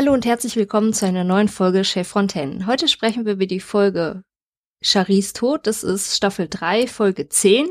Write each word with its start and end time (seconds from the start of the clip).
Hallo 0.00 0.14
und 0.14 0.24
herzlich 0.24 0.56
willkommen 0.56 0.94
zu 0.94 1.04
einer 1.04 1.24
neuen 1.24 1.48
Folge 1.48 1.84
Chef 1.84 2.08
Fontaine. 2.08 2.66
Heute 2.66 2.88
sprechen 2.88 3.26
wir 3.26 3.34
über 3.34 3.44
die 3.44 3.60
Folge 3.60 4.24
Charis 4.80 5.34
Tod. 5.34 5.66
Das 5.66 5.84
ist 5.84 6.16
Staffel 6.16 6.48
3, 6.48 6.86
Folge 6.86 7.28
10. 7.28 7.68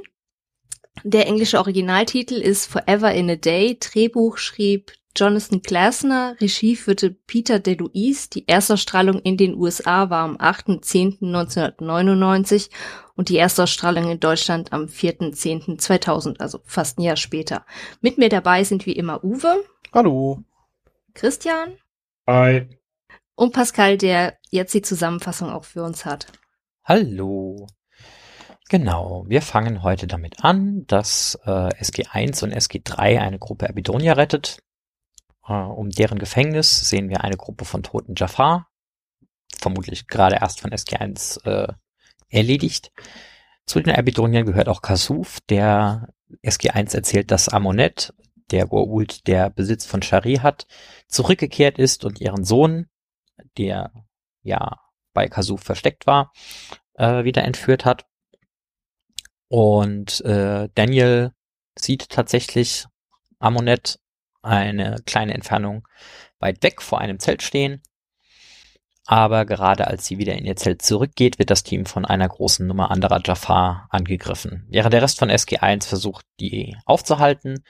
Der 1.04 1.26
englische 1.26 1.58
Originaltitel 1.58 2.36
ist 2.36 2.68
Forever 2.68 3.12
in 3.16 3.32
a 3.32 3.36
Day. 3.36 3.80
Drehbuch 3.80 4.38
schrieb 4.38 4.92
Jonathan 5.18 5.64
Glasner, 5.64 6.36
Regie 6.40 6.76
führte 6.76 7.10
Peter 7.10 7.58
DeLuise. 7.58 8.30
Die 8.30 8.48
Erstausstrahlung 8.48 9.18
in 9.22 9.36
den 9.36 9.56
USA 9.56 10.12
war 10.12 10.26
am 10.26 10.38
8.10.1999 10.38 12.70
und 13.16 13.30
die 13.30 13.38
Erstausstrahlung 13.38 14.12
in 14.12 14.20
Deutschland 14.20 14.72
am 14.72 14.84
4.10.2000, 14.84 16.40
also 16.40 16.60
fast 16.64 17.00
ein 17.00 17.02
Jahr 17.02 17.18
später. 17.18 17.66
Mit 18.02 18.20
mir 18.20 18.30
dabei 18.30 18.64
sind 18.64 18.86
wie 18.86 18.94
immer 18.94 19.24
Uwe. 19.24 19.66
Hallo. 19.92 20.44
Christian. 21.16 21.80
Hi. 22.30 22.68
Und 23.34 23.54
Pascal, 23.54 23.98
der 23.98 24.38
jetzt 24.52 24.76
die 24.76 24.84
Zusammenfassung 24.84 25.50
auch 25.50 25.64
für 25.64 25.82
uns 25.82 26.06
hat. 26.06 26.28
Hallo. 26.84 27.66
Genau, 28.70 29.26
wir 29.28 29.42
fangen 29.42 29.82
heute 29.82 30.06
damit 30.06 30.46
an, 30.46 30.86
dass 30.86 31.40
äh, 31.46 31.50
SG1 31.50 32.44
und 32.44 32.54
SG3 32.54 33.20
eine 33.20 33.40
Gruppe 33.40 33.68
Abydonia 33.68 34.14
rettet. 34.14 34.62
Äh, 35.48 35.54
um 35.54 35.90
deren 35.90 36.20
Gefängnis 36.20 36.88
sehen 36.88 37.10
wir 37.10 37.24
eine 37.24 37.36
Gruppe 37.36 37.66
von 37.66 37.82
toten 37.82 38.14
Jafar, 38.16 38.70
vermutlich 39.58 40.06
gerade 40.06 40.36
erst 40.36 40.62
von 40.62 40.70
SG1 40.70 41.44
äh, 41.48 41.74
erledigt. 42.30 42.92
Zu 43.66 43.80
den 43.80 43.96
Abydoniern 43.96 44.46
gehört 44.46 44.70
auch 44.70 44.84
Kasuf, 44.84 45.40
der 45.50 46.10
SG1 46.46 46.94
erzählt, 46.94 47.32
dass 47.32 47.50
Amonet, 47.50 48.14
der 48.52 48.68
Goa'uld, 48.68 49.26
der 49.28 49.50
Besitz 49.50 49.86
von 49.86 50.02
Shari 50.02 50.36
hat, 50.36 50.68
zurückgekehrt 51.08 51.78
ist 51.80 52.06
und 52.06 52.22
ihren 52.22 52.44
Sohn, 52.44 52.88
der 53.58 53.92
ja 54.42 54.80
bei 55.14 55.28
Kasuf 55.28 55.62
versteckt 55.62 56.08
war, 56.08 56.32
äh, 56.94 57.24
wieder 57.24 57.44
entführt 57.44 57.86
hat. 57.86 58.06
Und 59.48 60.22
äh, 60.22 60.70
Daniel 60.76 61.32
sieht 61.78 62.10
tatsächlich 62.10 62.86
Amonet 63.40 64.00
eine 64.42 64.98
kleine 65.06 65.34
Entfernung 65.34 65.88
weit 66.40 66.64
weg 66.64 66.82
vor 66.82 67.00
einem 67.00 67.20
Zelt 67.20 67.42
stehen. 67.42 67.82
Aber 69.06 69.46
gerade 69.46 69.88
als 69.88 70.06
sie 70.06 70.20
wieder 70.20 70.36
in 70.36 70.46
ihr 70.46 70.56
Zelt 70.56 70.84
zurückgeht, 70.84 71.40
wird 71.40 71.50
das 71.50 71.64
Team 71.64 71.88
von 71.88 72.06
einer 72.06 72.30
großen 72.30 72.68
Nummer 72.68 72.92
anderer 72.92 73.20
Jafar 73.26 73.88
angegriffen. 73.90 74.68
Während 74.70 74.94
der 74.94 75.02
Rest 75.02 75.18
von 75.18 75.32
SG1 75.32 75.88
versucht, 75.88 76.26
die 76.40 76.78
aufzuhalten, 76.86 77.64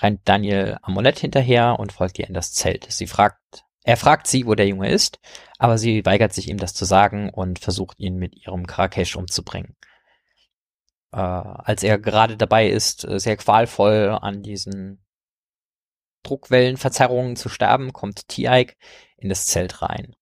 rennt 0.00 0.20
Daniel 0.24 0.78
Amulet 0.82 1.18
hinterher 1.18 1.78
und 1.78 1.92
folgt 1.92 2.18
ihr 2.18 2.28
in 2.28 2.34
das 2.34 2.52
Zelt. 2.52 2.86
Sie 2.90 3.06
fragt, 3.06 3.64
er 3.84 3.96
fragt 3.96 4.26
sie, 4.26 4.46
wo 4.46 4.54
der 4.54 4.68
Junge 4.68 4.90
ist, 4.90 5.18
aber 5.58 5.78
sie 5.78 6.04
weigert 6.04 6.32
sich 6.32 6.48
ihm 6.48 6.58
das 6.58 6.74
zu 6.74 6.84
sagen 6.84 7.30
und 7.30 7.58
versucht 7.58 7.98
ihn 7.98 8.16
mit 8.16 8.34
ihrem 8.34 8.66
Karakesh 8.66 9.16
umzubringen 9.16 9.76
äh, 11.14 11.18
als 11.18 11.82
er 11.84 11.98
gerade 11.98 12.36
dabei 12.36 12.68
ist, 12.68 13.04
äh, 13.04 13.20
sehr 13.20 13.36
qualvoll 13.36 14.18
an 14.20 14.42
diesen 14.42 15.00
Druckwellenverzerrungen 16.24 17.36
zu 17.36 17.48
sterben, 17.48 17.92
kommt 17.92 18.28
Tiaik 18.28 18.76
in 19.16 19.28
das 19.28 19.46
Zelt 19.46 19.82
rein. 19.82 20.16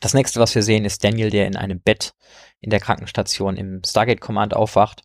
Das 0.00 0.14
nächste, 0.14 0.40
was 0.40 0.54
wir 0.54 0.62
sehen, 0.62 0.84
ist 0.84 1.04
Daniel, 1.04 1.30
der 1.30 1.46
in 1.46 1.56
einem 1.56 1.80
Bett 1.80 2.14
in 2.60 2.70
der 2.70 2.80
Krankenstation 2.80 3.56
im 3.56 3.82
Stargate 3.84 4.20
Command 4.20 4.54
aufwacht. 4.54 5.04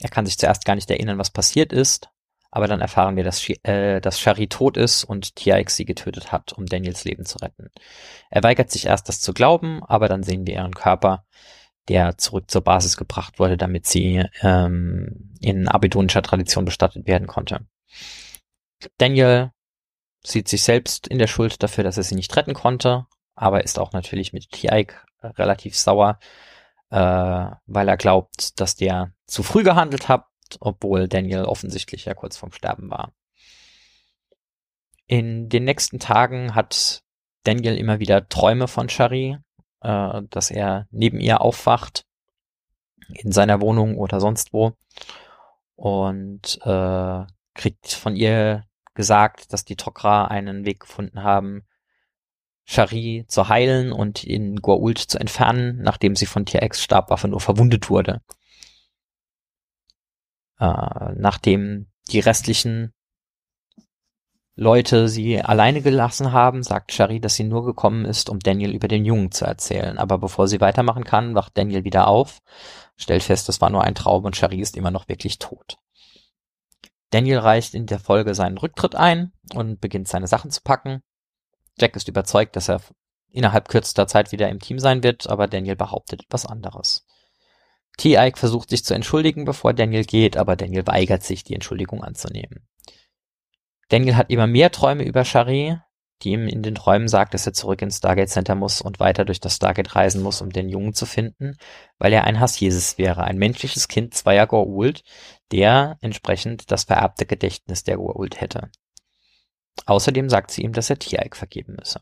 Er 0.00 0.08
kann 0.08 0.24
sich 0.24 0.38
zuerst 0.38 0.64
gar 0.64 0.76
nicht 0.76 0.90
erinnern, 0.90 1.18
was 1.18 1.30
passiert 1.30 1.72
ist, 1.72 2.08
aber 2.50 2.66
dann 2.66 2.80
erfahren 2.80 3.16
wir, 3.16 3.24
dass, 3.24 3.48
äh, 3.62 4.00
dass 4.00 4.20
Shari 4.20 4.48
tot 4.48 4.76
ist 4.76 5.04
und 5.04 5.36
Tiaik 5.36 5.70
sie 5.70 5.84
getötet 5.84 6.32
hat, 6.32 6.52
um 6.52 6.66
Daniels 6.66 7.04
Leben 7.04 7.24
zu 7.24 7.38
retten. 7.38 7.70
Er 8.30 8.42
weigert 8.42 8.70
sich 8.70 8.86
erst, 8.86 9.08
das 9.08 9.20
zu 9.20 9.32
glauben, 9.32 9.82
aber 9.84 10.08
dann 10.08 10.22
sehen 10.22 10.46
wir 10.46 10.54
ihren 10.54 10.74
Körper, 10.74 11.24
der 11.88 12.18
zurück 12.18 12.50
zur 12.50 12.62
Basis 12.62 12.96
gebracht 12.96 13.38
wurde, 13.38 13.56
damit 13.56 13.86
sie 13.86 14.24
ähm, 14.42 15.32
in 15.40 15.68
abidonischer 15.68 16.22
Tradition 16.22 16.64
bestattet 16.64 17.06
werden 17.06 17.26
konnte. 17.26 17.66
Daniel 18.98 19.52
sieht 20.24 20.48
sich 20.48 20.62
selbst 20.62 21.06
in 21.06 21.18
der 21.18 21.26
Schuld 21.26 21.62
dafür, 21.62 21.84
dass 21.84 21.96
er 21.96 22.02
sie 22.02 22.14
nicht 22.14 22.36
retten 22.36 22.54
konnte, 22.54 23.06
aber 23.34 23.64
ist 23.64 23.78
auch 23.78 23.92
natürlich 23.92 24.32
mit 24.32 24.50
Tiaik 24.50 25.04
relativ 25.22 25.76
sauer, 25.76 26.18
äh, 26.90 26.96
weil 26.96 27.88
er 27.88 27.96
glaubt, 27.96 28.60
dass 28.60 28.74
der 28.74 29.12
zu 29.26 29.42
früh 29.42 29.62
gehandelt 29.62 30.08
hat, 30.08 30.26
obwohl 30.60 31.08
Daniel 31.08 31.44
offensichtlich 31.44 32.04
ja 32.04 32.14
kurz 32.14 32.36
vorm 32.36 32.52
Sterben 32.52 32.90
war. 32.90 33.12
In 35.06 35.48
den 35.48 35.64
nächsten 35.64 35.98
Tagen 35.98 36.54
hat 36.54 37.02
Daniel 37.44 37.76
immer 37.76 37.98
wieder 37.98 38.28
Träume 38.28 38.68
von 38.68 38.88
Shari, 38.88 39.38
äh, 39.80 40.22
dass 40.30 40.50
er 40.50 40.86
neben 40.90 41.20
ihr 41.20 41.40
aufwacht, 41.40 42.04
in 43.08 43.32
seiner 43.32 43.60
Wohnung 43.60 43.98
oder 43.98 44.20
sonst 44.20 44.52
wo, 44.52 44.72
und 45.74 46.60
äh, 46.62 47.24
kriegt 47.54 47.92
von 47.92 48.14
ihr 48.14 48.64
gesagt, 48.94 49.52
dass 49.52 49.64
die 49.64 49.76
Tok'ra 49.76 50.26
einen 50.26 50.64
Weg 50.64 50.80
gefunden 50.80 51.22
haben, 51.22 51.66
Shari 52.64 53.24
zu 53.26 53.48
heilen 53.48 53.90
und 53.90 54.22
in 54.22 54.60
Goa'uld 54.60 55.08
zu 55.08 55.18
entfernen, 55.18 55.82
nachdem 55.82 56.14
sie 56.14 56.26
von 56.26 56.46
TX 56.46 56.82
Stabwaffe 56.82 57.26
nur 57.26 57.40
verwundet 57.40 57.90
wurde. 57.90 58.20
Äh, 60.60 61.14
nachdem 61.16 61.90
die 62.10 62.20
restlichen 62.20 62.92
Leute 64.56 65.08
sie 65.08 65.40
alleine 65.40 65.80
gelassen 65.80 66.32
haben, 66.32 66.62
sagt 66.62 66.92
Shari, 66.92 67.18
dass 67.18 67.34
sie 67.34 67.44
nur 67.44 67.64
gekommen 67.64 68.04
ist, 68.04 68.28
um 68.28 68.40
Daniel 68.40 68.74
über 68.74 68.88
den 68.88 69.06
Jungen 69.06 69.32
zu 69.32 69.46
erzählen. 69.46 69.96
Aber 69.96 70.18
bevor 70.18 70.48
sie 70.48 70.60
weitermachen 70.60 71.04
kann, 71.04 71.34
wacht 71.34 71.56
Daniel 71.56 71.84
wieder 71.84 72.08
auf, 72.08 72.40
stellt 72.96 73.22
fest, 73.22 73.48
das 73.48 73.62
war 73.62 73.70
nur 73.70 73.84
ein 73.84 73.94
Traum 73.94 74.24
und 74.24 74.36
Shari 74.36 74.60
ist 74.60 74.76
immer 74.76 74.90
noch 74.90 75.08
wirklich 75.08 75.38
tot. 75.38 75.78
Daniel 77.08 77.38
reicht 77.38 77.74
in 77.74 77.86
der 77.86 77.98
Folge 77.98 78.34
seinen 78.34 78.58
Rücktritt 78.58 78.94
ein 78.94 79.32
und 79.54 79.80
beginnt 79.80 80.08
seine 80.08 80.26
Sachen 80.26 80.50
zu 80.50 80.60
packen. 80.62 81.02
Jack 81.78 81.96
ist 81.96 82.08
überzeugt, 82.08 82.54
dass 82.54 82.68
er 82.68 82.82
innerhalb 83.30 83.68
kürzester 83.68 84.06
Zeit 84.06 84.30
wieder 84.30 84.50
im 84.50 84.60
Team 84.60 84.78
sein 84.78 85.02
wird, 85.02 85.28
aber 85.28 85.46
Daniel 85.46 85.76
behauptet 85.76 86.24
etwas 86.24 86.44
anderes. 86.44 87.06
T-Ike 88.00 88.38
versucht 88.38 88.70
sich 88.70 88.82
zu 88.82 88.94
entschuldigen, 88.94 89.44
bevor 89.44 89.74
Daniel 89.74 90.04
geht, 90.04 90.38
aber 90.38 90.56
Daniel 90.56 90.86
weigert 90.86 91.22
sich, 91.22 91.44
die 91.44 91.52
Entschuldigung 91.52 92.02
anzunehmen. 92.02 92.66
Daniel 93.90 94.16
hat 94.16 94.30
immer 94.30 94.46
mehr 94.46 94.70
Träume 94.72 95.04
über 95.04 95.26
Shari, 95.26 95.76
die 96.22 96.30
ihm 96.30 96.48
in 96.48 96.62
den 96.62 96.74
Träumen 96.74 97.08
sagt, 97.08 97.34
dass 97.34 97.46
er 97.46 97.52
zurück 97.52 97.82
ins 97.82 97.98
Stargate 97.98 98.30
Center 98.30 98.54
muss 98.54 98.80
und 98.80 99.00
weiter 99.00 99.26
durch 99.26 99.38
das 99.38 99.56
Stargate 99.56 99.94
reisen 99.94 100.22
muss, 100.22 100.40
um 100.40 100.48
den 100.48 100.70
Jungen 100.70 100.94
zu 100.94 101.04
finden, 101.04 101.58
weil 101.98 102.14
er 102.14 102.24
ein 102.24 102.40
Hass-Jesus 102.40 102.96
wäre, 102.96 103.24
ein 103.24 103.36
menschliches 103.36 103.86
Kind 103.86 104.14
zweier 104.14 104.46
Goa'uld, 104.46 105.02
der 105.52 105.98
entsprechend 106.00 106.70
das 106.70 106.84
vererbte 106.84 107.26
Gedächtnis 107.26 107.84
der 107.84 107.98
Goa'uld 107.98 108.36
hätte. 108.40 108.70
Außerdem 109.84 110.30
sagt 110.30 110.52
sie 110.52 110.62
ihm, 110.62 110.72
dass 110.72 110.88
er 110.88 110.98
Tiaik 110.98 111.36
vergeben 111.36 111.76
müsse. 111.78 112.00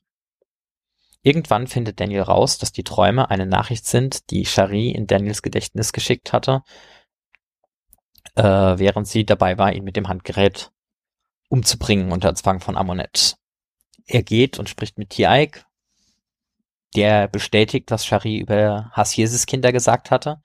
Irgendwann 1.29 1.67
findet 1.67 2.01
Daniel 2.01 2.23
raus, 2.23 2.59
dass 2.59 2.73
die 2.73 2.85
Träume 2.85 3.29
eine 3.29 3.47
Nachricht 3.47 3.87
sind, 3.87 4.31
die 4.31 4.47
Shari 4.47 4.91
in 4.91 5.07
Daniels 5.07 5.43
Gedächtnis 5.43 5.93
geschickt 5.93 6.33
hatte, 6.33 6.63
äh, 8.35 8.43
während 8.43 9.07
sie 9.07 9.27
dabei 9.27 9.59
war, 9.59 9.73
ihn 9.73 9.85
mit 9.85 9.97
dem 9.97 10.09
Handgerät 10.09 10.71
umzubringen 11.49 12.13
unter 12.13 12.35
Zwang 12.35 12.61
von 12.61 12.77
Amonet 12.77 13.39
er 14.09 14.23
geht 14.23 14.59
und 14.59 14.69
spricht 14.69 14.99
mit 14.99 15.11
Tiaik, 15.11 15.65
der 16.97 17.29
bestätigt, 17.29 17.91
was 17.91 18.07
Shari 18.07 18.39
über 18.39 18.91
Hasieses 18.93 19.47
Kinder 19.47 19.71
gesagt 19.73 20.11
hatte 20.11 20.41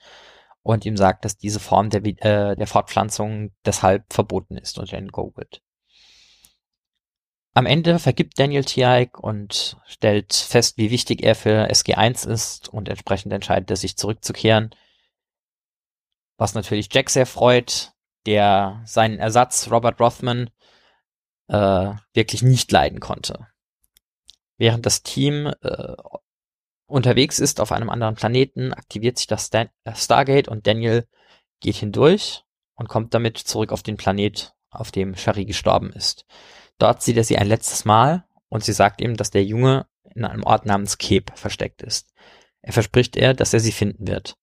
und 0.62 0.86
ihm 0.86 0.98
sagt, 0.98 1.25
dass 1.25 1.38
diese 1.38 1.60
Form 1.60 1.90
der, 1.90 2.04
äh, 2.06 2.56
der 2.56 2.68
Fortpflanzung 2.68 3.52
deshalb 3.66 4.12
verboten 4.13 4.58
ist 4.58 4.78
den 4.78 5.10
Goa'uld. 5.10 5.62
Am 7.56 7.68
Ende 7.68 8.00
vergibt 8.00 8.40
Daniel 8.40 8.66
Tiaik 8.66 9.20
und 9.20 9.78
stellt 9.86 10.34
fest, 10.34 10.78
wie 10.78 10.90
wichtig 10.90 11.22
er 11.22 11.36
für 11.36 11.70
SG1 11.70 12.28
ist 12.28 12.70
und 12.70 12.90
entsprechend 12.90 13.32
entscheidet 13.32 13.70
er 13.70 13.78
sich 13.78 13.96
zurückzukehren. 13.96 14.74
Was 16.38 16.56
natürlich 16.56 16.90
Jack 16.92 17.12
sehr 17.12 17.28
freut, 17.28 17.92
der 18.26 18.82
seinen 18.86 19.20
Ersatz 19.20 19.70
Robert 19.70 20.00
Rothman 20.00 20.50
äh, 21.48 21.92
wirklich 22.14 22.42
nicht 22.42 22.72
leiden 22.72 23.00
konnte. 23.00 23.48
Während 24.58 24.88
das 24.88 25.04
Team 25.04 25.54
äh, 25.62 25.96
unterwegs 26.88 27.38
ist 27.38 27.60
auf 27.60 27.72
einem 27.72 27.92
anderen 27.92 28.16
Planeten, 28.16 28.74
aktiviert 28.74 29.18
sich 29.18 29.28
das 29.28 29.46
Star 29.46 29.68
äh, 29.84 29.94
Stargate 29.94 30.48
und 30.48 30.66
Daniel 30.66 31.08
geht 31.60 31.76
hindurch 31.76 32.46
und 32.74 32.90
kommt 32.90 33.14
damit 33.14 33.38
zurück 33.38 33.72
auf 33.72 33.84
den 33.84 33.98
Planet, 33.98 34.54
auf 34.72 34.92
dem 34.92 35.16
Shari 35.16 35.46
gestorben 35.46 35.94
ist. 35.94 36.26
Dort 36.84 37.02
sieht 37.02 37.16
er 37.16 37.24
sie 37.24 37.38
ein 37.38 37.48
letztes 37.48 37.86
Mal 37.86 38.26
und 38.50 38.66
sie 38.66 38.74
sagt 38.74 39.00
ihm, 39.00 39.16
dass 39.16 39.32
der 39.32 39.46
Junge 39.46 39.88
in 40.16 40.26
einem 40.26 40.44
Ort 40.44 40.66
namens 40.66 40.98
Cape 40.98 41.32
versteckt 41.34 41.82
ist. 41.82 42.14
Er 42.62 42.74
verspricht 42.74 43.16
ihr, 43.16 43.34
dass 43.34 43.54
er 43.54 43.62
sie 43.62 43.72
finden 43.72 44.06
wird. 44.06 44.36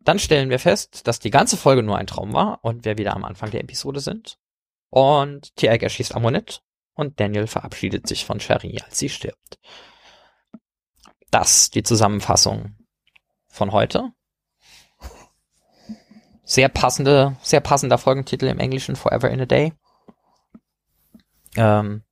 Dann 0.00 0.18
stellen 0.18 0.50
wir 0.50 0.58
fest, 0.58 1.06
dass 1.06 1.18
die 1.18 1.30
ganze 1.30 1.56
Folge 1.56 1.82
nur 1.82 1.96
ein 1.96 2.06
Traum 2.06 2.34
war 2.34 2.58
und 2.62 2.84
wir 2.84 2.98
wieder 2.98 3.16
am 3.16 3.24
Anfang 3.24 3.50
der 3.50 3.62
Episode 3.62 4.00
sind. 4.00 4.38
Und 4.90 5.56
Tiag 5.56 5.82
erschießt 5.82 6.14
Amonet 6.14 6.60
und 6.92 7.18
Daniel 7.20 7.46
verabschiedet 7.46 8.06
sich 8.06 8.26
von 8.26 8.38
Cherie, 8.38 8.82
als 8.84 8.98
sie 8.98 9.08
stirbt. 9.08 9.58
Das 11.30 11.70
die 11.70 11.82
Zusammenfassung 11.82 12.76
von 13.46 13.72
heute. 13.72 14.12
Sehr 16.44 16.68
passende, 16.68 17.38
sehr 17.40 17.60
passender 17.60 17.96
Folgentitel 17.96 18.44
im 18.48 18.58
Englischen 18.58 18.94
Forever 18.94 19.30
in 19.30 19.40
a 19.40 19.46
Day. 19.46 19.72
Ähm, 21.56 22.02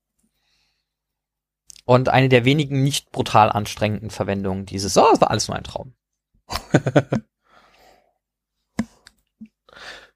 und 1.85 2.09
eine 2.09 2.29
der 2.29 2.45
wenigen 2.45 2.83
nicht 2.83 3.13
brutal 3.13 3.51
anstrengenden 3.51 4.11
Verwendungen 4.11 4.67
dieses, 4.67 4.97
oh, 4.99 5.07
es 5.13 5.21
war 5.21 5.31
alles 5.31 5.47
nur 5.49 5.57
ein 5.57 5.65
Traum. 5.65 5.95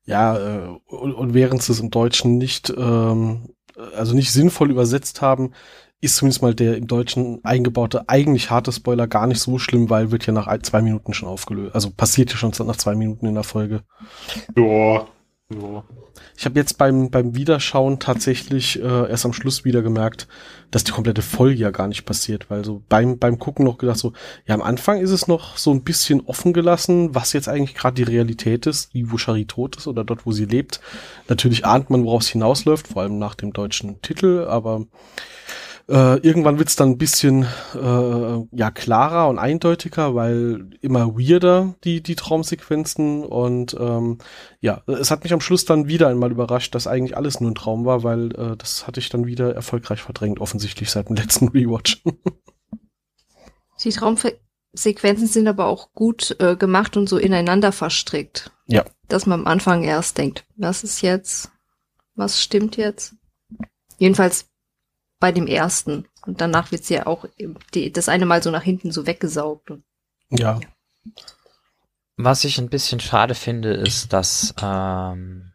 ja, 0.05 0.37
äh, 0.37 0.69
und, 0.87 1.15
und 1.15 1.35
während 1.35 1.63
sie 1.63 1.73
es 1.73 1.81
im 1.81 1.91
Deutschen 1.91 2.39
nicht, 2.39 2.71
ähm, 2.77 3.55
also 3.95 4.15
nicht 4.15 4.33
sinnvoll 4.33 4.71
übersetzt 4.71 5.23
haben, 5.23 5.53
ist 6.01 6.17
zumindest 6.17 6.43
mal 6.43 6.55
der 6.55 6.77
im 6.77 6.87
Deutschen 6.87 7.45
eingebaute 7.45 8.09
eigentlich 8.09 8.51
harte 8.51 8.73
Spoiler 8.73 9.07
gar 9.07 9.27
nicht 9.27 9.41
so 9.41 9.59
schlimm, 9.59 9.91
weil 9.91 10.11
wird 10.11 10.27
ja 10.27 10.33
nach 10.33 10.49
zwei 10.63 10.83
Minuten 10.83 11.13
schon 11.13 11.29
aufgelöst. 11.29 11.75
Also 11.75 11.91
passiert 11.91 12.31
ja 12.31 12.37
schon 12.37 12.53
nach 12.67 12.77
zwei 12.77 12.95
Minuten 12.95 13.27
in 13.27 13.35
der 13.35 13.45
Folge. 13.45 13.83
Ja, 14.57 15.07
Ich 16.37 16.45
habe 16.45 16.59
jetzt 16.61 16.79
beim, 16.79 17.11
beim 17.11 17.35
Wiederschauen 17.35 17.99
tatsächlich 17.99 18.81
äh, 18.81 19.11
erst 19.11 19.25
am 19.25 19.33
Schluss 19.33 19.65
wieder 19.65 19.83
gemerkt, 19.83 20.29
dass 20.71 20.85
die 20.85 20.93
komplette 20.93 21.23
Folge 21.23 21.61
ja 21.61 21.71
gar 21.71 21.89
nicht 21.89 22.05
passiert, 22.05 22.49
weil 22.51 22.65
so 22.65 22.83
beim, 22.89 23.19
beim 23.19 23.39
Gucken 23.41 23.65
noch 23.65 23.77
gedacht 23.77 23.99
so, 23.99 24.13
ja, 24.47 24.55
am 24.55 24.63
Anfang 24.63 25.01
ist 25.01 25.11
es 25.11 25.27
noch 25.27 25.57
so 25.57 25.73
ein 25.73 25.83
bisschen 25.83 26.21
offen 26.21 26.53
gelassen, 26.53 27.17
was 27.17 27.33
jetzt 27.33 27.49
eigentlich 27.49 27.75
gerade 27.75 27.97
die 27.97 28.11
Realität 28.11 28.67
ist, 28.67 28.95
wie 28.95 29.11
wo 29.11 29.19
Shari 29.19 29.45
tot 29.45 29.77
ist 29.77 29.89
oder 29.89 30.05
dort, 30.05 30.25
wo 30.25 30.31
sie 30.31 30.45
lebt. 30.45 30.81
Natürlich 31.29 31.67
ahnt 31.67 31.91
man, 31.91 32.05
worauf 32.05 32.23
es 32.23 32.29
hinausläuft, 32.29 32.87
vor 32.87 33.03
allem 33.03 33.19
nach 33.19 33.35
dem 33.35 33.53
deutschen 33.53 34.01
Titel, 34.03 34.47
aber 34.49 34.87
äh, 35.91 36.19
irgendwann 36.19 36.59
wird's 36.59 36.77
dann 36.77 36.91
ein 36.91 36.99
bisschen 36.99 37.47
äh, 37.75 38.57
ja 38.57 38.71
klarer 38.71 39.29
und 39.29 39.41
eindeutiger, 39.41 40.15
weil 40.15 40.71
immer 40.81 41.19
weirder 41.19 41.75
die 41.83 42.01
die 42.01 42.15
Traumsequenzen 42.15 43.25
und 43.25 43.77
ähm, 43.79 44.19
ja, 44.61 44.83
es 44.87 45.11
hat 45.11 45.25
mich 45.25 45.33
am 45.33 45.41
Schluss 45.41 45.65
dann 45.65 45.89
wieder 45.89 46.09
einmal 46.09 46.31
überrascht, 46.31 46.77
dass 46.77 46.87
eigentlich 46.87 47.17
alles 47.17 47.41
nur 47.41 47.51
ein 47.51 47.57
Traum 47.57 47.85
war, 47.85 48.05
weil 48.05 48.31
äh, 48.37 48.57
das 48.57 48.87
hatte 48.87 49.01
ich 49.01 49.09
dann 49.09 49.27
wieder 49.27 49.53
erfolgreich 49.55 50.01
verdrängt, 50.01 50.41
offensichtlich 50.41 50.91
seit 50.91 51.09
dem 51.09 51.17
letzten 51.17 51.49
Rewatch. 51.49 52.05
die 53.83 53.91
Traumsequenzen 53.91 55.27
sind 55.27 55.49
aber 55.49 55.67
auch 55.67 55.93
gut 55.93 56.37
äh, 56.39 56.55
gemacht 56.55 56.97
und 56.97 57.09
so 57.09 57.19
ineinander 57.19 57.73
verstrickt. 57.73 58.53
Ja. 58.67 58.85
Dass 59.09 59.27
man 59.27 59.41
am 59.41 59.47
Anfang 59.49 59.83
erst 59.83 60.19
denkt, 60.19 60.45
was 60.57 60.85
ist 60.85 61.01
jetzt? 61.01 61.51
Was 62.15 62.41
stimmt 62.41 62.77
jetzt? 62.77 63.17
Jedenfalls 63.99 64.50
bei 65.21 65.31
dem 65.31 65.47
ersten. 65.47 66.07
Und 66.27 66.41
danach 66.41 66.73
wird 66.73 66.85
sie 66.85 66.95
ja 66.95 67.07
auch 67.07 67.27
die, 67.75 67.93
das 67.93 68.09
eine 68.09 68.27
Mal 68.27 68.43
so 68.43 68.51
nach 68.51 68.63
hinten 68.63 68.91
so 68.91 69.07
weggesaugt. 69.07 69.71
ja. 70.31 70.59
ja. 70.59 70.61
Was 72.23 72.45
ich 72.45 72.59
ein 72.59 72.69
bisschen 72.69 73.01
schade 73.01 73.35
finde, 73.35 73.73
ist, 73.73 74.13
dass 74.13 74.55
ähm, 74.61 75.53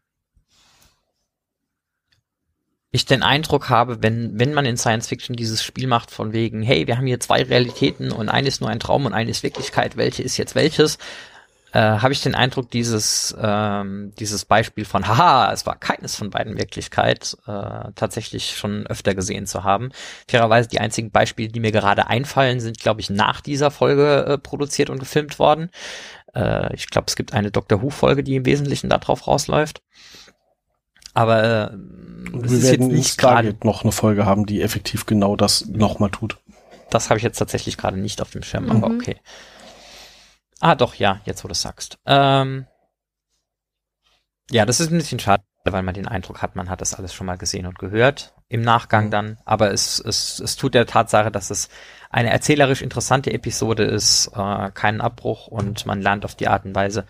ich 2.89 3.05
den 3.05 3.21
Eindruck 3.21 3.69
habe, 3.69 4.01
wenn, 4.01 4.39
wenn 4.39 4.53
man 4.53 4.65
in 4.65 4.77
Science 4.77 5.07
Fiction 5.07 5.35
dieses 5.35 5.63
Spiel 5.63 5.85
macht 5.85 6.09
von 6.09 6.33
wegen, 6.33 6.63
hey, 6.63 6.87
wir 6.87 6.97
haben 6.97 7.05
hier 7.05 7.19
zwei 7.19 7.43
Realitäten 7.43 8.11
und 8.11 8.29
eine 8.29 8.47
ist 8.47 8.61
nur 8.61 8.69
ein 8.71 8.79
Traum 8.79 9.05
und 9.05 9.13
eine 9.13 9.29
ist 9.29 9.43
Wirklichkeit, 9.43 9.95
welche 9.95 10.23
ist 10.23 10.37
jetzt 10.37 10.55
welches, 10.55 10.97
äh, 11.75 11.99
habe 11.99 12.13
ich 12.13 12.21
den 12.21 12.35
Eindruck, 12.35 12.71
dieses, 12.71 13.35
ähm, 13.37 14.13
dieses 14.17 14.45
Beispiel 14.45 14.85
von, 14.85 15.09
haha, 15.09 15.51
es 15.51 15.65
war 15.65 15.77
keines 15.77 16.15
von 16.15 16.29
beiden 16.29 16.57
Wirklichkeit, 16.57 17.35
äh, 17.47 17.91
tatsächlich 17.95 18.55
schon 18.55 18.87
öfter 18.87 19.13
gesehen 19.13 19.45
zu 19.45 19.65
haben. 19.65 19.89
Fairerweise 20.29 20.69
die 20.69 20.79
einzigen 20.79 21.11
Beispiele, 21.11 21.49
die 21.49 21.59
mir 21.59 21.73
gerade 21.73 22.07
einfallen, 22.07 22.61
sind, 22.61 22.79
glaube 22.79 23.01
ich, 23.01 23.09
nach 23.09 23.41
dieser 23.41 23.71
Folge 23.71 24.25
äh, 24.25 24.37
produziert 24.37 24.89
und 24.89 24.99
gefilmt 24.99 25.37
worden. 25.37 25.69
Äh, 26.33 26.73
ich 26.73 26.87
glaube, 26.87 27.07
es 27.09 27.17
gibt 27.17 27.33
eine 27.33 27.51
Doctor 27.51 27.81
Who-Folge, 27.81 28.23
die 28.23 28.37
im 28.37 28.45
Wesentlichen 28.45 28.89
darauf 28.89 29.27
rausläuft. 29.27 29.81
Aber 31.13 31.43
äh, 31.43 31.77
wir 32.31 32.63
werden 32.63 32.87
nicht 32.87 33.17
gerade 33.17 33.53
noch 33.65 33.83
eine 33.83 33.91
Folge 33.91 34.25
haben, 34.25 34.45
die 34.45 34.61
effektiv 34.61 35.05
genau 35.05 35.35
das 35.35 35.65
nochmal 35.65 36.09
tut. 36.09 36.37
Das 36.89 37.09
habe 37.09 37.17
ich 37.17 37.23
jetzt 37.23 37.37
tatsächlich 37.37 37.75
gerade 37.75 37.97
nicht 37.97 38.21
auf 38.21 38.31
dem 38.31 38.43
Schirm, 38.43 38.65
mhm. 38.65 38.71
aber 38.71 38.87
okay. 38.95 39.17
Ah, 40.65 40.73
doch, 40.73 40.95
ja, 40.95 41.21
jetzt 41.25 41.43
wo 41.43 41.47
du 41.47 41.53
sagst. 41.53 41.99
Ähm, 42.07 42.65
ja, 44.49 44.65
das 44.65 44.79
ist 44.79 44.91
ein 44.91 44.97
bisschen 44.97 45.19
schade, 45.19 45.43
weil 45.63 45.83
man 45.83 45.93
den 45.93 46.07
Eindruck 46.07 46.41
hat, 46.41 46.55
man 46.55 46.71
hat 46.71 46.81
das 46.81 46.95
alles 46.95 47.13
schon 47.13 47.27
mal 47.27 47.37
gesehen 47.37 47.67
und 47.67 47.77
gehört. 47.77 48.33
Im 48.47 48.61
Nachgang 48.61 49.11
dann. 49.11 49.37
Aber 49.45 49.71
es, 49.71 49.99
es, 49.99 50.39
es 50.39 50.55
tut 50.55 50.73
der 50.73 50.87
Tatsache, 50.87 51.29
dass 51.29 51.51
es 51.51 51.69
eine 52.09 52.31
erzählerisch 52.31 52.81
interessante 52.81 53.31
Episode 53.31 53.83
ist, 53.83 54.31
äh, 54.35 54.71
keinen 54.71 55.01
Abbruch 55.01 55.45
und 55.45 55.85
man 55.85 56.01
lernt 56.01 56.25
auf 56.25 56.33
die 56.33 56.47
Art 56.47 56.65
und 56.65 56.73
Weise. 56.73 57.05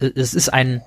Es 0.00 0.34
ist 0.34 0.48
ein, 0.48 0.82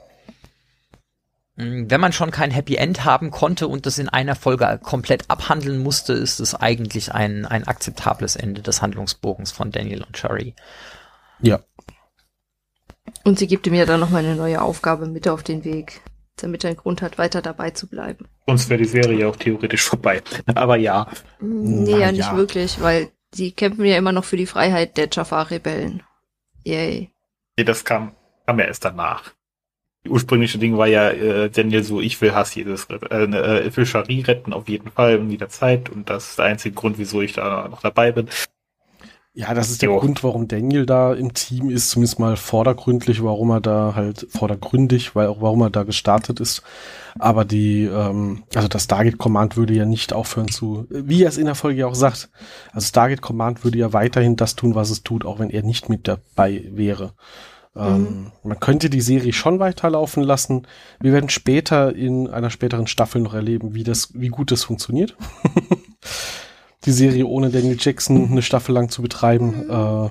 wenn 1.55 2.01
man 2.01 2.11
schon 2.11 2.31
kein 2.31 2.51
Happy 2.51 2.75
End 2.75 3.05
haben 3.05 3.31
konnte 3.31 3.69
und 3.69 3.85
das 3.85 3.97
in 3.97 4.09
einer 4.09 4.35
Folge 4.35 4.77
komplett 4.83 5.29
abhandeln 5.29 5.81
musste, 5.81 6.11
ist 6.11 6.41
es 6.41 6.53
eigentlich 6.53 7.13
ein, 7.13 7.45
ein 7.45 7.65
akzeptables 7.65 8.35
Ende 8.35 8.61
des 8.61 8.81
Handlungsbogens 8.81 9.53
von 9.53 9.71
Daniel 9.71 10.03
und 10.03 10.17
Cherry. 10.17 10.53
Ja. 11.41 11.59
Und 13.23 13.39
sie 13.39 13.47
gibt 13.47 13.67
ihm 13.67 13.73
ja 13.73 13.85
dann 13.85 13.99
nochmal 13.99 14.23
eine 14.23 14.35
neue 14.35 14.61
Aufgabe 14.61 15.07
mit 15.07 15.27
auf 15.27 15.43
den 15.43 15.63
Weg, 15.65 16.01
damit 16.37 16.63
er 16.63 16.69
einen 16.69 16.77
Grund 16.77 17.01
hat, 17.01 17.17
weiter 17.17 17.41
dabei 17.41 17.71
zu 17.71 17.87
bleiben. 17.87 18.25
Sonst 18.47 18.69
wäre 18.69 18.81
die 18.81 18.87
Serie 18.87 19.27
auch 19.27 19.35
theoretisch 19.35 19.83
vorbei. 19.83 20.21
Aber 20.55 20.77
ja. 20.77 21.07
Nee, 21.39 21.91
Na, 21.91 21.97
ja, 21.97 22.11
nicht 22.11 22.31
ja. 22.31 22.37
wirklich, 22.37 22.81
weil 22.81 23.09
die 23.33 23.51
kämpfen 23.51 23.85
ja 23.85 23.97
immer 23.97 24.11
noch 24.11 24.25
für 24.25 24.37
die 24.37 24.45
Freiheit 24.45 24.97
der 24.97 25.09
Jafar-Rebellen. 25.11 26.03
Yay. 26.63 27.11
Nee, 27.57 27.63
das 27.63 27.83
kam, 27.83 28.13
kam 28.45 28.59
ja 28.59 28.65
erst 28.65 28.85
danach. 28.85 29.31
Die 30.05 30.09
ursprüngliche 30.09 30.57
Ding 30.57 30.77
war 30.77 30.87
ja 30.87 31.09
äh, 31.09 31.49
Daniel 31.49 31.83
so, 31.83 31.99
ich 31.99 32.21
will 32.21 32.33
Hass 32.33 32.55
jedes, 32.55 32.85
äh, 32.85 32.95
äh, 33.25 33.67
ich 33.67 33.75
will 33.75 33.85
Shari 33.85 34.21
retten 34.21 34.53
auf 34.53 34.69
jeden 34.69 34.91
Fall 34.91 35.15
in 35.15 35.29
jeder 35.29 35.49
Zeit 35.49 35.89
und 35.89 36.09
das 36.09 36.29
ist 36.29 36.39
der 36.39 36.45
einzige 36.45 36.75
Grund, 36.75 36.97
wieso 36.97 37.21
ich 37.21 37.33
da 37.33 37.67
noch 37.67 37.81
dabei 37.81 38.11
bin. 38.11 38.29
Ja, 39.37 39.53
das 39.53 39.69
ist 39.69 39.83
der 39.83 39.89
jo. 39.89 39.99
Grund, 39.99 40.23
warum 40.23 40.47
Daniel 40.47 40.87
da 40.87 41.13
im 41.13 41.31
Team 41.35 41.69
ist, 41.69 41.91
zumindest 41.91 42.17
mal 42.17 42.35
vordergründlich, 42.37 43.21
warum 43.21 43.51
er 43.51 43.61
da 43.61 43.93
halt 43.93 44.25
vordergründig, 44.31 45.15
weil 45.15 45.27
auch 45.27 45.41
warum 45.41 45.61
er 45.61 45.69
da 45.69 45.83
gestartet 45.83 46.39
ist. 46.39 46.63
Aber 47.19 47.45
die, 47.45 47.83
ähm, 47.83 48.45
also 48.55 48.67
das 48.67 48.85
Stargate 48.85 49.19
Command 49.19 49.55
würde 49.55 49.75
ja 49.75 49.85
nicht 49.85 50.11
aufhören 50.11 50.47
zu, 50.47 50.87
wie 50.89 51.21
er 51.21 51.29
es 51.29 51.37
in 51.37 51.45
der 51.45 51.53
Folge 51.53 51.81
ja 51.81 51.85
auch 51.85 51.93
sagt. 51.93 52.31
Also 52.71 52.87
Stargate 52.87 53.21
Command 53.21 53.63
würde 53.63 53.77
ja 53.77 53.93
weiterhin 53.93 54.37
das 54.37 54.55
tun, 54.55 54.73
was 54.73 54.89
es 54.89 55.03
tut, 55.03 55.23
auch 55.23 55.37
wenn 55.37 55.51
er 55.51 55.61
nicht 55.61 55.87
mit 55.87 56.07
dabei 56.07 56.63
wäre. 56.71 57.13
Ähm, 57.75 58.01
mhm. 58.01 58.31
man 58.41 58.59
könnte 58.59 58.89
die 58.89 59.01
Serie 59.01 59.33
schon 59.33 59.59
weiterlaufen 59.59 60.23
lassen. 60.23 60.65
Wir 60.99 61.13
werden 61.13 61.29
später 61.29 61.95
in 61.95 62.27
einer 62.27 62.49
späteren 62.49 62.87
Staffel 62.87 63.21
noch 63.21 63.35
erleben, 63.35 63.75
wie 63.75 63.83
das, 63.83 64.09
wie 64.15 64.29
gut 64.29 64.49
das 64.49 64.63
funktioniert. 64.63 65.15
die 66.85 66.91
Serie 66.91 67.25
ohne 67.25 67.49
Daniel 67.49 67.77
Jackson 67.79 68.31
eine 68.31 68.41
Staffel 68.41 68.73
lang 68.73 68.89
zu 68.89 69.01
betreiben. 69.01 69.65
Mhm. 69.65 69.69
Äh, 69.69 70.09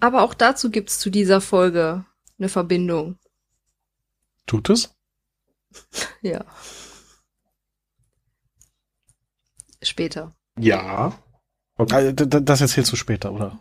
Aber 0.00 0.22
auch 0.22 0.34
dazu 0.34 0.70
gibt's 0.70 0.98
zu 0.98 1.10
dieser 1.10 1.40
Folge 1.40 2.04
eine 2.38 2.48
Verbindung. 2.48 3.18
Tut 4.46 4.70
es? 4.70 4.94
ja. 6.22 6.44
Später. 9.82 10.34
Ja. 10.58 11.18
Okay. 11.76 12.12
Das 12.14 12.60
erzählst 12.60 12.90
du 12.92 12.96
später, 12.96 13.32
oder? 13.32 13.60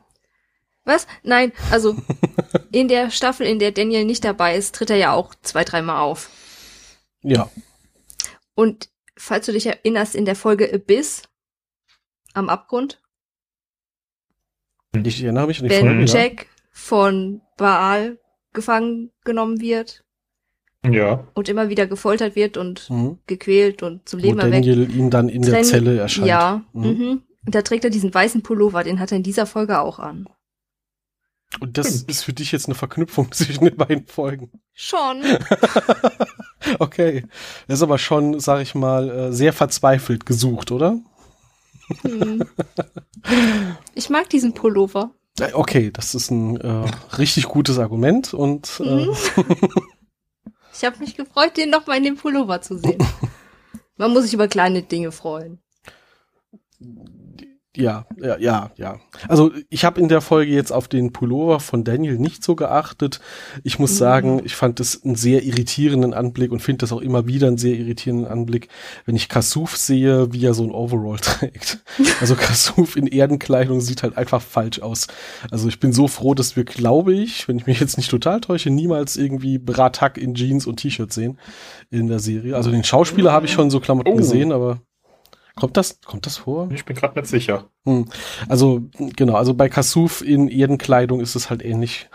Was? 0.84 1.06
Nein, 1.22 1.52
also 1.70 1.96
in 2.72 2.88
der 2.88 3.12
Staffel, 3.12 3.46
in 3.46 3.60
der 3.60 3.72
Daniel 3.72 4.06
nicht 4.06 4.24
dabei 4.24 4.56
ist, 4.56 4.74
tritt 4.74 4.90
er 4.90 4.96
ja 4.96 5.12
auch 5.12 5.36
zwei, 5.42 5.64
dreimal 5.64 6.00
auf. 6.00 6.30
Ja. 7.22 7.52
Und 8.56 8.90
falls 9.18 9.46
du 9.46 9.52
dich 9.52 9.66
erinnerst, 9.66 10.16
in 10.16 10.26
der 10.26 10.36
Folge 10.36 10.74
Abyss 10.74 11.24
am 12.38 12.50
Abgrund. 12.50 13.02
Ich 15.04 15.22
erinnere 15.24 15.48
mich 15.48 15.60
an 15.60 15.66
die 15.66 15.72
Wenn 15.72 15.86
Folge, 15.86 16.06
Jack 16.06 16.42
ja. 16.42 16.48
von 16.72 17.42
Baal 17.58 18.20
gefangen 18.54 19.12
genommen 19.24 19.60
wird. 19.60 20.04
Ja. 20.90 21.28
Und 21.34 21.50
immer 21.50 21.70
wieder 21.70 21.88
gefoltert 21.88 22.36
wird 22.36 22.56
und 22.56 22.90
mhm. 22.90 23.20
gequält 23.28 23.84
und 23.84 24.08
zum 24.08 24.20
Leben 24.20 24.38
Wo 24.38 24.42
Daniel 24.42 24.82
erweckt. 24.82 24.96
ihn 24.96 25.10
dann 25.10 25.28
in 25.28 25.42
der 25.42 25.64
Zelle 25.64 26.00
erscheint. 26.00 26.28
Ja. 26.28 26.64
Mhm. 26.74 26.88
Mhm. 26.88 27.22
Und 27.46 27.56
da 27.56 27.62
trägt 27.62 27.84
er 27.84 27.90
diesen 27.90 28.14
weißen 28.14 28.44
Pullover, 28.44 28.84
den 28.84 29.00
hat 29.00 29.12
er 29.12 29.18
in 29.18 29.24
dieser 29.24 29.46
Folge 29.46 29.80
auch 29.80 30.00
an. 30.00 30.28
Und 31.60 31.78
das 31.78 32.04
ist 32.04 32.24
für 32.24 32.34
dich 32.34 32.52
jetzt 32.52 32.68
eine 32.68 32.76
Verknüpfung 32.76 33.32
zwischen 33.32 33.66
den 33.66 33.76
beiden 33.76 34.06
Folgen. 34.06 34.52
Schon. 34.74 35.24
okay. 36.80 37.26
Das 37.68 37.80
ist 37.80 37.84
aber 37.84 37.98
schon, 37.98 38.40
sag 38.40 38.62
ich 38.62 38.76
mal, 38.76 39.10
äh, 39.10 39.34
sehr 39.34 39.54
verzweifelt 39.54 40.26
gesucht, 40.26 40.72
oder? 40.72 41.00
Hm. 42.02 42.46
Ich 43.96 44.10
mag 44.10 44.30
diesen 44.30 44.54
Pullover. 44.54 45.12
Okay, 45.54 45.92
das 45.92 46.16
ist 46.16 46.32
ein 46.32 46.58
äh, 46.58 46.90
richtig 47.18 47.46
gutes 47.46 47.78
Argument 47.78 48.34
und 48.34 48.80
äh, 48.80 49.06
mhm. 49.06 49.16
ich 50.74 50.84
habe 50.84 50.98
mich 51.00 51.16
gefreut, 51.16 51.58
den 51.58 51.70
noch 51.70 51.86
mal 51.86 51.98
in 51.98 52.04
dem 52.04 52.18
Pullover 52.18 52.62
zu 52.62 52.78
sehen. 52.78 52.98
Man 53.98 54.14
muss 54.14 54.24
sich 54.24 54.34
über 54.34 54.48
kleine 54.48 54.82
Dinge 54.82 55.12
freuen. 55.12 55.60
Ja, 57.78 58.06
ja, 58.20 58.38
ja, 58.38 58.72
ja. 58.76 59.00
Also 59.28 59.52
ich 59.70 59.86
habe 59.86 60.02
in 60.02 60.10
der 60.10 60.22
Folge 60.22 60.52
jetzt 60.52 60.72
auf 60.72 60.88
den 60.88 61.14
Pullover 61.14 61.60
von 61.60 61.84
Daniel 61.84 62.18
nicht 62.18 62.44
so 62.44 62.56
geachtet. 62.56 63.20
Ich 63.64 63.78
muss 63.78 63.94
mhm. 63.94 63.98
sagen, 63.98 64.42
ich 64.44 64.56
fand 64.56 64.80
es 64.80 65.04
einen 65.04 65.16
sehr 65.16 65.44
irritierenden 65.44 66.14
Anblick 66.16 66.52
und 66.52 66.62
finde 66.62 66.80
das 66.80 66.92
auch 66.92 67.02
immer 67.02 67.28
wieder 67.28 67.48
einen 67.48 67.58
sehr 67.58 67.76
irritierenden 67.76 68.28
Anblick, 68.28 68.70
wenn 69.06 69.16
ich 69.16 69.30
Kasuf 69.30 69.78
sehe, 69.78 70.34
wie 70.34 70.44
er 70.44 70.56
so 70.56 70.64
ein 70.64 70.72
Overall 70.72 71.18
trägt. 71.22 71.80
Also 72.20 72.36
Kasuf 72.36 72.96
in 72.96 73.06
Erdenkleidung 73.06 73.80
sieht 73.80 74.02
halt 74.02 74.18
einfach 74.18 74.42
falsch 74.42 74.80
aus. 74.80 75.08
Also 75.52 75.68
ich 75.68 75.80
bin 75.80 75.94
so 75.94 76.08
froh, 76.08 76.34
dass 76.34 76.56
wir, 76.56 76.64
glaube 76.64 77.14
ich, 77.14 77.48
wenn 77.48 77.58
ich 77.58 77.68
mich 77.68 77.80
jetzt 77.80 77.98
nicht 77.98 78.10
total 78.10 78.42
täusche, 78.42 78.72
niemals 78.72 79.18
irgendwie 79.18 79.60
Bratak 79.60 80.18
in 80.18 80.34
Jeans 80.34 80.66
und 80.66 80.78
T-Shirt 80.78 81.14
sehen 81.14 81.38
in 81.92 82.08
der 82.08 82.20
Serie. 82.20 82.56
Also 82.56 82.72
den 82.72 82.84
Schauspieler 82.84 83.32
habe 83.32 83.46
ich 83.46 83.52
schon 83.52 83.70
so 83.70 83.80
Klamotten 83.80 84.14
oh. 84.14 84.18
gesehen, 84.18 84.52
aber 84.52 84.82
Kommt 85.60 85.76
das, 85.76 86.00
kommt 86.06 86.26
das 86.26 86.38
vor? 86.38 86.70
Ich 86.72 86.86
bin 86.86 86.96
gerade 86.96 87.20
nicht 87.20 87.30
sicher. 87.30 87.66
Hm. 87.86 88.06
Also, 88.48 88.82
genau, 89.16 89.34
also 89.34 89.54
bei 89.54 89.70
Kasuf 89.70 90.22
in 90.22 90.48
Erdenkleidung 90.50 91.20
ist 91.20 91.36
es 91.36 91.50
halt 91.50 91.66
ähnlich 91.66 92.10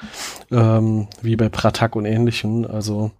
ähm, 0.50 1.08
wie 1.22 1.34
bei 1.34 1.49
Pratak 1.49 1.96
und 1.96 2.04
ähnlichen. 2.04 2.64
Also, 2.64 3.11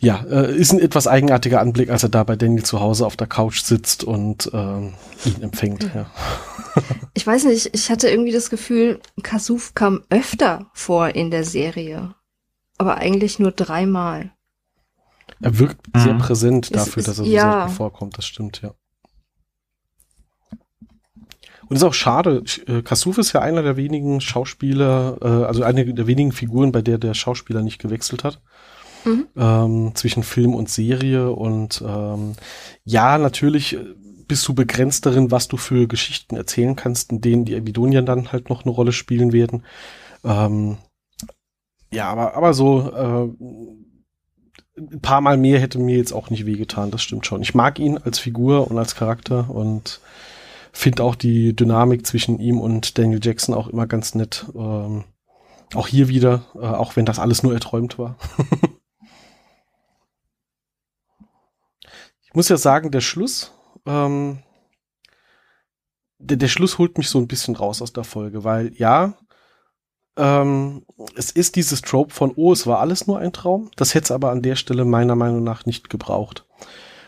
ja, 0.00 0.24
äh, 0.28 0.54
ist 0.54 0.72
ein 0.72 0.80
etwas 0.80 1.06
eigenartiger 1.06 1.60
Anblick, 1.60 1.90
als 1.90 2.02
er 2.02 2.08
da 2.08 2.24
bei 2.24 2.34
Daniel 2.34 2.64
zu 2.64 2.80
Hause 2.80 3.06
auf 3.06 3.16
der 3.16 3.28
Couch 3.28 3.60
sitzt 3.62 4.02
und 4.02 4.50
ähm, 4.52 4.94
ihn 5.24 5.42
empfängt. 5.42 5.90
Ja. 5.94 6.06
Ich 7.14 7.26
weiß 7.26 7.44
nicht, 7.44 7.68
ich 7.74 7.90
hatte 7.90 8.08
irgendwie 8.08 8.32
das 8.32 8.48
Gefühl, 8.48 8.98
Kasuf 9.22 9.74
kam 9.74 10.00
öfter 10.08 10.70
vor 10.72 11.08
in 11.08 11.30
der 11.30 11.44
Serie. 11.44 12.14
Aber 12.78 12.96
eigentlich 12.96 13.38
nur 13.38 13.52
dreimal. 13.52 14.32
Er 15.42 15.58
wirkt 15.58 15.94
mhm. 15.94 16.00
sehr 16.00 16.14
präsent 16.14 16.74
dafür, 16.74 17.00
ist, 17.00 17.08
dass 17.08 17.18
er 17.18 17.24
so 17.26 17.30
ja. 17.30 17.52
selten 17.60 17.76
vorkommt, 17.76 18.16
das 18.16 18.24
stimmt, 18.24 18.62
ja. 18.62 18.72
Und 21.72 21.76
ist 21.76 21.84
auch 21.84 21.94
schade. 21.94 22.44
Äh, 22.66 22.82
Kasuf 22.82 23.16
ist 23.16 23.32
ja 23.32 23.40
einer 23.40 23.62
der 23.62 23.78
wenigen 23.78 24.20
Schauspieler, 24.20 25.16
äh, 25.22 25.26
also 25.46 25.62
eine 25.62 25.94
der 25.94 26.06
wenigen 26.06 26.30
Figuren, 26.30 26.70
bei 26.70 26.82
der 26.82 26.98
der 26.98 27.14
Schauspieler 27.14 27.62
nicht 27.62 27.78
gewechselt 27.78 28.24
hat. 28.24 28.42
Mhm. 29.06 29.26
Ähm, 29.34 29.92
zwischen 29.94 30.22
Film 30.22 30.54
und 30.54 30.68
Serie. 30.68 31.30
Und 31.30 31.82
ähm, 31.82 32.34
ja, 32.84 33.16
natürlich 33.16 33.76
äh, 33.76 33.86
bist 34.28 34.46
du 34.46 34.52
begrenzt 34.52 35.06
darin, 35.06 35.30
was 35.30 35.48
du 35.48 35.56
für 35.56 35.88
Geschichten 35.88 36.36
erzählen 36.36 36.76
kannst, 36.76 37.10
in 37.10 37.22
denen 37.22 37.46
die 37.46 37.56
Abidonien 37.56 38.04
dann 38.04 38.32
halt 38.32 38.50
noch 38.50 38.66
eine 38.66 38.72
Rolle 38.72 38.92
spielen 38.92 39.32
werden. 39.32 39.64
Ähm, 40.24 40.76
ja, 41.90 42.10
aber, 42.10 42.36
aber 42.36 42.52
so 42.52 42.92
äh, 42.94 43.30
ein 44.76 45.00
paar 45.00 45.22
Mal 45.22 45.38
mehr 45.38 45.58
hätte 45.58 45.78
mir 45.78 45.96
jetzt 45.96 46.12
auch 46.12 46.28
nicht 46.28 46.44
wehgetan, 46.44 46.90
das 46.90 47.02
stimmt 47.02 47.24
schon. 47.24 47.40
Ich 47.40 47.54
mag 47.54 47.78
ihn 47.78 47.96
als 47.96 48.18
Figur 48.18 48.70
und 48.70 48.76
als 48.76 48.94
Charakter 48.94 49.48
und 49.48 50.02
finde 50.72 51.04
auch 51.04 51.14
die 51.14 51.54
Dynamik 51.54 52.06
zwischen 52.06 52.38
ihm 52.38 52.60
und 52.60 52.98
Daniel 52.98 53.20
Jackson 53.22 53.54
auch 53.54 53.68
immer 53.68 53.86
ganz 53.86 54.14
nett. 54.14 54.46
Ähm, 54.54 55.04
auch 55.74 55.86
hier 55.86 56.08
wieder, 56.08 56.44
äh, 56.54 56.60
auch 56.60 56.96
wenn 56.96 57.06
das 57.06 57.18
alles 57.18 57.42
nur 57.42 57.52
erträumt 57.54 57.98
war. 57.98 58.16
ich 62.22 62.34
muss 62.34 62.48
ja 62.48 62.56
sagen, 62.56 62.90
der 62.90 63.00
Schluss, 63.00 63.52
ähm, 63.86 64.42
der, 66.18 66.36
der 66.38 66.48
Schluss 66.48 66.78
holt 66.78 66.98
mich 66.98 67.08
so 67.08 67.18
ein 67.18 67.28
bisschen 67.28 67.56
raus 67.56 67.82
aus 67.82 67.92
der 67.92 68.04
Folge, 68.04 68.44
weil 68.44 68.72
ja, 68.76 69.14
ähm, 70.16 70.84
es 71.16 71.30
ist 71.30 71.56
dieses 71.56 71.80
Trope 71.82 72.12
von, 72.12 72.32
oh, 72.36 72.52
es 72.52 72.66
war 72.66 72.80
alles 72.80 73.06
nur 73.06 73.18
ein 73.18 73.32
Traum. 73.32 73.70
Das 73.76 73.94
hätte 73.94 74.04
es 74.04 74.10
aber 74.10 74.30
an 74.30 74.42
der 74.42 74.56
Stelle 74.56 74.84
meiner 74.84 75.16
Meinung 75.16 75.42
nach 75.42 75.64
nicht 75.64 75.88
gebraucht. 75.90 76.46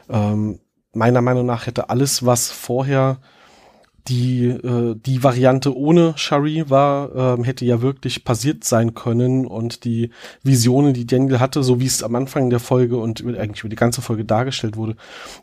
Ähm, 0.09 0.61
meiner 0.93 1.21
Meinung 1.21 1.45
nach 1.47 1.67
hätte 1.67 1.91
alles, 1.91 2.25
was 2.25 2.51
vorher 2.51 3.19
die, 4.09 4.47
äh, 4.47 4.95
die 4.95 5.23
Variante 5.23 5.75
ohne 5.75 6.13
Shari 6.17 6.69
war, 6.69 7.15
ähm, 7.15 7.45
hätte 7.45 7.65
ja 7.65 7.81
wirklich 7.81 8.25
passiert 8.25 8.63
sein 8.65 8.95
können 8.95 9.47
und 9.47 9.85
die 9.85 10.11
Visionen, 10.43 10.93
die 10.93 11.07
Daniel 11.07 11.41
hatte, 11.41 11.63
so 11.63 11.81
wie 11.81 11.87
es 11.87 12.03
am 12.03 12.15
Anfang 12.15 12.51
der 12.51 12.61
Folge 12.61 12.99
und 12.99 13.25
eigentlich 13.25 13.61
über 13.61 13.71
die 13.71 13.77
ganze 13.77 14.03
Folge 14.03 14.27
dargestellt 14.27 14.77
wurde, 14.77 14.97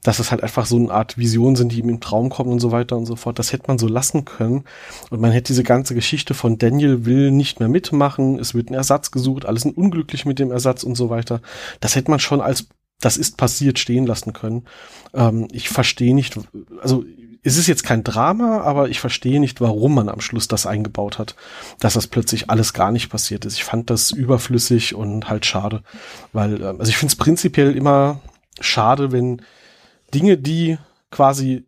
dass 0.03 0.19
es 0.19 0.29
halt 0.29 0.43
einfach 0.43 0.67
so 0.67 0.75
eine 0.75 0.91
Art 0.91 1.17
Vision 1.17 1.55
sind, 1.55 1.71
die 1.71 1.79
ihm 1.79 1.89
im 1.89 2.01
Traum 2.01 2.29
kommen 2.29 2.51
und 2.51 2.59
so 2.59 2.71
weiter 2.71 2.97
und 2.97 3.07
so 3.07 3.15
fort, 3.15 3.39
das 3.39 3.51
hätte 3.51 3.65
man 3.67 3.79
so 3.79 3.87
lassen 3.87 4.25
können 4.25 4.63
und 5.09 5.19
man 5.19 5.31
hätte 5.31 5.47
diese 5.47 5.63
ganze 5.63 5.95
Geschichte 5.95 6.35
von 6.35 6.59
Daniel 6.59 7.05
will 7.05 7.31
nicht 7.31 7.59
mehr 7.59 7.69
mitmachen, 7.69 8.37
es 8.37 8.53
wird 8.53 8.69
ein 8.69 8.75
Ersatz 8.75 9.09
gesucht, 9.09 9.45
alles 9.45 9.63
sind 9.63 9.75
unglücklich 9.75 10.25
mit 10.25 10.37
dem 10.37 10.51
Ersatz 10.51 10.83
und 10.83 10.95
so 10.95 11.09
weiter. 11.09 11.41
Das 11.79 11.95
hätte 11.95 12.11
man 12.11 12.19
schon 12.19 12.41
als 12.41 12.67
das 13.01 13.17
ist 13.17 13.35
passiert 13.35 13.79
stehen 13.79 14.05
lassen 14.05 14.31
können. 14.31 14.65
Ähm, 15.13 15.47
ich 15.51 15.69
verstehe 15.69 16.15
nicht, 16.15 16.39
also 16.81 17.03
es 17.43 17.57
ist 17.57 17.67
jetzt 17.67 17.83
kein 17.83 18.03
Drama, 18.03 18.61
aber 18.61 18.89
ich 18.89 18.99
verstehe 18.99 19.39
nicht, 19.39 19.61
warum 19.61 19.95
man 19.95 20.09
am 20.09 20.21
Schluss 20.21 20.47
das 20.47 20.65
eingebaut 20.65 21.17
hat, 21.17 21.35
dass 21.79 21.93
das 21.93 22.07
plötzlich 22.07 22.49
alles 22.49 22.73
gar 22.73 22.91
nicht 22.91 23.09
passiert 23.09 23.45
ist. 23.45 23.55
Ich 23.55 23.63
fand 23.63 23.89
das 23.89 24.11
überflüssig 24.11 24.93
und 24.93 25.27
halt 25.29 25.45
schade, 25.45 25.83
weil, 26.33 26.61
ähm, 26.61 26.79
also 26.79 26.89
ich 26.89 26.97
finde 26.97 27.11
es 27.11 27.17
prinzipiell 27.17 27.75
immer 27.75 28.21
schade, 28.59 29.11
wenn 29.11 29.41
Dinge, 30.13 30.37
die 30.37 30.77
quasi 31.09 31.65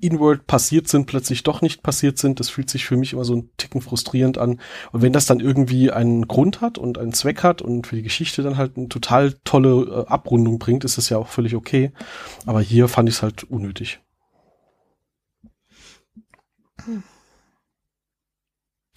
inward 0.00 0.46
passiert 0.46 0.86
sind, 0.86 1.06
plötzlich 1.06 1.42
doch 1.42 1.62
nicht 1.62 1.82
passiert 1.82 2.16
sind. 2.16 2.38
Das 2.38 2.48
fühlt 2.48 2.70
sich 2.70 2.84
für 2.84 2.96
mich 2.96 3.12
immer 3.12 3.24
so 3.24 3.34
ein 3.34 3.50
Ticken 3.56 3.80
frustrierend 3.80 4.38
an. 4.38 4.60
Und 4.92 5.02
wenn 5.02 5.12
das 5.12 5.26
dann 5.26 5.40
irgendwie 5.40 5.90
einen 5.90 6.28
Grund 6.28 6.60
hat 6.60 6.78
und 6.78 6.96
einen 6.96 7.12
Zweck 7.12 7.42
hat 7.42 7.60
und 7.60 7.88
für 7.88 7.96
die 7.96 8.02
Geschichte 8.02 8.42
dann 8.42 8.56
halt 8.56 8.76
eine 8.76 8.88
total 8.88 9.34
tolle 9.44 10.04
äh, 10.06 10.06
Abrundung 10.06 10.60
bringt, 10.60 10.84
ist 10.84 10.96
das 10.96 11.08
ja 11.08 11.18
auch 11.18 11.28
völlig 11.28 11.56
okay. 11.56 11.90
Aber 12.46 12.60
hier 12.60 12.86
fand 12.86 13.08
ich 13.08 13.16
es 13.16 13.22
halt 13.22 13.42
unnötig. 13.44 14.00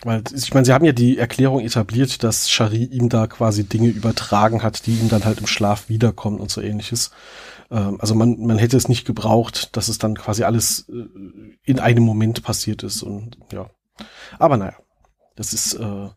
Weil, 0.04 0.24
ich 0.34 0.54
meine, 0.54 0.66
sie 0.66 0.74
haben 0.74 0.86
ja 0.86 0.92
die 0.92 1.18
Erklärung 1.18 1.60
etabliert, 1.60 2.24
dass 2.24 2.50
Shari 2.50 2.84
ihm 2.84 3.10
da 3.10 3.26
quasi 3.26 3.64
Dinge 3.64 3.88
übertragen 3.90 4.62
hat, 4.62 4.86
die 4.86 4.94
ihm 4.94 5.10
dann 5.10 5.26
halt 5.26 5.40
im 5.40 5.48
Schlaf 5.48 5.90
wiederkommen 5.90 6.40
und 6.40 6.52
so 6.52 6.62
ähnliches. 6.62 7.12
Ähm, 7.72 8.00
also 8.00 8.14
man, 8.14 8.40
man 8.40 8.60
hätte 8.60 8.78
es 8.78 8.90
nicht 8.90 9.06
gebraucht, 9.06 9.76
dass 9.76 9.88
es 9.88 9.98
dann 9.98 10.16
quasi 10.16 10.44
alles 10.44 10.88
äh, 10.90 11.08
in 11.64 11.80
einem 11.80 12.04
Moment 12.04 12.44
passiert 12.44 12.84
ist 12.84 13.02
und 13.02 13.38
ja. 13.52 13.70
Aber 14.38 14.58
naja, 14.58 14.76
das 15.36 15.54
ist 15.54 15.74
äh, 15.74 16.10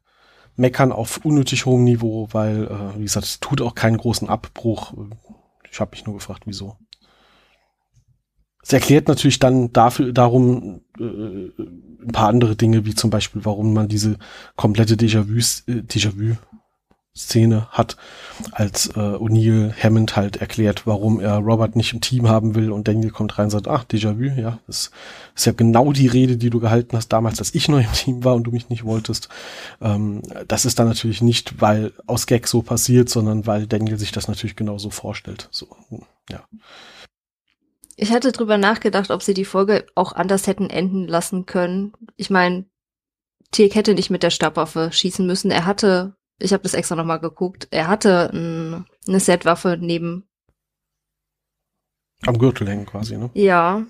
Meckern 0.57 0.93
auf 0.93 1.25
unnötig 1.25 1.65
hohem 1.65 1.85
Niveau, 1.85 2.29
weil, 2.33 2.67
äh, 2.67 2.99
wie 2.99 3.05
gesagt, 3.05 3.27
es 3.27 3.41
tut 3.41 3.63
auch 3.63 3.75
keinen 3.75 3.97
großen 3.97 4.29
Abbruch. 4.29 4.93
Ich 5.71 5.81
habe 5.81 5.93
mich 5.93 6.05
nur 6.05 6.17
gefragt, 6.17 6.43
wieso. 6.45 6.77
Es 8.63 8.75
erklärt 8.75 9.09
natürlich 9.09 9.39
dann 9.39 9.73
dafür, 9.73 10.13
darum 10.13 10.83
äh, 10.99 11.49
ein 12.03 12.13
paar 12.13 12.29
andere 12.29 12.57
Dinge, 12.57 12.85
wie 12.85 12.95
zum 12.95 13.11
Beispiel, 13.11 13.45
warum 13.45 13.73
man 13.73 13.89
diese 13.89 14.17
komplette 14.57 14.95
äh, 14.95 14.97
Déjà-vu 14.97 16.37
Szene 17.17 17.67
hat, 17.71 17.97
als 18.53 18.87
äh, 18.89 19.01
O'Neill 19.01 19.73
Hammond 19.83 20.15
halt 20.15 20.37
erklärt, 20.37 20.87
warum 20.87 21.19
er 21.19 21.39
Robert 21.39 21.75
nicht 21.75 21.93
im 21.93 22.01
Team 22.01 22.29
haben 22.29 22.55
will 22.55 22.71
und 22.71 22.87
Daniel 22.87 23.11
kommt 23.11 23.37
rein 23.37 23.47
und 23.47 23.51
sagt, 23.51 23.67
ach, 23.67 23.85
Déjà-vu, 23.85 24.41
ja, 24.41 24.61
das 24.69 24.93
ist 25.35 25.47
ja 25.47 25.53
genau 25.53 25.93
die 25.93 26.07
Rede, 26.07 26.37
die 26.37 26.51
du 26.51 26.61
gehalten 26.61 26.97
hast 26.97 27.09
damals, 27.09 27.41
als 27.41 27.55
ich 27.55 27.69
noch 27.69 27.81
im 27.81 27.93
Team 27.93 28.25
war 28.25 28.37
und 28.37 28.45
du 28.45 28.53
mich 28.53 28.69
nicht 28.69 28.85
wolltest. 28.85 29.29
Ähm, 29.81 30.23
das 30.47 30.65
ist 30.65 30.79
dann 30.79 30.87
natürlich 30.87 31.21
nicht, 31.21 31.61
weil 31.61 31.93
aus 32.07 32.27
Gag 32.27 32.47
so 32.47 32.63
passiert, 32.63 33.09
sondern 33.09 33.47
weil 33.47 33.67
Daniel 33.67 33.99
sich 33.99 34.13
das 34.13 34.29
natürlich 34.29 34.57
genauso 34.57 34.91
vorstellt. 34.91 35.49
So, 35.51 35.67
ja. 36.31 36.45
Ich 38.03 38.13
hatte 38.13 38.33
drüber 38.33 38.57
nachgedacht, 38.57 39.11
ob 39.11 39.23
sie 39.23 39.35
die 39.35 39.45
Folge 39.45 39.85
auch 39.95 40.15
anders 40.15 40.47
hätten 40.47 40.71
enden 40.71 41.07
lassen 41.07 41.45
können. 41.45 41.93
Ich 42.17 42.31
meine, 42.31 42.65
Tirk 43.51 43.75
hätte 43.75 43.93
nicht 43.93 44.09
mit 44.09 44.23
der 44.23 44.31
Stabwaffe 44.31 44.91
schießen 44.91 45.27
müssen. 45.27 45.51
Er 45.51 45.67
hatte, 45.67 46.15
ich 46.39 46.55
habe 46.55 46.63
das 46.63 46.73
extra 46.73 46.97
nochmal 46.97 47.21
geguckt, 47.21 47.69
er 47.71 47.89
hatte 47.89 48.31
ein, 48.33 48.87
eine 49.07 49.21
Setwaffe 49.21 49.77
neben. 49.79 50.27
Am 52.23 52.39
Gürtel 52.39 52.69
hängen 52.69 52.87
quasi, 52.87 53.19
ne? 53.19 53.29
Ja. 53.35 53.85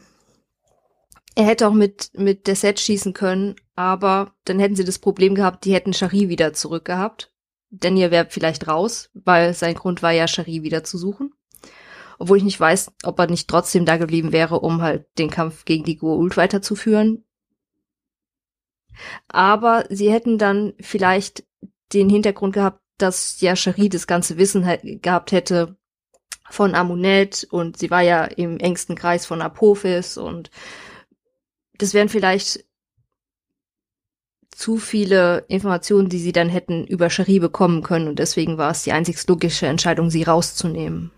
Er 1.37 1.45
hätte 1.45 1.69
auch 1.69 1.73
mit, 1.73 2.11
mit 2.15 2.49
der 2.49 2.57
Set 2.57 2.81
schießen 2.81 3.13
können, 3.13 3.55
aber 3.77 4.35
dann 4.45 4.59
hätten 4.59 4.75
sie 4.75 4.85
das 4.85 4.99
Problem 4.99 5.37
gehabt, 5.37 5.65
die 5.65 5.73
hätten 5.73 5.93
Shari 5.93 6.29
wieder 6.29 6.53
zurückgehabt. 6.53 7.33
Daniel 7.71 8.11
wäre 8.11 8.27
vielleicht 8.29 8.67
raus, 8.67 9.09
weil 9.15 9.55
sein 9.55 9.77
Grund 9.77 10.03
war 10.03 10.11
ja, 10.11 10.27
Shari 10.27 10.65
wieder 10.65 10.83
zu 10.83 10.99
suchen 10.99 11.33
obwohl 12.21 12.37
ich 12.37 12.45
nicht 12.45 12.61
weiß, 12.61 12.93
ob 13.05 13.19
er 13.19 13.27
nicht 13.27 13.49
trotzdem 13.49 13.87
da 13.87 13.97
geblieben 13.97 14.31
wäre, 14.31 14.61
um 14.61 14.83
halt 14.83 15.07
den 15.19 15.31
Kampf 15.31 15.65
gegen 15.65 15.85
die 15.85 15.99
Goa'uld 15.99 16.37
weiterzuführen. 16.37 17.25
Aber 19.29 19.87
sie 19.89 20.13
hätten 20.13 20.37
dann 20.37 20.75
vielleicht 20.81 21.45
den 21.95 22.11
Hintergrund 22.11 22.53
gehabt, 22.53 22.83
dass 22.99 23.41
ja 23.41 23.57
Cherie 23.57 23.89
das 23.89 24.07
ganze 24.07 24.37
Wissen 24.37 24.69
gehabt 25.01 25.33
hätte 25.33 25.79
von 26.51 26.75
Amunet 26.75 27.47
und 27.51 27.79
sie 27.79 27.91
war 27.91 28.03
ja 28.03 28.25
im 28.25 28.59
engsten 28.59 28.97
Kreis 28.97 29.25
von 29.25 29.41
Apophis 29.41 30.19
und 30.19 30.51
das 31.79 31.95
wären 31.95 32.11
vielleicht 32.11 32.67
zu 34.51 34.77
viele 34.77 35.47
Informationen, 35.49 36.11
die 36.11 36.19
sie 36.19 36.33
dann 36.33 36.51
hätten 36.51 36.87
über 36.87 37.09
Cherie 37.09 37.41
bekommen 37.41 37.83
können 37.83 38.09
und 38.09 38.19
deswegen 38.19 38.59
war 38.59 38.73
es 38.73 38.83
die 38.83 38.93
einzig 38.93 39.27
logische 39.27 39.67
Entscheidung, 39.67 40.11
sie 40.11 40.25
rauszunehmen. 40.25 41.13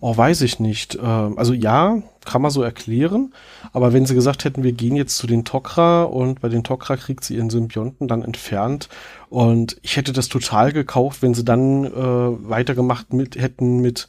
Oh, 0.00 0.16
weiß 0.16 0.42
ich 0.42 0.60
nicht. 0.60 0.98
Ähm, 1.02 1.38
also 1.38 1.52
ja, 1.52 2.02
kann 2.24 2.42
man 2.42 2.50
so 2.50 2.62
erklären. 2.62 3.32
Aber 3.72 3.92
wenn 3.92 4.06
sie 4.06 4.14
gesagt 4.14 4.44
hätten, 4.44 4.62
wir 4.62 4.72
gehen 4.72 4.96
jetzt 4.96 5.16
zu 5.16 5.26
den 5.26 5.44
Tok'ra 5.44 6.04
und 6.04 6.40
bei 6.40 6.48
den 6.48 6.62
Tok'ra 6.62 6.96
kriegt 6.96 7.24
sie 7.24 7.36
ihren 7.36 7.50
Symbionten 7.50 8.08
dann 8.08 8.22
entfernt. 8.22 8.88
Und 9.28 9.76
ich 9.82 9.96
hätte 9.96 10.12
das 10.12 10.28
total 10.28 10.72
gekauft, 10.72 11.22
wenn 11.22 11.34
sie 11.34 11.44
dann 11.44 11.84
äh, 11.84 11.90
weitergemacht 11.92 13.12
mit 13.12 13.36
hätten 13.36 13.80
mit 13.80 14.08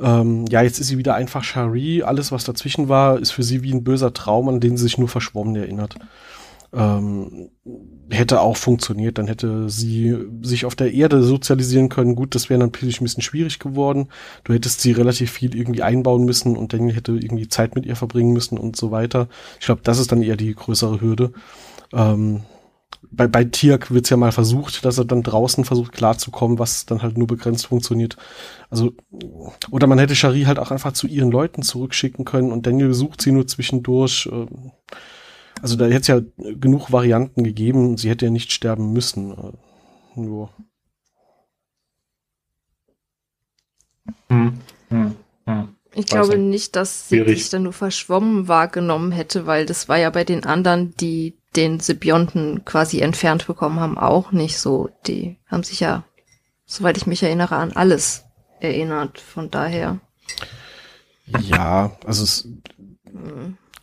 ähm, 0.00 0.46
ja, 0.48 0.62
jetzt 0.62 0.80
ist 0.80 0.88
sie 0.88 0.98
wieder 0.98 1.14
einfach 1.14 1.44
Shari. 1.44 2.02
Alles, 2.02 2.32
was 2.32 2.44
dazwischen 2.44 2.88
war, 2.88 3.18
ist 3.18 3.30
für 3.30 3.42
sie 3.42 3.62
wie 3.62 3.72
ein 3.72 3.84
böser 3.84 4.12
Traum, 4.12 4.48
an 4.48 4.58
den 4.58 4.76
sie 4.76 4.84
sich 4.84 4.98
nur 4.98 5.08
verschwommen 5.08 5.54
erinnert. 5.54 5.94
Ähm, 6.74 7.50
hätte 8.08 8.40
auch 8.40 8.56
funktioniert, 8.56 9.18
dann 9.18 9.26
hätte 9.26 9.68
sie 9.68 10.16
sich 10.42 10.64
auf 10.64 10.74
der 10.74 10.92
Erde 10.92 11.22
sozialisieren 11.22 11.88
können. 11.88 12.14
Gut, 12.14 12.34
das 12.34 12.48
wäre 12.48 12.60
natürlich 12.60 13.00
ein 13.00 13.04
bisschen 13.04 13.22
schwierig 13.22 13.58
geworden. 13.58 14.08
Du 14.44 14.54
hättest 14.54 14.80
sie 14.80 14.92
relativ 14.92 15.30
viel 15.30 15.54
irgendwie 15.54 15.82
einbauen 15.82 16.24
müssen 16.24 16.56
und 16.56 16.72
Daniel 16.72 16.94
hätte 16.94 17.12
irgendwie 17.12 17.48
Zeit 17.48 17.74
mit 17.74 17.86
ihr 17.86 17.96
verbringen 17.96 18.32
müssen 18.32 18.58
und 18.58 18.76
so 18.76 18.90
weiter. 18.90 19.28
Ich 19.60 19.66
glaube, 19.66 19.82
das 19.84 19.98
ist 19.98 20.12
dann 20.12 20.22
eher 20.22 20.36
die 20.36 20.54
größere 20.54 21.00
Hürde. 21.00 21.32
Ähm, 21.92 22.42
bei, 23.10 23.26
bei 23.26 23.44
Tiak 23.44 23.90
wird's 23.90 24.10
ja 24.10 24.16
mal 24.16 24.32
versucht, 24.32 24.84
dass 24.84 24.98
er 24.98 25.04
dann 25.04 25.22
draußen 25.22 25.64
versucht 25.64 25.92
klarzukommen, 25.92 26.58
was 26.58 26.86
dann 26.86 27.02
halt 27.02 27.18
nur 27.18 27.26
begrenzt 27.26 27.66
funktioniert. 27.66 28.16
Also, 28.70 28.92
oder 29.70 29.86
man 29.86 29.98
hätte 29.98 30.14
Shari 30.14 30.42
halt 30.44 30.58
auch 30.58 30.70
einfach 30.70 30.92
zu 30.92 31.06
ihren 31.06 31.30
Leuten 31.30 31.62
zurückschicken 31.62 32.24
können 32.24 32.52
und 32.52 32.66
Daniel 32.66 32.94
sucht 32.94 33.20
sie 33.20 33.32
nur 33.32 33.46
zwischendurch. 33.46 34.28
Ähm, 34.32 34.72
also 35.62 35.76
da 35.76 35.84
hätte 35.86 36.00
es 36.00 36.06
ja 36.08 36.20
genug 36.36 36.90
Varianten 36.90 37.44
gegeben, 37.44 37.96
sie 37.96 38.10
hätte 38.10 38.24
ja 38.24 38.30
nicht 38.32 38.50
sterben 38.50 38.92
müssen. 38.92 39.34
Nur. 40.16 40.50
Hm, 44.28 44.58
hm, 44.88 45.16
hm. 45.46 45.68
Ich 45.94 46.06
glaube 46.06 46.36
nicht, 46.36 46.74
dass 46.74 47.08
sie 47.08 47.24
sich 47.24 47.50
dann 47.50 47.62
nur 47.62 47.72
verschwommen 47.72 48.48
wahrgenommen 48.48 49.12
hätte, 49.12 49.46
weil 49.46 49.64
das 49.64 49.88
war 49.88 49.98
ja 49.98 50.10
bei 50.10 50.24
den 50.24 50.44
anderen, 50.44 50.96
die 50.96 51.38
den 51.54 51.78
Symbionten 51.78 52.64
quasi 52.64 53.00
entfernt 53.00 53.46
bekommen 53.46 53.78
haben, 53.78 53.98
auch 53.98 54.32
nicht 54.32 54.58
so. 54.58 54.88
Die 55.06 55.38
haben 55.46 55.62
sich 55.62 55.80
ja, 55.80 56.04
soweit 56.64 56.96
ich 56.96 57.06
mich 57.06 57.22
erinnere, 57.22 57.56
an 57.56 57.72
alles 57.72 58.24
erinnert. 58.58 59.20
Von 59.20 59.50
daher. 59.50 60.00
Ja, 61.40 61.96
also 62.04 62.24
es 62.24 62.48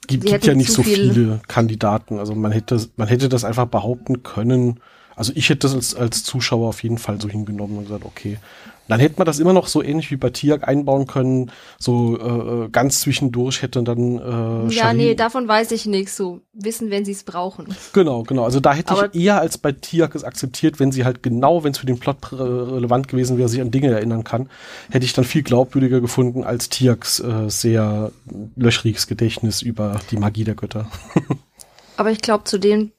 gibt, 0.10 0.26
gibt 0.26 0.46
ja 0.46 0.56
nicht 0.56 0.72
so 0.72 0.84
viel 0.84 1.14
viele 1.14 1.40
Kandidaten. 1.48 2.20
Also 2.20 2.36
man 2.36 2.52
hätte, 2.52 2.80
man 2.98 3.08
hätte 3.08 3.30
das 3.30 3.46
einfach 3.46 3.68
behaupten 3.68 4.24
können. 4.24 4.80
Also 5.20 5.34
ich 5.36 5.50
hätte 5.50 5.68
das 5.68 5.76
als, 5.76 5.96
als 5.96 6.24
Zuschauer 6.24 6.70
auf 6.70 6.82
jeden 6.82 6.98
Fall 6.98 7.20
so 7.20 7.28
hingenommen 7.28 7.78
und 7.78 7.84
gesagt, 7.84 8.06
okay, 8.06 8.38
dann 8.88 9.02
hätte 9.02 9.16
man 9.18 9.26
das 9.26 9.38
immer 9.40 9.52
noch 9.52 9.68
so 9.68 9.84
ähnlich 9.84 10.12
wie 10.12 10.16
bei 10.16 10.30
Tiak 10.30 10.66
einbauen 10.66 11.08
können, 11.08 11.52
so 11.78 12.18
äh, 12.18 12.70
ganz 12.70 13.02
zwischendurch 13.02 13.62
hätte 13.62 13.84
dann 13.84 14.18
äh, 14.18 14.74
Ja, 14.74 14.94
nee, 14.94 15.16
davon 15.16 15.46
weiß 15.46 15.72
ich 15.72 15.86
nichts, 15.88 16.16
so 16.16 16.40
wissen, 16.54 16.90
wenn 16.90 17.04
sie 17.04 17.12
es 17.12 17.24
brauchen. 17.24 17.68
Genau, 17.92 18.24
genau. 18.24 18.46
Also 18.46 18.62
da 18.62 18.74
hätte 18.74 18.94
Aber 18.94 19.14
ich 19.14 19.22
eher 19.22 19.42
als 19.42 19.58
bei 19.58 19.74
Tiak 19.74 20.16
es 20.16 20.24
akzeptiert, 20.24 20.80
wenn 20.80 20.94
sie 20.94 21.04
halt 21.04 21.22
genau, 21.22 21.66
wenn 21.66 21.74
es 21.74 21.80
für 21.80 21.86
den 21.86 22.00
Plot 22.00 22.32
relevant 22.32 23.10
gewesen 23.10 23.38
wäre, 23.38 23.50
sich 23.50 23.60
an 23.60 23.72
Dinge 23.72 23.92
erinnern 23.92 24.24
kann, 24.24 24.50
hätte 24.90 25.04
ich 25.04 25.12
dann 25.12 25.26
viel 25.26 25.44
glaubwürdiger 25.44 26.00
gefunden 26.00 26.46
als 26.46 26.70
Tiaks 26.70 27.20
äh, 27.20 27.50
sehr 27.50 28.14
löchriges 28.56 29.06
Gedächtnis 29.08 29.62
über 29.62 30.00
die 30.12 30.18
Magie 30.18 30.46
der 30.46 30.56
Götter. 30.56 30.88
Aber 31.98 32.12
ich 32.12 32.22
glaube, 32.22 32.46
zu 32.46 32.58
dem 32.58 32.94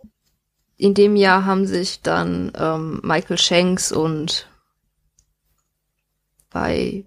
in 0.80 0.94
dem 0.94 1.14
Jahr 1.14 1.44
haben 1.44 1.66
sich 1.66 2.00
dann 2.00 2.52
ähm, 2.56 3.00
Michael 3.02 3.36
Shanks 3.36 3.92
und 3.92 4.48
bei 6.50 7.04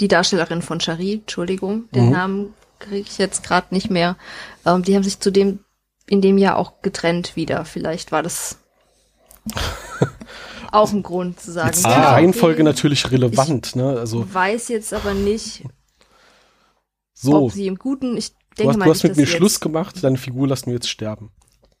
die 0.00 0.06
Darstellerin 0.06 0.62
von 0.62 0.80
Shari, 0.80 1.14
Entschuldigung, 1.14 1.90
den 1.90 2.06
mhm. 2.06 2.12
Namen 2.12 2.54
kriege 2.78 3.08
ich 3.08 3.18
jetzt 3.18 3.42
gerade 3.42 3.74
nicht 3.74 3.90
mehr. 3.90 4.16
Ähm, 4.64 4.84
die 4.84 4.94
haben 4.94 5.02
sich 5.02 5.18
zu 5.18 5.32
dem 5.32 5.58
in 6.06 6.20
dem 6.22 6.38
Jahr 6.38 6.56
auch 6.56 6.80
getrennt 6.80 7.34
wieder. 7.34 7.64
Vielleicht 7.64 8.12
war 8.12 8.22
das 8.22 8.58
auch 10.70 10.92
ein 10.92 11.02
Grund 11.02 11.40
zu 11.40 11.50
sagen. 11.50 11.70
Jetzt 11.70 11.84
die 11.84 11.90
ja, 11.90 12.12
Reihenfolge 12.12 12.58
okay. 12.58 12.62
natürlich 12.62 13.10
relevant, 13.10 13.74
ne? 13.74 13.98
Also 13.98 14.32
weiß 14.32 14.68
jetzt 14.68 14.94
aber 14.94 15.14
nicht, 15.14 15.64
so. 17.12 17.46
ob 17.46 17.52
sie 17.52 17.66
im 17.66 17.76
Guten. 17.76 18.16
Ich 18.16 18.34
denke 18.56 18.62
du 18.62 18.68
hast, 18.68 18.76
mal, 18.76 18.84
du 18.84 18.90
hast 18.92 19.02
mit 19.02 19.16
mir 19.16 19.26
Schluss 19.26 19.58
gemacht. 19.58 19.96
Deine 20.02 20.16
Figur 20.16 20.46
lassen 20.46 20.66
wir 20.66 20.74
jetzt 20.74 20.88
sterben. 20.88 21.32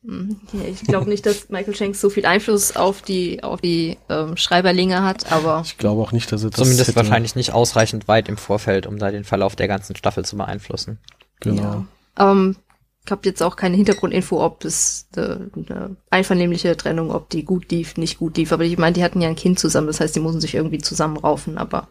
Mhm. 0.02 0.40
Ich 0.66 0.82
glaube 0.82 1.08
nicht, 1.08 1.26
dass 1.26 1.48
Michael 1.48 1.74
Shanks 1.74 2.00
so 2.00 2.08
viel 2.08 2.24
Einfluss 2.24 2.76
auf 2.76 3.02
die, 3.02 3.42
auf 3.42 3.60
die 3.60 3.98
ähm, 4.08 4.36
Schreiberlinge 4.36 5.02
hat, 5.02 5.32
aber. 5.32 5.62
Ich 5.64 5.76
glaube 5.76 6.02
auch 6.02 6.12
nicht, 6.12 6.30
dass 6.30 6.44
er 6.44 6.50
das 6.50 6.58
Zumindest 6.58 6.88
hätte. 6.88 6.96
wahrscheinlich 6.96 7.34
nicht 7.34 7.52
ausreichend 7.52 8.06
weit 8.06 8.28
im 8.28 8.36
Vorfeld, 8.36 8.86
um 8.86 8.98
da 8.98 9.10
den 9.10 9.24
Verlauf 9.24 9.56
der 9.56 9.68
ganzen 9.68 9.96
Staffel 9.96 10.24
zu 10.24 10.36
beeinflussen. 10.36 10.98
Genau. 11.40 11.84
Ja. 12.18 12.30
Ähm, 12.30 12.56
ich 13.04 13.10
habe 13.10 13.22
jetzt 13.24 13.42
auch 13.42 13.56
keine 13.56 13.76
Hintergrundinfo, 13.76 14.44
ob 14.44 14.64
es 14.64 15.08
eine, 15.16 15.50
eine 15.56 15.96
einvernehmliche 16.10 16.76
Trennung, 16.76 17.10
ob 17.10 17.30
die 17.30 17.42
gut 17.42 17.70
lief, 17.72 17.96
nicht 17.96 18.18
gut 18.18 18.36
lief. 18.36 18.52
Aber 18.52 18.64
ich 18.64 18.76
meine, 18.76 18.92
die 18.92 19.02
hatten 19.02 19.20
ja 19.20 19.28
ein 19.28 19.36
Kind 19.36 19.58
zusammen, 19.58 19.86
das 19.86 20.00
heißt, 20.00 20.14
die 20.14 20.20
mussten 20.20 20.42
sich 20.42 20.54
irgendwie 20.54 20.78
zusammenraufen, 20.78 21.58
aber 21.58 21.88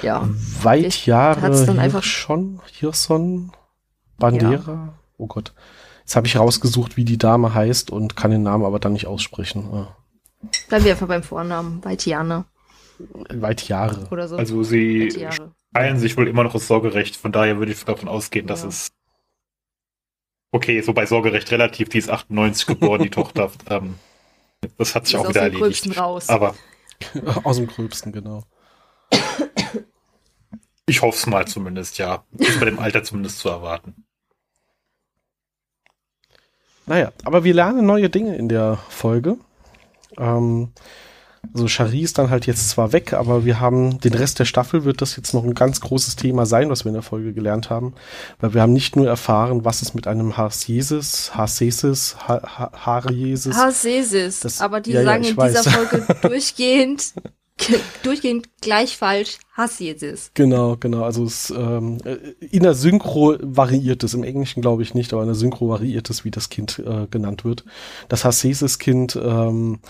ja. 0.00 0.28
Weit 0.62 1.06
Jahre 1.06 1.66
dann 1.66 1.78
einfach 1.78 2.02
schon 2.02 2.60
Hirson, 2.72 3.52
Bandera, 4.18 4.72
ja. 4.72 4.94
oh 5.18 5.26
Gott. 5.26 5.52
Jetzt 6.02 6.16
habe 6.16 6.26
ich 6.26 6.36
rausgesucht, 6.36 6.96
wie 6.96 7.04
die 7.04 7.18
Dame 7.18 7.54
heißt 7.54 7.90
und 7.90 8.16
kann 8.16 8.30
den 8.30 8.42
Namen 8.42 8.64
aber 8.64 8.78
dann 8.78 8.92
nicht 8.92 9.06
aussprechen. 9.06 9.68
Ja. 9.72 9.96
Bleiben 10.68 10.84
wir 10.84 10.92
einfach 10.92 11.08
beim 11.08 11.22
Vornamen, 11.22 11.84
Weitiane. 11.84 12.44
Weitjahre. 13.30 14.06
Oder 14.10 14.28
so. 14.28 14.36
Also 14.36 14.62
sie 14.62 15.26
eilen 15.72 15.98
sich 15.98 16.16
wohl 16.16 16.28
immer 16.28 16.44
noch 16.44 16.52
das 16.52 16.66
Sorgerecht, 16.66 17.16
von 17.16 17.32
daher 17.32 17.58
würde 17.58 17.72
ich 17.72 17.84
davon 17.84 18.08
ausgehen, 18.08 18.46
dass 18.46 18.62
ja. 18.62 18.68
es 18.68 18.92
Okay, 20.54 20.82
so 20.82 20.92
bei 20.92 21.06
Sorgerecht 21.06 21.50
relativ, 21.50 21.88
die 21.88 21.98
ist 21.98 22.10
98 22.10 22.66
geboren, 22.66 23.02
die 23.02 23.10
Tochter. 23.10 23.50
Ähm, 23.70 23.94
das 24.76 24.94
hat 24.94 25.06
sich 25.06 25.16
auch 25.16 25.28
wieder 25.28 25.40
erledigt. 25.40 25.98
Raus. 25.98 26.28
Aber 26.28 26.54
aus 27.44 27.56
dem 27.56 27.66
Gröbsten, 27.66 28.12
genau. 28.12 28.44
Ich 30.86 31.00
hoffe 31.00 31.16
es 31.16 31.26
mal 31.26 31.48
zumindest, 31.48 31.96
ja. 31.96 32.26
Ist 32.36 32.60
bei 32.60 32.66
dem 32.66 32.78
Alter 32.78 33.02
zumindest 33.02 33.38
zu 33.38 33.48
erwarten. 33.48 34.04
Naja, 36.86 37.12
aber 37.24 37.44
wir 37.44 37.54
lernen 37.54 37.86
neue 37.86 38.10
Dinge 38.10 38.36
in 38.36 38.48
der 38.48 38.78
Folge. 38.88 39.36
Ähm, 40.18 40.70
also 41.54 41.68
Shari 41.68 42.00
ist 42.00 42.18
dann 42.18 42.30
halt 42.30 42.46
jetzt 42.46 42.70
zwar 42.70 42.92
weg, 42.92 43.12
aber 43.12 43.44
wir 43.44 43.60
haben 43.60 44.00
den 44.00 44.14
Rest 44.14 44.38
der 44.38 44.44
Staffel 44.44 44.84
wird 44.84 45.02
das 45.02 45.16
jetzt 45.16 45.34
noch 45.34 45.44
ein 45.44 45.54
ganz 45.54 45.80
großes 45.80 46.16
Thema 46.16 46.46
sein, 46.46 46.70
was 46.70 46.84
wir 46.84 46.90
in 46.90 46.94
der 46.94 47.02
Folge 47.02 47.32
gelernt 47.32 47.68
haben. 47.68 47.94
Weil 48.40 48.54
wir 48.54 48.62
haben 48.62 48.72
nicht 48.72 48.96
nur 48.96 49.06
erfahren, 49.06 49.64
was 49.64 49.82
es 49.82 49.92
mit 49.92 50.06
einem 50.06 50.36
Harsesis, 50.36 51.34
Harsesis, 51.34 52.16
Hariesis. 52.26 53.56
Harsesis, 53.56 54.60
aber 54.60 54.80
die 54.80 54.92
ja, 54.92 55.02
sagen 55.02 55.24
ja, 55.24 55.30
in 55.30 55.36
weiß. 55.36 55.52
dieser 55.52 55.70
Folge 55.70 56.06
durchgehend 56.22 57.12
durchgehend 58.02 58.48
gleich 58.60 58.96
falsch 58.96 59.38
Hassiesis. 59.54 60.30
Genau, 60.32 60.78
genau. 60.80 61.04
Also 61.04 61.24
es, 61.24 61.52
ähm, 61.54 61.98
in 62.40 62.62
der 62.62 62.72
Synchro 62.72 63.36
variiert 63.38 64.02
es, 64.02 64.14
im 64.14 64.24
Englischen 64.24 64.62
glaube 64.62 64.82
ich 64.82 64.94
nicht, 64.94 65.12
aber 65.12 65.20
in 65.20 65.28
der 65.28 65.34
Synchro 65.34 65.68
variiert 65.68 66.08
es, 66.08 66.24
wie 66.24 66.30
das 66.30 66.48
Kind 66.48 66.78
äh, 66.78 67.06
genannt 67.10 67.44
wird. 67.44 67.62
Das 68.08 68.24
Hassesis-Kind, 68.24 69.20
ähm, 69.22 69.80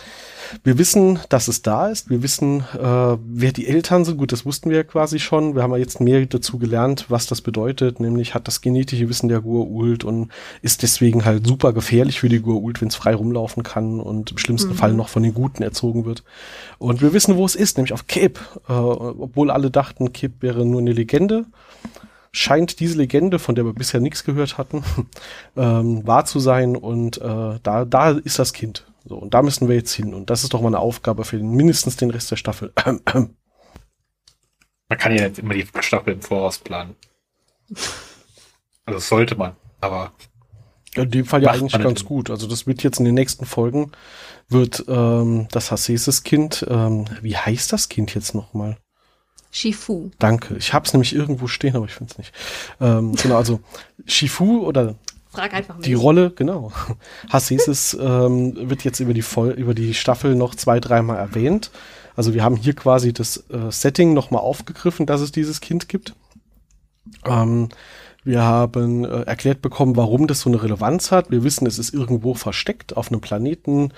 wir 0.64 0.79
wissen, 0.79 1.20
dass 1.29 1.46
es 1.46 1.62
da 1.62 1.87
ist. 1.87 2.11
Wir 2.11 2.25
wissen, 2.25 2.64
äh, 2.77 3.16
wer 3.25 3.53
die 3.53 3.68
Eltern 3.68 4.05
sind. 4.05 4.18
Gut, 4.18 4.33
das 4.33 4.44
wussten 4.44 4.68
wir 4.68 4.79
ja 4.79 4.83
quasi 4.83 5.20
schon. 5.20 5.55
Wir 5.55 5.62
haben 5.62 5.70
ja 5.70 5.79
jetzt 5.79 6.01
mehr 6.01 6.27
dazu 6.27 6.59
gelernt, 6.59 7.07
was 7.09 7.29
das 7.29 7.40
bedeutet. 7.40 8.01
Nämlich 8.01 8.35
hat 8.35 8.48
das 8.48 8.62
genetische 8.62 9.09
Wissen 9.09 9.29
der 9.29 9.42
Gua'uld 9.42 10.05
und 10.05 10.33
ist 10.62 10.83
deswegen 10.83 11.25
halt 11.25 11.46
super 11.46 11.72
gefährlich 11.72 12.18
für 12.18 12.29
die 12.29 12.40
Gua'uld, 12.40 12.81
wenn 12.81 12.88
es 12.88 12.96
frei 12.96 13.14
rumlaufen 13.14 13.62
kann 13.62 14.01
und 14.01 14.33
im 14.33 14.38
schlimmsten 14.38 14.70
mhm. 14.70 14.77
Fall 14.77 14.92
noch 14.92 15.09
von 15.09 15.22
den 15.22 15.35
Guten 15.35 15.62
erzogen 15.62 16.05
wird. 16.05 16.25
Und 16.79 17.01
wir 17.01 17.12
wissen, 17.12 17.37
wo 17.37 17.46
es 17.46 17.55
ist, 17.55 17.77
nämlich 17.77 17.92
auf 17.92 18.09
Cape. 18.09 18.40
Äh, 18.68 18.72
obwohl 18.72 19.51
alle 19.52 19.70
dachten, 19.70 20.12
Cape 20.12 20.34
wäre 20.40 20.64
nur 20.64 20.80
eine 20.80 20.92
Legende 20.92 21.46
scheint 22.32 22.80
diese 22.80 22.96
Legende, 22.96 23.38
von 23.38 23.54
der 23.54 23.64
wir 23.64 23.74
bisher 23.74 24.00
nichts 24.00 24.24
gehört 24.24 24.58
hatten, 24.58 24.82
ähm, 25.56 26.06
wahr 26.06 26.24
zu 26.24 26.40
sein 26.40 26.76
und 26.76 27.18
äh, 27.18 27.60
da, 27.62 27.84
da 27.84 28.10
ist 28.10 28.38
das 28.38 28.52
Kind. 28.52 28.86
So, 29.04 29.16
und 29.16 29.34
da 29.34 29.42
müssen 29.42 29.68
wir 29.68 29.76
jetzt 29.76 29.92
hin. 29.92 30.14
Und 30.14 30.30
das 30.30 30.44
ist 30.44 30.54
doch 30.54 30.60
mal 30.60 30.68
eine 30.68 30.78
Aufgabe 30.78 31.24
für 31.24 31.36
den, 31.36 31.50
mindestens 31.50 31.96
den 31.96 32.10
Rest 32.10 32.30
der 32.30 32.36
Staffel. 32.36 32.72
Man 32.84 33.34
kann 34.98 35.12
ja 35.12 35.22
jetzt 35.22 35.38
immer 35.38 35.54
die 35.54 35.66
Staffel 35.80 36.14
im 36.14 36.22
Voraus 36.22 36.58
planen. 36.58 36.96
Also 38.84 38.98
sollte 38.98 39.36
man, 39.36 39.56
aber. 39.80 40.12
In 40.94 41.10
dem 41.10 41.24
Fall 41.24 41.42
ja 41.42 41.52
eigentlich 41.52 41.80
ganz 41.80 42.04
gut. 42.04 42.28
Also 42.28 42.46
das 42.46 42.66
wird 42.66 42.82
jetzt 42.82 42.98
in 42.98 43.06
den 43.06 43.14
nächsten 43.14 43.46
Folgen, 43.46 43.92
wird 44.48 44.84
ähm, 44.88 45.48
das 45.50 45.70
Hasesis-Kind, 45.70 46.66
ähm, 46.68 47.06
wie 47.22 47.36
heißt 47.36 47.72
das 47.72 47.88
Kind 47.88 48.14
jetzt 48.14 48.34
nochmal? 48.34 48.76
Shifu. 49.52 50.10
Danke. 50.18 50.56
Ich 50.56 50.72
habe 50.72 50.86
es 50.86 50.92
nämlich 50.94 51.14
irgendwo 51.14 51.46
stehen, 51.46 51.76
aber 51.76 51.84
ich 51.84 51.92
finde 51.92 52.10
es 52.10 52.18
nicht. 52.18 52.32
Ähm, 52.80 53.14
genau, 53.14 53.36
also 53.36 53.60
Shifu 54.06 54.66
oder 54.66 54.96
Frag 55.30 55.54
einfach 55.54 55.76
mich. 55.76 55.84
Die 55.84 55.94
Rolle, 55.94 56.30
genau. 56.30 56.72
Hassesis 57.30 57.96
ähm, 58.00 58.68
wird 58.68 58.82
jetzt 58.82 59.00
über 59.00 59.14
die, 59.14 59.22
Voll 59.22 59.50
über 59.52 59.74
die 59.74 59.94
Staffel 59.94 60.34
noch 60.34 60.54
zwei, 60.54 60.80
dreimal 60.80 61.18
erwähnt. 61.18 61.70
Also 62.16 62.34
wir 62.34 62.42
haben 62.42 62.56
hier 62.56 62.74
quasi 62.74 63.12
das 63.12 63.44
äh, 63.50 63.70
Setting 63.70 64.14
nochmal 64.14 64.42
aufgegriffen, 64.42 65.06
dass 65.06 65.20
es 65.20 65.32
dieses 65.32 65.60
Kind 65.60 65.88
gibt. 65.88 66.14
Ähm, 67.24 67.68
wir 68.24 68.42
haben 68.42 69.04
äh, 69.04 69.22
erklärt 69.22 69.62
bekommen, 69.62 69.96
warum 69.96 70.28
das 70.28 70.40
so 70.40 70.50
eine 70.50 70.62
Relevanz 70.62 71.11
hat. 71.11 71.30
Wir 71.30 71.42
wissen, 71.42 71.66
es 71.66 71.78
ist 71.78 71.92
irgendwo 71.92 72.35
versteckt 72.35 72.96
auf 72.96 73.11
einem 73.11 73.20
Planeten, 73.20 73.92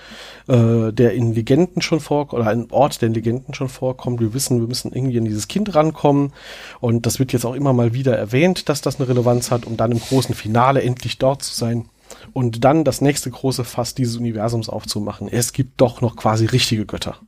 äh, 0.47 0.91
der 0.91 1.13
in 1.13 1.33
Legenden 1.33 1.81
schon 1.81 1.99
vorkommt, 1.99 2.41
oder 2.41 2.49
ein 2.49 2.71
Ort, 2.71 3.01
der 3.01 3.07
in 3.07 3.13
Legenden 3.13 3.53
schon 3.53 3.69
vorkommt. 3.69 4.19
Wir 4.19 4.33
wissen, 4.33 4.59
wir 4.59 4.67
müssen 4.67 4.93
irgendwie 4.93 5.19
an 5.19 5.25
dieses 5.25 5.47
Kind 5.47 5.75
rankommen. 5.75 6.33
Und 6.79 7.05
das 7.05 7.19
wird 7.19 7.33
jetzt 7.33 7.45
auch 7.45 7.53
immer 7.53 7.73
mal 7.73 7.93
wieder 7.93 8.17
erwähnt, 8.17 8.67
dass 8.67 8.81
das 8.81 8.99
eine 8.99 9.07
Relevanz 9.07 9.51
hat, 9.51 9.65
um 9.65 9.77
dann 9.77 9.91
im 9.91 9.99
großen 9.99 10.33
Finale 10.33 10.81
endlich 10.81 11.19
dort 11.19 11.43
zu 11.43 11.53
sein. 11.53 11.89
Und 12.33 12.63
dann 12.63 12.83
das 12.83 13.01
nächste 13.01 13.29
große 13.29 13.63
Fass 13.63 13.93
dieses 13.93 14.17
Universums 14.17 14.69
aufzumachen. 14.69 15.27
Es 15.27 15.53
gibt 15.53 15.79
doch 15.81 16.01
noch 16.01 16.15
quasi 16.15 16.45
richtige 16.45 16.85
Götter. 16.85 17.19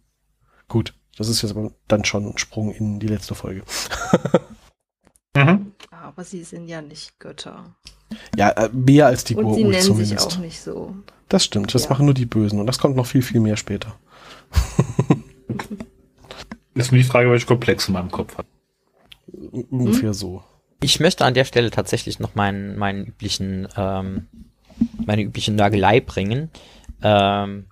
Gut, 0.67 0.95
das 1.15 1.29
ist 1.29 1.43
jetzt 1.43 1.51
aber 1.51 1.71
dann 1.87 2.05
schon 2.05 2.25
ein 2.25 2.37
Sprung 2.39 2.71
in 2.71 2.99
die 2.99 3.07
letzte 3.07 3.35
Folge. 3.35 3.61
Aber 6.17 6.25
sie 6.25 6.43
sind 6.43 6.67
ja 6.67 6.81
nicht 6.81 7.19
Götter. 7.19 7.75
Ja, 8.35 8.49
äh, 8.49 8.69
mehr 8.73 9.05
als 9.05 9.23
die 9.23 9.35
Und 9.35 9.53
sie 9.53 9.63
nennen 9.63 9.83
zumindest. 9.83 10.31
sich 10.31 10.37
auch 10.37 10.41
nicht 10.41 10.59
so. 10.59 10.95
Das 11.29 11.45
stimmt, 11.45 11.75
das 11.75 11.83
Ja. 11.83 11.89
machen 11.91 12.05
nur 12.05 12.15
die 12.15 12.25
Bösen 12.25 12.59
und 12.59 12.65
das 12.65 12.79
kommt 12.79 12.95
noch 12.95 13.05
viel, 13.05 13.21
viel 13.21 13.39
mehr 13.39 13.55
später. 13.55 13.99
Ist 16.73 16.91
nur 16.91 16.97
die 16.97 17.03
Frage, 17.07 17.29
welche 17.29 17.45
Komplexe 17.45 17.91
man 17.91 18.05
im 18.05 18.11
Kopf 18.11 18.35
hat. 18.35 18.47
Ungefähr 19.69 20.15
so. 20.15 20.43
Ich 20.81 20.99
möchte 20.99 21.23
an 21.23 21.35
der 21.35 21.45
Stelle 21.45 21.69
tatsächlich 21.69 22.17
noch 22.17 22.33
meinen, 22.33 22.79
meinen 22.79 23.05
üblichen, 23.05 23.67
ähm, 23.77 24.25
meine 25.05 25.21
übliche 25.21 25.51
Nörgelei 25.51 25.99
bringen. 25.99 26.49
Ähm, 27.03 27.67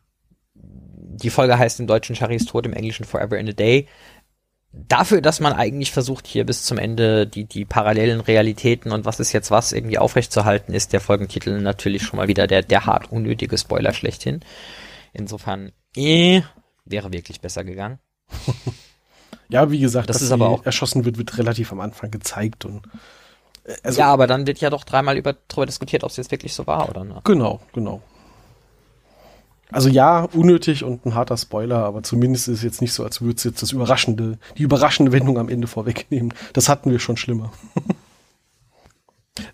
die 0.54 1.32
Folge 1.32 1.58
heißt 1.58 1.80
im 1.80 1.88
Deutschen 1.88 2.16
Charis 2.16 2.46
Tod, 2.46 2.68
im 2.68 2.74
Englischen 2.74 3.06
Forever 3.06 3.40
in 3.40 3.50
a 3.50 3.54
Day. 3.54 3.88
Dafür, 4.88 5.22
dass 5.22 5.40
man 5.40 5.54
eigentlich 5.54 5.92
versucht, 5.92 6.28
hier 6.28 6.46
bis 6.46 6.64
zum 6.64 6.78
Ende 6.78 7.26
die, 7.26 7.46
die 7.46 7.64
parallelen 7.66 8.20
Realitäten 8.20 8.92
und 8.92 9.06
was 9.06 9.20
ist 9.22 9.32
jetzt 9.32 9.50
was 9.50 9.72
irgendwie 9.72 9.98
aufrechtzuerhalten, 9.98 10.74
ist 10.74 10.92
der 10.92 11.00
Folgentitel 11.00 11.62
natürlich 11.62 12.04
schon 12.04 12.18
mal 12.18 12.28
wieder 12.28 12.46
der, 12.46 12.62
der 12.62 12.86
hart 12.86 13.12
unnötige 13.12 13.58
Spoiler 13.58 13.94
schlechthin. 13.94 14.42
Insofern, 15.14 15.72
eh, 15.96 16.42
wäre 16.84 17.14
wirklich 17.14 17.40
besser 17.42 17.64
gegangen. 17.64 18.00
Ja, 19.48 19.70
wie 19.70 19.80
gesagt, 19.80 20.10
Das 20.10 20.18
dass 20.18 20.24
ist 20.24 20.32
aber 20.32 20.50
auch- 20.50 20.66
erschossen 20.66 21.06
wird, 21.06 21.20
wird 21.20 21.38
relativ 21.38 21.72
am 21.72 21.80
Anfang 21.80 22.10
gezeigt 22.10 22.66
und 22.66 22.82
äh, 23.66 23.76
also, 23.84 24.00
ja, 24.00 24.08
aber 24.12 24.26
dann 24.26 24.48
wird 24.48 24.60
ja 24.60 24.72
doch 24.72 24.84
dreimal 24.84 25.18
über, 25.18 25.34
drüber 25.48 25.68
diskutiert, 25.68 26.04
ob 26.04 26.10
es 26.10 26.18
jetzt 26.18 26.32
wirklich 26.32 26.56
so 26.56 26.66
war 26.66 26.90
oder 26.90 27.04
ne? 27.04 27.22
genau, 27.24 27.62
genau. 27.72 28.02
Also 29.76 29.90
ja, 29.90 30.22
unnötig 30.22 30.86
und 30.86 31.06
ein 31.06 31.16
harter 31.16 31.36
Spoiler, 31.36 31.84
aber 31.84 32.02
zumindest 32.02 32.48
ist 32.48 32.60
es 32.60 32.64
jetzt 32.64 32.82
nicht 32.82 32.94
so, 32.94 33.04
als 33.04 33.20
würde 33.20 33.36
es 33.36 33.44
jetzt 33.44 33.62
das 33.62 33.74
überraschende, 33.74 34.38
die 34.58 34.64
überraschende 34.64 35.12
Wendung 35.12 35.38
am 35.38 35.50
Ende 35.50 35.68
vorwegnehmen. 35.68 36.34
Das 36.54 36.70
hatten 36.70 36.92
wir 36.92 37.00
schon 37.00 37.18
schlimmer. 37.18 37.52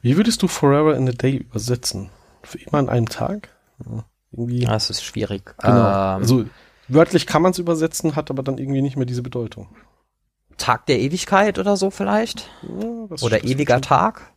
Wie 0.03 0.17
würdest 0.17 0.43
du 0.43 0.47
Forever 0.47 0.95
in 0.95 1.09
a 1.09 1.11
Day 1.11 1.37
übersetzen? 1.37 2.11
Für 2.43 2.59
immer 2.59 2.77
an 2.77 2.89
einem 2.89 3.09
Tag? 3.09 3.49
Ja, 3.83 4.05
irgendwie. 4.31 4.63
Das 4.63 4.91
ist 4.91 5.03
schwierig. 5.03 5.55
Genau. 5.57 5.73
Ähm, 5.73 6.21
also 6.21 6.45
wörtlich 6.87 7.25
kann 7.25 7.41
man 7.41 7.53
es 7.53 7.57
übersetzen, 7.57 8.15
hat 8.15 8.29
aber 8.29 8.43
dann 8.43 8.59
irgendwie 8.59 8.83
nicht 8.83 8.97
mehr 8.97 9.07
diese 9.07 9.23
Bedeutung. 9.23 9.69
Tag 10.57 10.85
der 10.85 10.99
Ewigkeit 10.99 11.57
oder 11.57 11.77
so 11.77 11.89
vielleicht? 11.89 12.47
Ja, 12.61 13.07
Oder 13.23 13.43
ewiger 13.43 13.81
Tag? 13.81 14.33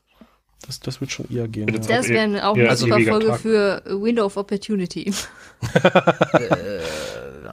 Das, 0.67 0.81
das 0.81 1.01
wird 1.01 1.11
schon 1.13 1.29
eher 1.31 1.47
gehen. 1.49 1.67
Bitte 1.67 1.91
Ja. 1.91 1.99
Das 1.99 2.09
wäre 2.09 2.47
auch 2.49 2.57
Ja, 2.57 2.69
eine 2.69 2.77
super 2.77 3.01
Folge 3.01 3.27
Tag. 3.29 3.41
für 3.41 3.83
Window 3.87 4.25
of 4.25 4.37
Opportunity. 4.37 5.13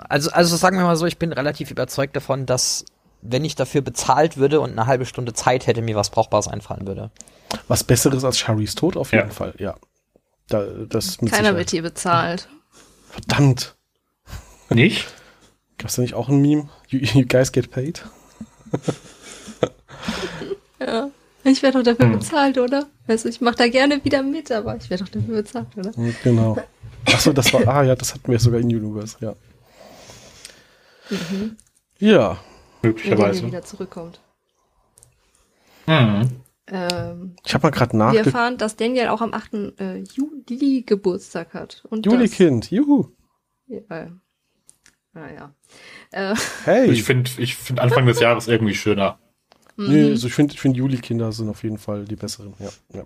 Also, 0.10 0.30
also 0.32 0.56
sagen 0.58 0.78
wir 0.78 0.84
mal 0.84 0.96
so, 0.98 1.06
ich 1.06 1.18
bin 1.18 1.32
relativ 1.32 1.72
überzeugt 1.72 2.16
davon, 2.18 2.46
dass 2.46 2.84
wenn 3.22 3.46
ich 3.46 3.56
dafür 3.56 3.82
bezahlt 3.82 4.36
würde 4.36 4.60
und 4.60 4.72
eine 4.72 4.86
halbe 4.88 5.06
Stunde 5.06 5.32
Zeit 5.34 5.68
hätte, 5.68 5.82
mir 5.82 5.96
was 5.96 6.10
Brauchbares 6.10 6.48
einfallen 6.50 6.86
würde. 6.88 7.12
Was 7.70 7.84
Besseres 7.86 8.26
als 8.26 8.38
Charlies 8.40 8.76
Tod 8.76 8.98
auf 8.98 9.12
jeden 9.14 9.28
Ja. 9.30 9.34
Fall, 9.34 9.54
ja. 9.58 9.76
Da, 10.48 10.66
das 10.66 11.22
mit 11.22 11.32
Keiner 11.32 11.44
Sicherheit. 11.44 11.58
wird 11.58 11.70
hier 11.70 11.82
bezahlt. 11.84 12.50
Verdammt. 13.10 13.76
Nicht? 14.70 15.08
Gab's 15.78 15.96
da 15.96 16.02
nicht 16.02 16.14
auch 16.14 16.28
ein 16.30 16.42
Meme? 16.42 16.68
You, 16.90 17.00
you 17.00 17.26
guys 17.26 17.52
get 17.52 17.72
paid? 17.72 18.04
Ja. 20.80 21.12
Ich 21.44 21.64
werde 21.64 21.80
doch 21.80 21.92
dafür 21.92 22.06
Hm. 22.12 22.20
bezahlt, 22.20 22.58
oder? 22.58 22.88
Also 23.08 23.28
ich 23.30 23.42
mache 23.42 23.56
da 23.56 23.68
gerne 23.68 24.04
wieder 24.06 24.22
mit, 24.24 24.52
aber 24.52 24.76
ich 24.78 24.90
werde 24.90 25.04
doch 25.06 25.12
dafür 25.12 25.36
bezahlt, 25.36 25.68
oder? 25.76 25.92
Genau. 26.24 26.58
Achso, 27.06 27.34
das 27.34 27.52
war, 27.54 27.68
ah 27.68 27.84
ja, 27.84 27.96
das 27.96 28.14
hatten 28.14 28.32
wir 28.32 28.40
sogar 28.40 28.60
in 28.60 28.68
Universe, 28.68 29.18
ja. 29.22 29.34
Mhm. 31.10 31.58
Ja, 32.00 32.38
Wenn 32.82 32.92
Möglicherweise. 32.92 33.46
wieder 33.48 33.64
zurückkommt. 33.64 34.20
Mhm. 35.88 36.30
Ähm, 36.68 37.36
ich 37.46 37.54
habe 37.54 37.68
mal 37.68 37.72
gerade 37.72 37.94
wir 37.94 37.98
nachgeguckt. 37.98 38.28
erfahren, 38.28 38.58
dass 38.58 38.76
Daniel 38.78 39.08
auch 39.10 39.22
am 39.22 39.34
8. 39.34 39.54
Äh, 39.80 40.04
Juli 40.14 40.84
Geburtstag 40.86 41.54
hat. 41.54 41.84
Und 41.90 42.06
Juli 42.06 42.26
das- 42.28 42.32
Kind, 42.32 42.72
juhu. 42.72 43.08
Ja. 43.68 44.08
Naja. 45.14 45.54
Äh, 46.12 46.36
Hey. 46.64 46.90
Ich 46.92 47.04
finde 47.04 47.30
ich 47.38 47.56
find 47.56 47.80
Anfang 47.80 48.06
des 48.06 48.20
Jahres 48.20 48.48
irgendwie 48.48 48.76
schöner. 48.76 49.20
Nee, 49.88 50.04
mhm. 50.04 50.12
also 50.12 50.28
ich 50.28 50.34
finde, 50.34 50.54
ich 50.54 50.60
find 50.60 50.76
Juli-Kinder 50.76 51.32
sind 51.32 51.50
auf 51.50 51.64
jeden 51.64 51.78
Fall 51.78 52.06
die 52.06 52.16
besseren, 52.16 52.54
ja. 52.60 52.70
ja. 52.94 53.06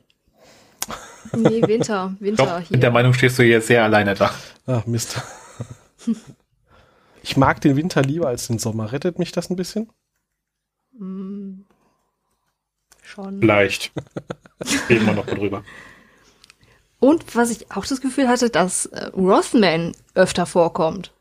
nee, 1.38 1.62
Winter. 1.68 2.16
Winter 2.20 2.46
Doch, 2.46 2.60
hier. 2.60 2.76
mit 2.76 2.84
der 2.84 2.92
Meinung 2.92 3.14
stehst 3.14 3.40
du 3.40 3.44
jetzt 3.44 3.68
sehr 3.68 3.84
alleine 3.84 4.16
da. 4.16 4.32
Ah, 4.68 4.84
Mist. 4.86 5.22
ich 7.24 7.38
mag 7.38 7.62
den 7.62 7.76
Winter 7.76 8.02
lieber 8.02 8.28
als 8.28 8.48
den 8.48 8.60
Sommer. 8.60 8.92
Rettet 8.92 9.20
mich 9.20 9.32
das 9.32 9.50
ein 9.50 9.56
bisschen? 9.56 9.90
Mm, 10.98 11.62
schon. 13.04 13.40
Vielleicht. 13.40 13.92
Reden 14.90 15.06
wir 15.06 15.14
noch 15.14 15.26
mal 15.26 15.36
drüber. 15.36 15.64
Und 17.00 17.36
was 17.36 17.52
ich 17.52 17.72
auch 17.72 17.86
das 17.86 18.02
Gefühl 18.02 18.28
hatte, 18.28 18.50
dass 18.50 18.88
äh, 18.88 19.08
Rothman 19.08 19.92
öfter 20.16 20.46
vorkommt. 20.46 21.12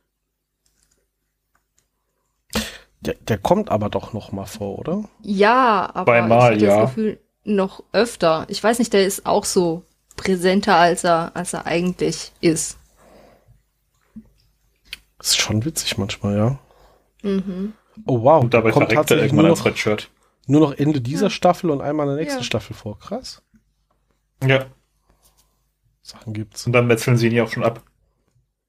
Der, 3.06 3.14
der 3.14 3.38
kommt 3.38 3.70
aber 3.70 3.90
doch 3.90 4.12
noch 4.12 4.32
mal 4.32 4.46
vor, 4.46 4.78
oder? 4.78 5.04
Ja, 5.22 5.90
aber 5.94 6.12
Zweimal, 6.12 6.56
ich 6.56 6.62
hatte 6.62 6.64
ja. 6.64 6.80
das 6.82 6.90
Gefühl, 6.90 7.20
noch 7.44 7.82
öfter. 7.92 8.46
Ich 8.48 8.62
weiß 8.62 8.78
nicht, 8.78 8.92
der 8.92 9.04
ist 9.06 9.26
auch 9.26 9.44
so 9.44 9.84
präsenter, 10.16 10.76
als 10.76 11.04
er, 11.04 11.32
als 11.34 11.52
er 11.52 11.66
eigentlich 11.66 12.32
ist. 12.40 12.78
Das 15.18 15.28
ist 15.28 15.36
schon 15.40 15.64
witzig 15.64 15.98
manchmal, 15.98 16.36
ja. 16.36 16.58
Mhm. 17.22 17.72
Oh 18.06 18.22
wow, 18.22 18.42
Und 18.42 18.54
dabei 18.54 18.70
kommt 18.70 18.90
verreckt 18.90 19.10
er 19.10 19.18
irgendwann 19.22 19.46
als 19.46 19.64
Redshirt. 19.64 20.10
nur 20.46 20.60
noch 20.60 20.72
Ende 20.72 21.00
dieser 21.00 21.30
Staffel 21.30 21.70
und 21.70 21.80
einmal 21.80 22.06
in 22.08 22.16
der 22.16 22.22
nächsten 22.22 22.40
Ja. 22.40 22.44
Staffel 22.44 22.74
vor. 22.74 22.98
Krass. 22.98 23.42
Ja. 24.46 24.66
Sachen 26.02 26.32
gibt's. 26.34 26.66
Und 26.66 26.72
dann 26.72 26.88
wechseln 26.88 27.16
sie 27.16 27.28
ihn 27.28 27.34
ja 27.34 27.44
auch 27.44 27.50
schon 27.50 27.64
ab. 27.64 27.82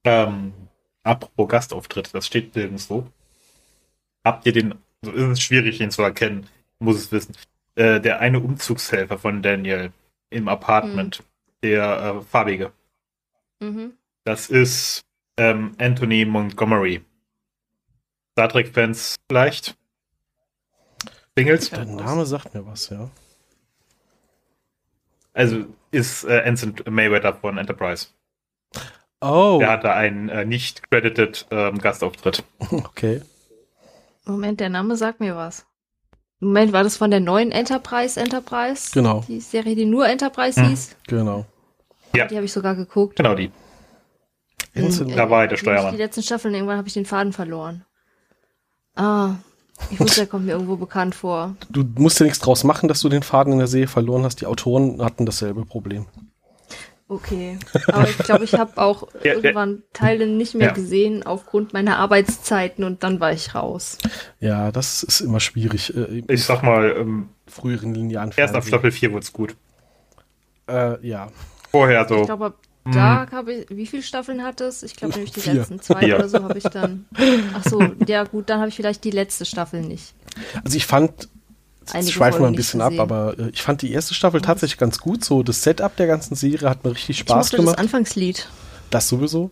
Ähm, 0.06 0.54
apropos 1.04 1.50
Gastauftritt, 1.50 2.13
das 2.13 2.28
steht 2.28 2.56
nirgendwo. 2.56 3.08
Habt 4.26 4.46
ihr 4.46 4.52
den, 4.54 4.76
also 5.04 5.16
ist 5.16 5.24
es 5.34 5.42
schwierig, 5.42 5.80
ihn 5.80 5.92
zu 5.92 6.02
erkennen, 6.02 6.48
muss 6.80 6.98
es 6.98 7.12
wissen. 7.12 7.36
Äh, 7.76 8.02
der 8.02 8.20
eine 8.20 8.40
Umzugshelfer 8.40 9.18
von 9.18 9.42
Daniel 9.42 9.92
im 10.30 10.48
Apartment, 10.48 11.24
der 11.64 12.16
äh, 12.18 12.22
farbige, 12.22 12.72
Mhm. 13.62 13.94
das 14.26 14.50
ist 14.50 15.06
ähm, 15.38 15.76
Anthony 15.78 16.26
Montgomery. 16.26 17.02
Star 18.34 18.50
Trek-Fans 18.50 19.16
vielleicht? 19.30 19.78
Singles? 21.38 21.70
Der 21.70 21.86
Name 21.86 22.26
sagt 22.26 22.54
mir 22.54 22.66
was, 22.66 22.90
ja. 22.90 23.10
Also 25.34 25.66
ist 25.92 26.24
äh, 26.26 26.42
Anson 26.46 26.76
Mayweather 26.90 27.34
von 27.34 27.58
Enterprise. 27.58 28.08
Oh, 29.22 29.58
Der 29.60 29.70
hatte 29.72 29.94
einen 29.94 30.30
äh, 30.30 30.46
nicht 30.46 30.90
credited 30.90 31.46
ähm, 31.52 31.78
Gastauftritt. 31.78 32.44
okay. 32.72 33.22
Moment, 34.28 34.60
der 34.60 34.70
Name 34.70 34.96
sagt 34.96 35.20
mir 35.20 35.36
was. 35.36 35.66
Moment, 36.40 36.74
war 36.74 36.84
das 36.84 36.98
von 36.98 37.12
der 37.12 37.20
neuen 37.20 37.52
Enterprise 37.52 38.20
Enterprise? 38.20 38.92
Genau. 38.94 39.24
Die 39.28 39.40
Serie, 39.40 39.76
die 39.76 39.86
nur 39.86 40.08
Enterprise 40.08 40.60
Hm. 40.62 40.70
hieß? 40.70 40.96
Genau. 41.08 41.46
Ja. 42.16 42.28
Die 42.28 42.36
habe 42.36 42.46
ich 42.46 42.52
sogar 42.54 42.76
geguckt. 42.76 43.16
Genau 43.18 43.36
die. 43.36 43.52
Da 44.74 45.30
war 45.30 45.42
er 45.44 45.48
der 45.48 45.58
die- 45.58 45.62
Steuermann. 45.62 45.92
Die 45.94 45.98
letzten 46.02 46.22
Staffeln, 46.24 46.54
irgendwann 46.54 46.78
habe 46.78 46.88
ich 46.88 46.94
den 46.94 47.06
Faden 47.06 47.32
verloren. 47.34 47.86
Ah, 48.96 49.36
ich 49.90 50.00
wusste, 50.00 50.22
der 50.22 50.28
kommt 50.28 50.46
mir 50.46 50.52
irgendwo 50.54 50.76
bekannt 50.78 51.16
vor. 51.16 51.56
Du 51.70 51.84
musst 51.98 52.20
ja 52.20 52.26
nichts 52.26 52.40
draus 52.40 52.64
machen, 52.64 52.88
dass 52.88 53.00
du 53.02 53.10
den 53.10 53.24
Faden 53.24 53.54
in 53.54 53.60
der 53.60 53.68
Serie 53.68 53.88
verloren 53.88 54.24
hast. 54.24 54.42
Die 54.42 54.46
Autoren 54.46 55.02
hatten 55.04 55.26
dasselbe 55.26 55.66
Problem. 55.66 56.06
Okay. 57.08 57.60
Aber 57.88 58.10
ich 58.10 58.18
glaube, 58.18 58.44
ich 58.46 58.54
habe 58.56 58.78
auch 58.82 59.08
Ja, 59.24 59.26
ja. 59.26 59.34
irgendwann 59.36 59.84
Teile 59.94 60.26
nicht 60.28 60.56
mehr 60.56 60.68
Ja. 60.70 60.74
gesehen 60.74 61.24
aufgrund 61.26 61.72
meiner 61.74 61.98
Arbeitszeiten 61.98 62.84
und 62.84 63.04
dann 63.04 63.20
war 63.20 63.32
ich 63.32 63.54
raus. 63.54 63.98
Ja, 64.39 64.72
das 64.72 65.04
ist 65.04 65.22
immer 65.22 65.39
schwierig. 65.39 65.96
Äh, 65.96 66.24
Ich 66.28 66.44
sag 66.46 66.63
mal, 66.63 66.96
ähm, 66.98 67.30
früheren 67.48 67.94
linearen 67.94 68.32
erst 68.36 68.56
ab. 68.56 68.65
Staffel 68.65 68.91
4 68.91 69.13
wird's 69.13 69.32
gut. 69.34 69.56
Äh, 70.68 71.06
ja. 71.08 71.28
Vorher 71.72 72.02
Ich 72.04 72.08
so 72.08 72.26
glaube, 72.26 72.46
ab 72.48 72.56
da 72.91 73.26
habe 73.32 73.52
ich, 73.54 73.65
wie 73.72 73.88
viele 73.88 74.04
Staffeln 74.04 74.44
hat 74.44 74.62
es? 74.62 74.84
Ich 74.84 74.96
glaube 74.96 75.13
nämlich 75.15 75.32
die 75.32 75.41
Vier. 75.41 75.56
letzten 75.56 75.82
zwei 75.82 76.02
Vier. 76.02 76.15
oder 76.18 76.30
so 76.30 76.44
habe 76.44 76.58
ich 76.60 76.65
dann. 76.65 77.06
Ach 77.56 77.63
so, 77.63 77.82
ja 78.06 78.24
gut, 78.26 78.48
dann 78.50 78.60
habe 78.60 78.70
ich 78.70 78.76
vielleicht 78.76 79.04
die 79.04 79.10
letzte 79.10 79.44
Staffel 79.46 79.82
nicht. 79.82 80.13
Also 80.63 80.78
ich 80.78 80.86
fand, 80.86 81.28
Einige 81.93 82.08
jetzt 82.08 82.15
schweifen 82.15 82.41
wir 82.41 82.48
ein 82.48 82.56
bisschen 82.56 82.82
ab, 82.82 82.93
aber 82.98 83.38
äh, 83.38 83.50
ich 83.54 83.62
fand 83.62 83.82
die 83.82 83.91
erste 83.91 84.13
Staffel 84.13 84.41
tatsächlich 84.41 84.78
ganz 84.78 85.00
gut. 85.00 85.24
So 85.24 85.43
das 85.43 85.63
Setup 85.63 85.95
der 85.95 86.08
ganzen 86.08 86.36
Serie 86.36 86.69
hat 86.69 86.84
mir 86.84 86.91
richtig 86.91 87.10
Ich 87.12 87.19
Spaß 87.19 87.45
mochte 87.48 87.58
gemacht. 87.58 87.76
das 87.76 87.84
Anfangslied. 87.84 88.50
Das 88.89 89.08
sowieso. 89.08 89.52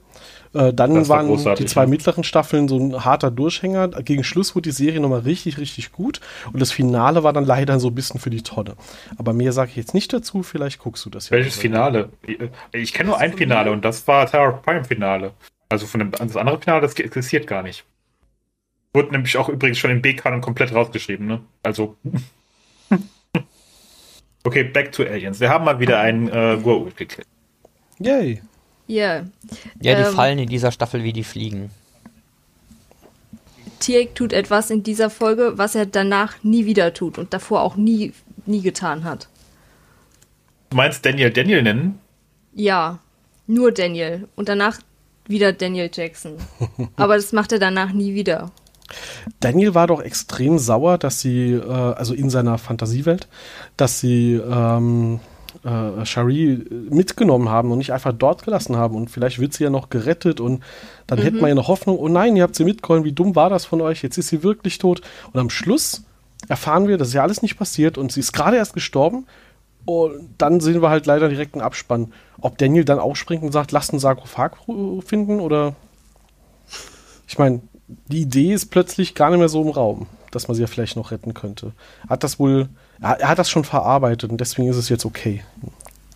Äh, 0.54 0.74
dann 0.74 0.94
Das 0.94 1.10
war 1.10 1.28
waren 1.28 1.56
die 1.56 1.66
zwei 1.66 1.82
ja. 1.82 1.88
mittleren 1.88 2.24
Staffeln 2.24 2.68
so 2.68 2.78
ein 2.78 3.04
harter 3.04 3.32
Durchhänger. 3.32 3.88
Gegen 4.04 4.24
Schluss 4.24 4.56
wurde 4.56 4.70
die 4.70 4.76
Serie 4.76 5.00
nochmal 5.00 5.22
richtig, 5.22 5.58
richtig 5.58 5.92
gut. 5.92 6.22
Und 6.52 6.62
das 6.62 6.72
Finale 6.72 7.24
war 7.24 7.34
dann 7.34 7.46
leider 7.46 7.80
so 7.80 7.88
ein 7.88 7.96
bisschen 7.96 8.20
für 8.20 8.30
die 8.30 8.44
Tonne. 8.44 8.76
Aber 9.18 9.34
mehr 9.34 9.52
sage 9.52 9.72
ich 9.72 9.78
jetzt 9.78 9.94
nicht 9.94 10.14
dazu. 10.14 10.44
Vielleicht 10.44 10.80
guckst 10.80 11.06
du 11.06 11.10
das 11.10 11.30
ja. 11.30 11.38
Welches 11.38 11.56
Finale? 11.56 12.10
Ich, 12.26 12.38
ich 12.72 12.94
kenne 12.94 13.10
nur 13.10 13.20
ein 13.20 13.34
Finale 13.34 13.72
und 13.72 13.84
das 13.84 14.08
war 14.08 14.26
of 14.26 14.62
Prime 14.62 14.84
Finale. 14.84 15.32
Also 15.70 15.88
von 15.88 16.00
dem, 16.00 16.12
das 16.12 16.38
andere 16.38 16.60
Finale, 16.60 16.82
das 16.82 16.94
existiert 16.94 17.48
gar 17.48 17.64
nicht. 17.64 17.84
Wurde 18.94 19.12
nämlich 19.12 19.36
auch 19.38 19.50
übrigens 19.50 19.80
schon 19.80 19.92
im 19.92 20.02
B-Kanon 20.02 20.42
komplett 20.42 20.74
rausgeschrieben, 20.74 21.26
ne? 21.26 21.42
Also. 21.64 21.98
okay, 24.44 24.64
back 24.64 24.92
to 24.92 25.04
Aliens. 25.04 25.40
Wir 25.40 25.50
haben 25.50 25.66
mal 25.66 25.80
wieder 25.80 26.00
einen 26.00 26.28
äh, 26.28 26.60
Goa'uld 26.64 26.96
gekillt. 26.96 27.28
Yay. 28.00 28.42
Ja. 28.88 29.26
Ja, 29.82 29.96
die 29.96 30.04
Ähm. 30.04 30.14
fallen 30.14 30.40
in 30.40 30.50
dieser 30.50 30.72
Staffel 30.72 31.04
wie 31.04 31.14
die 31.14 31.24
Fliegen. 31.24 31.72
Tieck 33.80 34.16
tut 34.16 34.32
etwas 34.32 34.70
in 34.70 34.84
dieser 34.84 35.10
Folge, 35.10 35.58
was 35.58 35.76
er 35.76 35.86
danach 35.86 36.42
nie 36.44 36.66
wieder 36.66 36.94
tut 36.94 37.18
und 37.18 37.34
davor 37.34 37.62
auch 37.64 37.76
nie, 37.76 38.14
nie 38.46 38.62
getan 38.62 39.04
hat. 39.04 39.28
Du 40.70 40.78
meinst 40.78 41.06
Daniel 41.06 41.32
Daniel 41.32 41.64
nennen? 41.64 42.00
Ja, 42.54 43.00
nur 43.48 43.72
Daniel. 43.72 44.28
Und 44.36 44.50
danach 44.50 44.80
wieder 45.28 45.52
Daniel 45.52 45.90
Jackson. 45.92 46.38
Aber 46.96 47.16
das 47.16 47.34
macht 47.34 47.52
er 47.52 47.60
danach 47.60 47.92
nie 47.92 48.14
wieder. 48.14 48.52
Daniel 49.40 49.76
war 49.76 49.88
doch 49.88 50.02
extrem 50.02 50.60
sauer, 50.60 50.98
dass 50.98 51.22
sie, 51.22 51.54
äh, 51.54 51.70
also 51.70 52.14
in 52.14 52.30
seiner 52.30 52.58
Fantasiewelt, 52.58 53.28
dass 53.78 54.00
sie 54.00 54.34
ähm, 54.34 55.20
äh, 55.64 56.06
Shari 56.06 56.66
mitgenommen 56.90 57.50
haben 57.50 57.72
und 57.72 57.78
nicht 57.78 57.94
einfach 57.94 58.14
dort 58.14 58.44
gelassen 58.44 58.76
haben. 58.76 58.96
Und 58.96 59.10
vielleicht 59.10 59.40
wird 59.40 59.54
sie 59.54 59.64
ja 59.64 59.70
noch 59.70 59.90
gerettet 59.90 60.40
und 60.40 60.64
dann 61.08 61.20
hätten 61.20 61.40
wir 61.40 61.48
ja 61.48 61.56
noch 61.56 61.68
Hoffnung, 61.68 61.98
oh 61.98 62.08
nein, 62.08 62.36
ihr 62.36 62.44
habt 62.44 62.56
sie 62.56 62.66
mitgeholfen, 62.66 63.06
wie 63.06 63.14
dumm 63.14 63.36
war 63.36 63.50
das 63.50 63.66
von 63.66 63.82
euch, 63.82 64.04
jetzt 64.04 64.18
ist 64.18 64.28
sie 64.28 64.44
wirklich 64.44 64.78
tot. 64.78 65.02
Und 65.32 65.40
am 65.40 65.50
Schluss 65.50 66.04
erfahren 66.48 66.88
wir, 66.88 66.98
das 66.98 67.10
ist 67.10 67.14
ja 67.14 67.24
alles 67.24 67.42
nicht 67.42 67.58
passiert 67.58 67.98
und 67.98 68.12
sie 68.12 68.20
ist 68.20 68.34
gerade 68.34 68.58
erst 68.58 68.74
gestorben. 68.74 69.26
Und 69.86 70.30
dann 70.38 70.62
sehen 70.62 70.82
wir 70.82 70.90
halt 70.90 71.06
leider 71.06 71.28
direkt 71.28 71.56
einen 71.56 71.62
Abspann. 71.62 72.14
Ob 72.40 72.58
Daniel 72.58 72.86
dann 72.86 73.00
aufspringt 73.00 73.44
und 73.44 73.52
sagt, 73.52 73.74
lasst 73.74 73.92
einen 73.92 74.00
Sarkophag 74.00 74.52
finden 75.06 75.42
oder. 75.42 75.76
Ich 77.28 77.38
meine, 77.38 77.62
die 78.08 78.22
Idee 78.22 78.54
ist 78.54 78.68
plötzlich 78.72 79.16
gar 79.16 79.30
nicht 79.30 79.40
mehr 79.40 79.50
so 79.50 79.62
im 79.62 79.70
Raum, 79.70 80.08
dass 80.32 80.48
man 80.48 80.56
sie 80.56 80.62
ja 80.62 80.68
vielleicht 80.68 80.96
noch 80.96 81.12
retten 81.12 81.34
könnte. 81.34 81.72
Hat 82.10 82.24
das 82.24 82.40
wohl. 82.40 82.70
Er, 83.02 83.28
hat 83.28 83.40
das 83.40 83.50
schon 83.50 83.64
verarbeitet 83.64 84.32
und 84.32 84.40
deswegen 84.40 84.70
ist 84.70 84.78
es 84.78 84.90
jetzt 84.90 85.06
okay. 85.06 85.44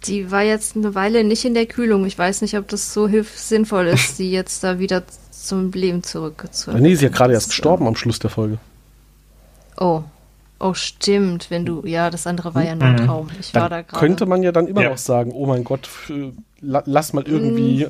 Die 0.06 0.32
war 0.32 0.44
jetzt 0.44 0.76
eine 0.76 0.96
Weile 0.96 1.24
nicht 1.24 1.44
in 1.46 1.54
der 1.54 1.66
Kühlung. 1.66 2.06
Ich 2.06 2.18
weiß 2.18 2.42
nicht, 2.42 2.58
ob 2.58 2.68
das 2.70 2.94
so 2.94 3.08
hilf 3.08 3.38
sinnvoll 3.38 3.88
ist, 3.88 4.18
sie 4.18 4.32
jetzt 4.32 4.64
da 4.64 4.80
wieder 4.80 5.04
zum 5.32 5.72
Leben 5.72 6.04
zurückzuholen. 6.04 6.82
Nee, 6.82 6.90
sie 6.90 6.94
ist 6.96 7.02
ja 7.04 7.10
gerade 7.10 7.34
erst 7.34 7.50
gestorben 7.50 7.88
am 7.88 7.96
Schluss 7.96 8.20
der 8.20 8.30
Folge. 8.30 8.58
Oh. 9.80 10.04
Oh, 10.60 10.74
stimmt. 10.74 11.52
Wenn 11.52 11.66
du. 11.66 11.86
Ja, 11.86 12.10
das 12.10 12.26
andere 12.26 12.56
war 12.56 12.64
ja 12.64 12.74
nur 12.76 12.86
ein 12.86 12.94
Mhm. 12.96 13.06
Traum. 13.06 13.28
Ich 13.40 13.54
war 13.54 13.70
da 13.70 13.78
Dann 13.78 13.88
gerade. 13.88 14.00
könnte 14.00 14.26
man 14.26 14.42
ja 14.44 14.52
dann 14.52 14.66
immer 14.68 14.82
Ja. 14.82 14.90
noch 14.90 14.98
sagen, 14.98 15.32
oh 15.34 15.46
mein 15.46 15.64
Gott, 15.64 15.88
lass 16.62 17.14
mal 17.14 17.24
irgendwie. 17.28 17.88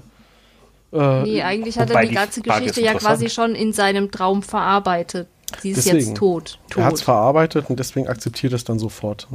Äh, 0.93 1.23
Nee, 1.23 1.41
eigentlich 1.43 1.78
hat 1.78 1.89
er 1.89 2.02
die 2.02 2.10
die 2.10 2.15
ganze 2.15 2.41
Frage 2.41 2.62
Geschichte 2.62 2.82
ja 2.82 2.93
quasi 2.93 3.30
schon 3.30 3.56
in 3.56 3.73
seinem 3.73 4.12
Traum 4.12 4.43
verarbeitet. 4.43 5.28
Sie 5.62 5.71
ist 5.71 5.86
Deswegen. 5.86 5.97
jetzt 6.00 6.17
tot. 6.17 6.60
er 6.76 6.86
hat 6.86 6.93
es 6.93 7.00
Tot. 7.00 7.06
verarbeitet 7.06 7.69
und 7.69 7.80
deswegen 7.80 8.08
akzeptiert 8.08 8.54
es 8.54 8.63
dann 8.63 8.80
sofort. 8.80 9.28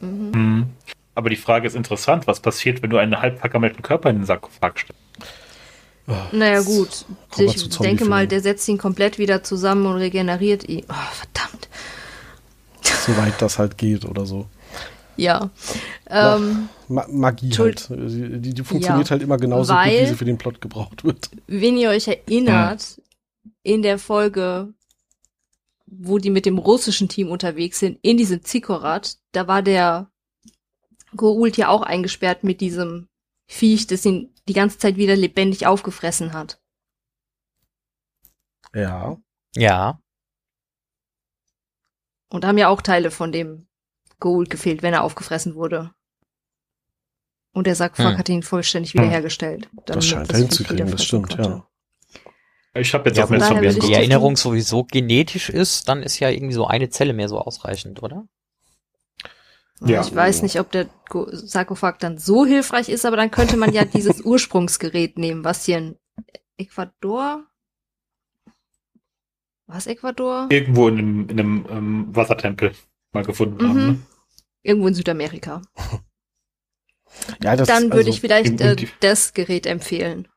Mhm. 0.00 0.66
Aber 1.14 1.30
die 1.30 1.36
Frage 1.36 1.66
ist 1.66 1.74
interessant, 1.74 2.26
was 2.26 2.40
passiert, 2.40 2.82
wenn 2.82 2.90
du 2.90 2.98
einen 2.98 3.20
halb 3.20 3.40
vergammelten 3.40 3.82
Körper 3.82 4.10
in 4.10 4.18
den 4.18 4.24
Sarkophag 4.24 4.78
stellst? 4.78 5.02
Naja, 6.32 6.62
gut. 6.62 7.04
Ich 7.36 7.68
denke 7.78 8.04
mal, 8.06 8.26
der 8.26 8.40
setzt 8.40 8.66
ihn 8.68 8.78
komplett 8.78 9.18
wieder 9.18 9.42
zusammen 9.42 9.84
und 9.86 9.96
regeneriert 9.96 10.66
ihn. 10.68 10.84
Oh, 10.88 10.94
verdammt. 11.12 11.68
Soweit 12.82 13.34
das 13.42 13.58
halt 13.58 13.76
geht 13.76 14.04
oder 14.06 14.24
so. 14.24 14.46
Ja. 15.18 15.50
Ähm, 16.06 16.68
Ma 16.88 17.06
Magie 17.08 17.50
halt. 17.58 17.90
Die, 17.90 18.54
die 18.54 18.64
funktioniert 18.64 19.08
Ja, 19.08 19.10
halt 19.10 19.22
immer 19.22 19.36
genauso 19.36 19.74
gut, 19.74 19.84
wie 19.84 20.06
sie 20.06 20.14
für 20.14 20.24
den 20.24 20.38
Plot 20.38 20.60
gebraucht 20.60 21.04
wird. 21.04 21.30
wenn 21.46 21.76
ihr 21.76 21.90
euch 21.90 22.08
erinnert, 22.08 23.02
in 23.62 23.82
der 23.82 23.98
Folge, 23.98 24.72
wo 25.86 26.18
die 26.18 26.30
mit 26.30 26.46
dem 26.46 26.56
russischen 26.58 27.08
Team 27.08 27.28
unterwegs 27.30 27.78
sind, 27.80 27.98
in 28.02 28.16
diesem 28.16 28.42
Zikorat, 28.42 29.18
da 29.32 29.46
war 29.46 29.62
der 29.62 30.10
Goult 31.16 31.56
ja 31.56 31.68
auch 31.68 31.82
eingesperrt 31.82 32.44
mit 32.44 32.60
diesem 32.60 33.08
Viech, 33.46 33.86
das 33.86 34.04
ihn 34.04 34.32
die 34.46 34.52
ganze 34.54 34.78
Zeit 34.78 34.96
wieder 34.96 35.16
lebendig 35.16 35.66
aufgefressen 35.66 36.32
hat. 36.32 36.60
Ja. 38.74 39.16
Ja. 39.54 40.00
Und 42.30 42.44
da 42.44 42.48
haben 42.48 42.58
ja 42.58 42.68
auch 42.68 42.82
Teile 42.82 43.10
von 43.10 43.32
dem 43.32 43.67
Goult 44.20 44.50
gefehlt, 44.50 44.82
wenn 44.82 44.94
er 44.94 45.02
aufgefressen 45.04 45.54
wurde. 45.54 45.92
Und 47.52 47.66
der 47.66 47.74
Sarkophag 47.74 48.12
Hm. 48.12 48.18
hat 48.18 48.28
ihn 48.28 48.42
vollständig 48.42 48.94
wiederhergestellt. 48.94 49.68
damit 49.86 49.96
Das 49.96 50.06
scheint 50.06 50.30
er 50.32 50.38
hinzukriegen, 50.38 50.90
das 50.90 51.04
stimmt, 51.04 51.28
konnte. 51.30 51.42
ja. 52.74 52.80
Ich 52.80 52.94
habe 52.94 53.08
jetzt 53.08 53.16
Ja, 53.16 53.24
auch 53.24 53.30
würde 53.30 53.42
Wenn 53.60 53.80
die. 53.80 53.92
Erinnerung 53.94 54.36
sowieso 54.36 54.84
genetisch 54.84 55.48
ist, 55.48 55.88
dann 55.88 56.02
ist 56.02 56.18
ja 56.20 56.28
irgendwie 56.28 56.54
so 56.54 56.66
eine 56.66 56.90
Zelle 56.90 57.12
mehr 57.12 57.28
so 57.28 57.38
ausreichend, 57.40 58.02
oder? 58.02 58.28
Ja. 59.80 60.00
Ich 60.02 60.14
weiß 60.14 60.42
nicht, 60.42 60.60
ob 60.60 60.70
der 60.70 60.88
Sarkophag 61.32 61.98
dann 62.00 62.18
so 62.18 62.44
hilfreich 62.44 62.88
ist, 62.88 63.06
aber 63.06 63.16
dann 63.16 63.30
könnte 63.30 63.56
man 63.56 63.72
ja 63.72 63.84
dieses 63.84 64.20
Ursprungsgerät 64.24 65.18
nehmen, 65.18 65.44
was 65.44 65.64
hier 65.64 65.78
in 65.78 65.96
Ecuador. 66.56 67.44
Was 69.66 69.86
Ecuador? 69.86 70.46
Irgendwo 70.50 70.88
in 70.88 70.98
einem, 70.98 71.28
in 71.28 71.40
einem 71.40 71.66
ähm, 71.70 72.06
Wassertempel 72.16 72.72
mal 73.12 73.24
gefunden 73.24 73.66
haben. 73.66 73.74
Ne? 73.74 73.86
Mhm. 73.92 74.02
Irgendwo 74.62 74.88
in 74.88 74.94
Südamerika. 74.94 75.62
ja 77.42 77.56
das, 77.56 77.68
Dann 77.68 77.84
würde 77.84 77.96
also, 77.96 78.10
ich 78.10 78.20
vielleicht 78.20 78.60
äh, 78.60 78.76
das 79.00 79.32
Gerät 79.34 79.66
empfehlen. 79.66 80.28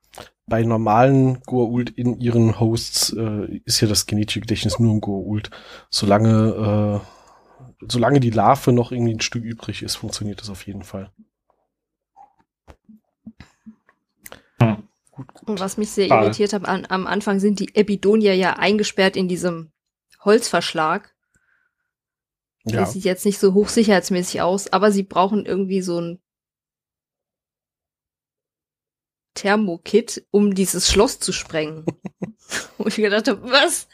bei 0.46 0.64
normalen 0.64 1.42
Goa'uld 1.44 1.94
in 1.96 2.20
ihren 2.20 2.60
Hosts 2.60 3.14
äh, 3.14 3.62
ist 3.66 3.82
ja 3.82 3.88
das 3.88 4.06
genetische 4.06 4.42
Gedächtnis 4.42 4.80
nur 4.80 4.94
im 4.94 5.02
Goa'uld. 5.02 5.50
Solange, 5.90 7.02
äh, 7.02 7.86
solange 7.88 8.20
die 8.20 8.30
Larve 8.30 8.72
noch 8.72 8.92
irgendwie 8.92 9.14
ein 9.14 9.22
Stück 9.22 9.44
übrig 9.44 9.82
ist, 9.82 9.96
funktioniert 9.96 10.42
das 10.42 10.50
auf 10.50 10.66
jeden 10.66 10.84
Fall. 10.84 11.12
Hm. 14.62 14.84
Und 15.46 15.60
was 15.60 15.78
mich 15.78 15.90
sehr 15.90 16.08
irritiert 16.08 16.54
hat, 16.54 16.66
an, 16.66 16.86
am 16.90 17.08
Anfang 17.08 17.40
sind 17.40 17.60
die 17.60 17.76
Epidonier 17.76 18.36
ja 18.36 18.54
eingesperrt 18.54 19.16
in 19.16 19.28
diesem 19.28 19.72
Holzverschlag. 20.24 21.14
Ja, 22.66 22.82
Das 22.82 22.94
sieht 22.94 23.04
jetzt 23.06 23.26
nicht 23.26 23.40
so 23.40 23.54
hochsicherheitsmäßig 23.54 24.42
aus, 24.42 24.72
aber 24.72 24.92
sie 24.92 25.04
brauchen 25.04 25.46
irgendwie 25.46 25.82
so 25.82 26.00
ein 26.00 26.20
Thermokit, 29.34 30.26
um 30.32 30.54
dieses 30.54 30.92
Schloss 30.92 31.20
zu 31.20 31.32
sprengen. 31.32 31.86
Wo 32.78 32.88
ich 32.88 32.96
gedacht 32.98 33.28
habe, 33.28 33.50
was? 33.50 33.88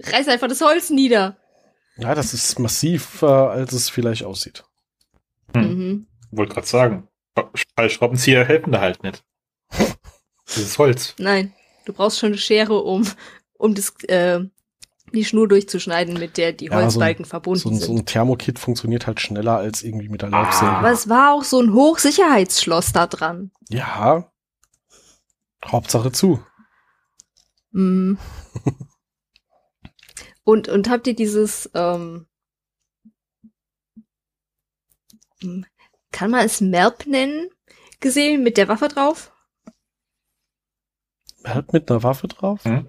Reiß 0.00 0.28
einfach 0.28 0.48
das 0.48 0.60
Holz 0.60 0.90
nieder. 0.90 1.36
ja, 1.96 2.14
das 2.14 2.32
ist 2.34 2.58
massiver, 2.58 3.50
als 3.50 3.72
es 3.72 3.90
vielleicht 3.90 4.24
aussieht. 4.24 4.64
Hm. 5.54 5.62
Mhm. 5.62 6.06
Wollte 6.30 6.54
gerade 6.54 6.66
sagen. 6.66 7.08
Schraubenzieher 7.88 8.44
helfen 8.44 8.72
da 8.72 8.80
halt 8.80 9.02
nicht. 9.02 9.24
Das 10.48 10.58
ist 10.58 10.78
Holz. 10.78 11.16
Nein, 11.18 11.52
du 11.86 11.92
brauchst 11.92 12.20
schon 12.20 12.28
eine 12.28 12.38
Schere, 12.38 12.80
um, 12.80 13.04
um 13.58 13.74
das, 13.74 13.92
äh, 14.04 14.38
die 15.12 15.24
Schnur 15.24 15.48
durchzuschneiden, 15.48 16.14
mit 16.18 16.36
der 16.36 16.52
die 16.52 16.66
Ja, 16.66 16.70
so 16.72 16.76
ein- 16.76 16.84
Holzbalken 16.84 17.24
verbunden 17.24 17.60
So, 17.60 17.68
ein- 17.70 17.78
so 17.78 17.86
sind. 17.86 17.98
ein 18.00 18.06
Thermokit 18.06 18.58
funktioniert 18.58 19.06
halt 19.06 19.20
schneller 19.20 19.56
als 19.56 19.82
irgendwie 19.82 20.08
mit 20.08 20.22
der. 20.22 20.30
Laufsäge. 20.30 20.70
Aber 20.70 20.90
es 20.90 21.08
war 21.08 21.32
auch 21.34 21.44
so 21.44 21.60
ein 21.60 21.72
Hochsicherheitsschloss 21.72 22.92
da 22.92 23.06
dran. 23.06 23.50
Ja. 23.68 24.30
Hauptsache 25.64 26.12
zu. 26.12 26.44
Mhm. 27.70 28.18
und, 30.44 30.68
und 30.68 30.88
habt 30.90 31.06
ihr 31.06 31.14
dieses, 31.14 31.70
ähm, 31.74 32.26
hm, 35.40 35.66
kann 36.12 36.30
man 36.30 36.44
es 36.46 36.60
Merp 36.60 37.06
nennen, 37.06 37.48
gesehen 38.00 38.42
mit 38.42 38.56
der 38.56 38.68
Waffe 38.68 38.88
drauf? 38.88 39.32
Halt 41.44 41.72
mit 41.72 41.90
einer 41.90 42.02
Waffe 42.02 42.28
drauf? 42.28 42.64
Hm? 42.64 42.88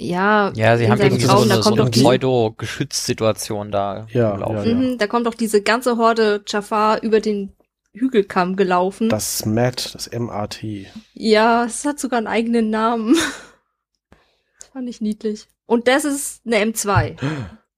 Ja, 0.00 0.52
Ja, 0.54 0.76
sie 0.76 0.90
haben 0.90 1.00
irgendwie 1.00 1.22
so 1.22 1.28
Traum, 1.28 1.48
da 1.48 1.54
eine, 1.54 1.62
so 1.62 1.68
kommt 1.70 1.80
eine 1.80 1.88
doch 1.88 1.92
die, 1.92 2.00
Pseudo-Geschützsituation 2.00 3.70
da 3.70 4.06
Ja, 4.12 4.32
gelaufen. 4.32 4.56
ja, 4.56 4.64
ja. 4.64 4.74
mhm, 4.74 4.98
da 4.98 5.06
kommt 5.06 5.26
doch 5.26 5.34
diese 5.34 5.62
ganze 5.62 5.96
Horde 5.98 6.42
Jafar 6.46 7.02
über 7.02 7.20
den 7.20 7.52
Hügelkamm 7.92 8.56
gelaufen. 8.56 9.08
Das 9.08 9.44
MAT, 9.44 9.94
das 9.94 10.06
M-A-T. 10.06 10.86
Ja, 11.14 11.64
es 11.64 11.84
hat 11.84 11.98
sogar 11.98 12.18
einen 12.18 12.26
eigenen 12.28 12.70
Namen. 12.70 13.16
Das 14.60 14.68
fand 14.72 14.88
ich 14.88 15.00
niedlich. 15.00 15.48
Und 15.66 15.88
das 15.88 16.04
ist 16.04 16.42
eine 16.46 16.56
M2. 16.58 17.16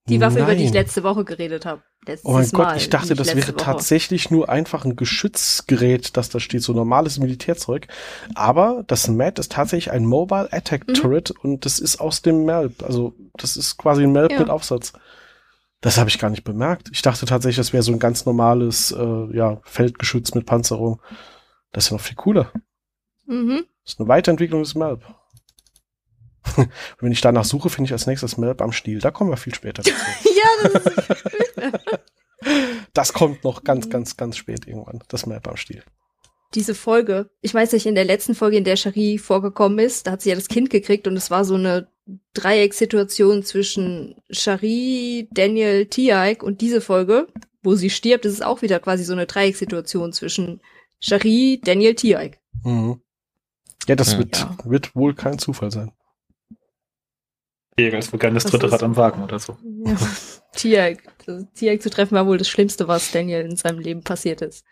Die 0.09 0.21
Waffe, 0.21 0.39
über 0.41 0.53
die 0.53 0.63
ich 0.65 0.71
Nein. 0.73 0.83
letzte 0.83 1.01
Woche 1.01 1.25
geredet 1.25 1.65
habe. 1.65 1.81
Letztes 2.05 2.25
Oh 2.25 2.33
mein 2.33 2.49
Gott, 2.49 2.65
Mal, 2.67 2.77
ich 2.77 2.89
dachte, 2.89 3.15
das 3.15 3.27
wäre 3.35 3.47
Woche. 3.47 3.55
tatsächlich 3.55 4.29
nur 4.29 4.49
einfach 4.49 4.83
ein 4.85 4.95
Geschützgerät, 4.95 6.17
das 6.17 6.29
da 6.29 6.39
steht, 6.39 6.61
so 6.61 6.73
normales 6.73 7.17
Militärzeug. 7.19 7.87
Aber 8.35 8.83
das 8.87 9.07
MAT 9.07 9.39
ist 9.39 9.51
tatsächlich 9.53 9.91
ein 9.93 10.05
Mobile 10.05 10.49
Attack 10.51 10.87
Mhm. 10.87 10.93
Turret 10.95 11.31
und 11.31 11.65
das 11.65 11.79
ist 11.79 11.99
aus 12.01 12.21
dem 12.21 12.45
MALP. 12.45 12.83
Also 12.83 13.13
das 13.37 13.55
ist 13.57 13.77
quasi 13.77 14.03
ein 14.03 14.11
MALP 14.11 14.31
Ja. 14.33 14.39
mit 14.39 14.49
Aufsatz. 14.49 14.93
Das 15.81 15.97
habe 15.97 16.09
ich 16.09 16.19
gar 16.19 16.29
nicht 16.29 16.43
bemerkt. 16.43 16.89
Ich 16.93 17.01
dachte 17.01 17.25
tatsächlich, 17.25 17.57
das 17.57 17.73
wäre 17.73 17.83
so 17.83 17.91
ein 17.91 17.99
ganz 17.99 18.25
normales 18.25 18.91
äh, 18.91 19.35
ja, 19.35 19.59
Feldgeschütz 19.63 20.33
mit 20.33 20.45
Panzerung. 20.45 21.01
Das 21.71 21.85
ist 21.85 21.89
ja 21.91 21.97
noch 21.97 22.03
viel 22.03 22.15
cooler. 22.15 22.51
Mhm. 23.25 23.63
Das 23.83 23.93
ist 23.93 23.99
eine 23.99 24.07
Weiterentwicklung 24.09 24.61
des 24.63 24.75
MALP. 24.75 25.03
Und 26.57 26.69
wenn 26.99 27.11
ich 27.11 27.21
danach 27.21 27.45
suche, 27.45 27.69
finde 27.69 27.87
ich 27.87 27.93
als 27.93 28.07
nächstes 28.07 28.37
MALP 28.37 28.61
am 28.61 28.71
Stiel. 28.71 28.99
Da 28.99 29.11
kommen 29.11 29.29
wir 29.29 29.37
viel 29.37 29.55
später 29.55 29.83
dazu. 29.83 29.95
Ja, 30.35 30.69
das 30.69 30.85
ist 30.85 31.99
Das 32.93 33.13
kommt 33.13 33.43
noch 33.43 33.63
ganz, 33.63 33.89
ganz, 33.89 34.17
ganz 34.17 34.37
spät 34.37 34.67
irgendwann. 34.67 34.99
Das 35.07 35.25
MALP 35.25 35.47
am 35.47 35.55
Stiel. 35.57 35.83
diese 36.53 36.75
Folge. 36.75 37.29
Ich 37.41 37.53
weiß 37.53 37.71
nicht, 37.73 37.85
in 37.85 37.95
der 37.95 38.05
letzten 38.05 38.35
Folge, 38.35 38.57
in 38.57 38.63
der 38.63 38.75
Cherie 38.77 39.17
vorgekommen 39.17 39.79
ist, 39.79 40.05
da 40.05 40.11
hat 40.11 40.21
sie 40.21 40.29
ja 40.29 40.35
das 40.35 40.47
Kind 40.49 40.69
gekriegt 40.69 41.07
und 41.07 41.15
es 41.17 41.31
war 41.31 41.45
so 41.45 41.55
eine 41.55 41.87
Dreiecksituation 42.33 43.43
zwischen 43.43 44.15
Cherie, 44.31 45.27
Daniel, 45.31 45.85
Tiaik 45.87 46.43
und 46.43 46.61
diese 46.61 46.81
Folge, 46.81 47.27
wo 47.63 47.75
sie 47.75 47.89
stirbt, 47.89 48.25
ist 48.25 48.33
es 48.33 48.41
auch 48.41 48.61
wieder 48.61 48.79
quasi 48.79 49.03
so 49.03 49.13
eine 49.13 49.25
Dreiecksituation 49.25 50.13
zwischen 50.13 50.61
Cherie, 50.99 51.59
Daniel, 51.63 51.95
Tiaik. 51.95 52.39
Mhm. 52.63 53.01
Ja, 53.87 53.95
das 53.95 54.11
Hm. 54.13 54.19
wird, 54.19 54.37
Ja. 54.37 54.57
wird 54.65 54.95
wohl 54.95 55.13
kein 55.15 55.39
Zufall 55.39 55.71
sein. 55.71 55.91
Jäger 57.77 57.97
ist 57.97 58.13
wohl 58.13 58.19
gerne 58.19 58.35
das 58.35 58.43
Das 58.43 58.51
dritte 58.51 58.71
Rad 58.71 58.83
am 58.83 58.95
Wagen 58.95 59.23
oder 59.23 59.39
so. 59.39 59.57
Ja. 59.85 59.95
Also, 61.25 61.47
Tiaik 61.55 61.81
zu 61.81 61.89
treffen 61.89 62.15
war 62.15 62.27
wohl 62.27 62.37
das 62.37 62.47
Schlimmste, 62.47 62.87
was 62.87 63.11
Daniel 63.11 63.41
in 63.41 63.55
seinem 63.55 63.79
Leben 63.79 64.03
passiert 64.03 64.41
ist. 64.41 64.65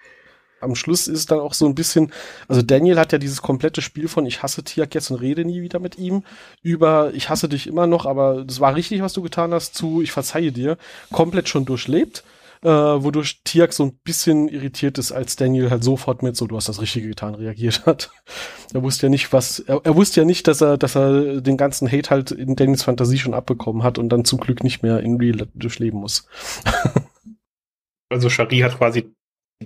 Am 0.60 0.76
Schluss 0.76 1.08
ist 1.08 1.18
es 1.18 1.26
dann 1.26 1.40
auch 1.40 1.56
so 1.56 1.66
ein 1.66 1.74
bisschen, 1.74 2.12
also 2.48 2.62
Daniel 2.62 3.00
hat 3.00 3.12
ja 3.12 3.18
dieses 3.18 3.42
komplette 3.42 3.82
Spiel 3.82 4.08
von 4.08 4.28
ich 4.28 4.44
hasse 4.44 4.64
Tiak 4.64 4.94
jetzt 4.94 5.10
und 5.10 5.20
rede 5.20 5.44
nie 5.44 5.62
wieder 5.62 5.80
mit 5.80 5.98
ihm, 5.98 6.24
über 6.62 7.12
ich 7.16 7.30
hasse 7.30 7.50
dich 7.50 7.66
immer 7.66 7.88
noch, 7.88 8.06
aber 8.06 8.44
das 8.46 8.60
war 8.60 8.76
richtig, 8.76 9.02
was 9.02 9.14
du 9.14 9.24
getan 9.24 9.54
hast, 9.56 9.74
zu 9.74 10.04
ich 10.04 10.12
verzeihe 10.12 10.52
dir, 10.52 10.78
komplett 11.12 11.50
schon 11.50 11.66
durchlebt, 11.66 12.24
äh, 12.64 12.70
wodurch 12.70 13.42
Tiak 13.44 13.74
so 13.74 13.84
ein 13.86 13.98
bisschen 14.04 14.48
irritiert 14.48 14.98
ist, 14.98 15.12
als 15.12 15.36
Daniel 15.36 15.72
halt 15.72 15.84
sofort 15.84 16.24
mit 16.24 16.36
so 16.36 16.46
du 16.48 16.56
hast 16.56 16.70
das 16.70 16.82
Richtige 16.82 17.08
getan 17.08 17.36
reagiert 17.36 17.86
hat. 17.86 18.12
Er 18.74 18.84
wusste 18.84 19.08
ja 19.08 19.10
nicht, 19.10 19.34
was, 19.34 19.60
er, 19.60 19.82
er 19.84 19.98
wusste 19.98 20.22
ja 20.22 20.26
nicht, 20.26 20.48
dass 20.48 20.62
er, 20.62 20.78
dass 20.78 20.96
er 20.96 21.42
den 21.42 21.58
ganzen 21.58 21.92
Hate 21.92 22.10
halt 22.10 22.32
in 22.32 22.56
Daniels 22.56 22.84
Fantasie 22.84 23.18
schon 23.18 23.34
abbekommen 23.34 23.84
hat 23.84 23.98
und 23.98 24.08
dann 24.08 24.24
zum 24.24 24.40
Glück 24.40 24.64
nicht 24.64 24.82
mehr 24.82 25.02
in 25.02 25.18
Real 25.18 25.50
durchleben 25.54 26.00
muss. 26.00 26.26
Also 28.10 28.30
Shari 28.30 28.60
hat 28.60 28.78
quasi 28.78 29.16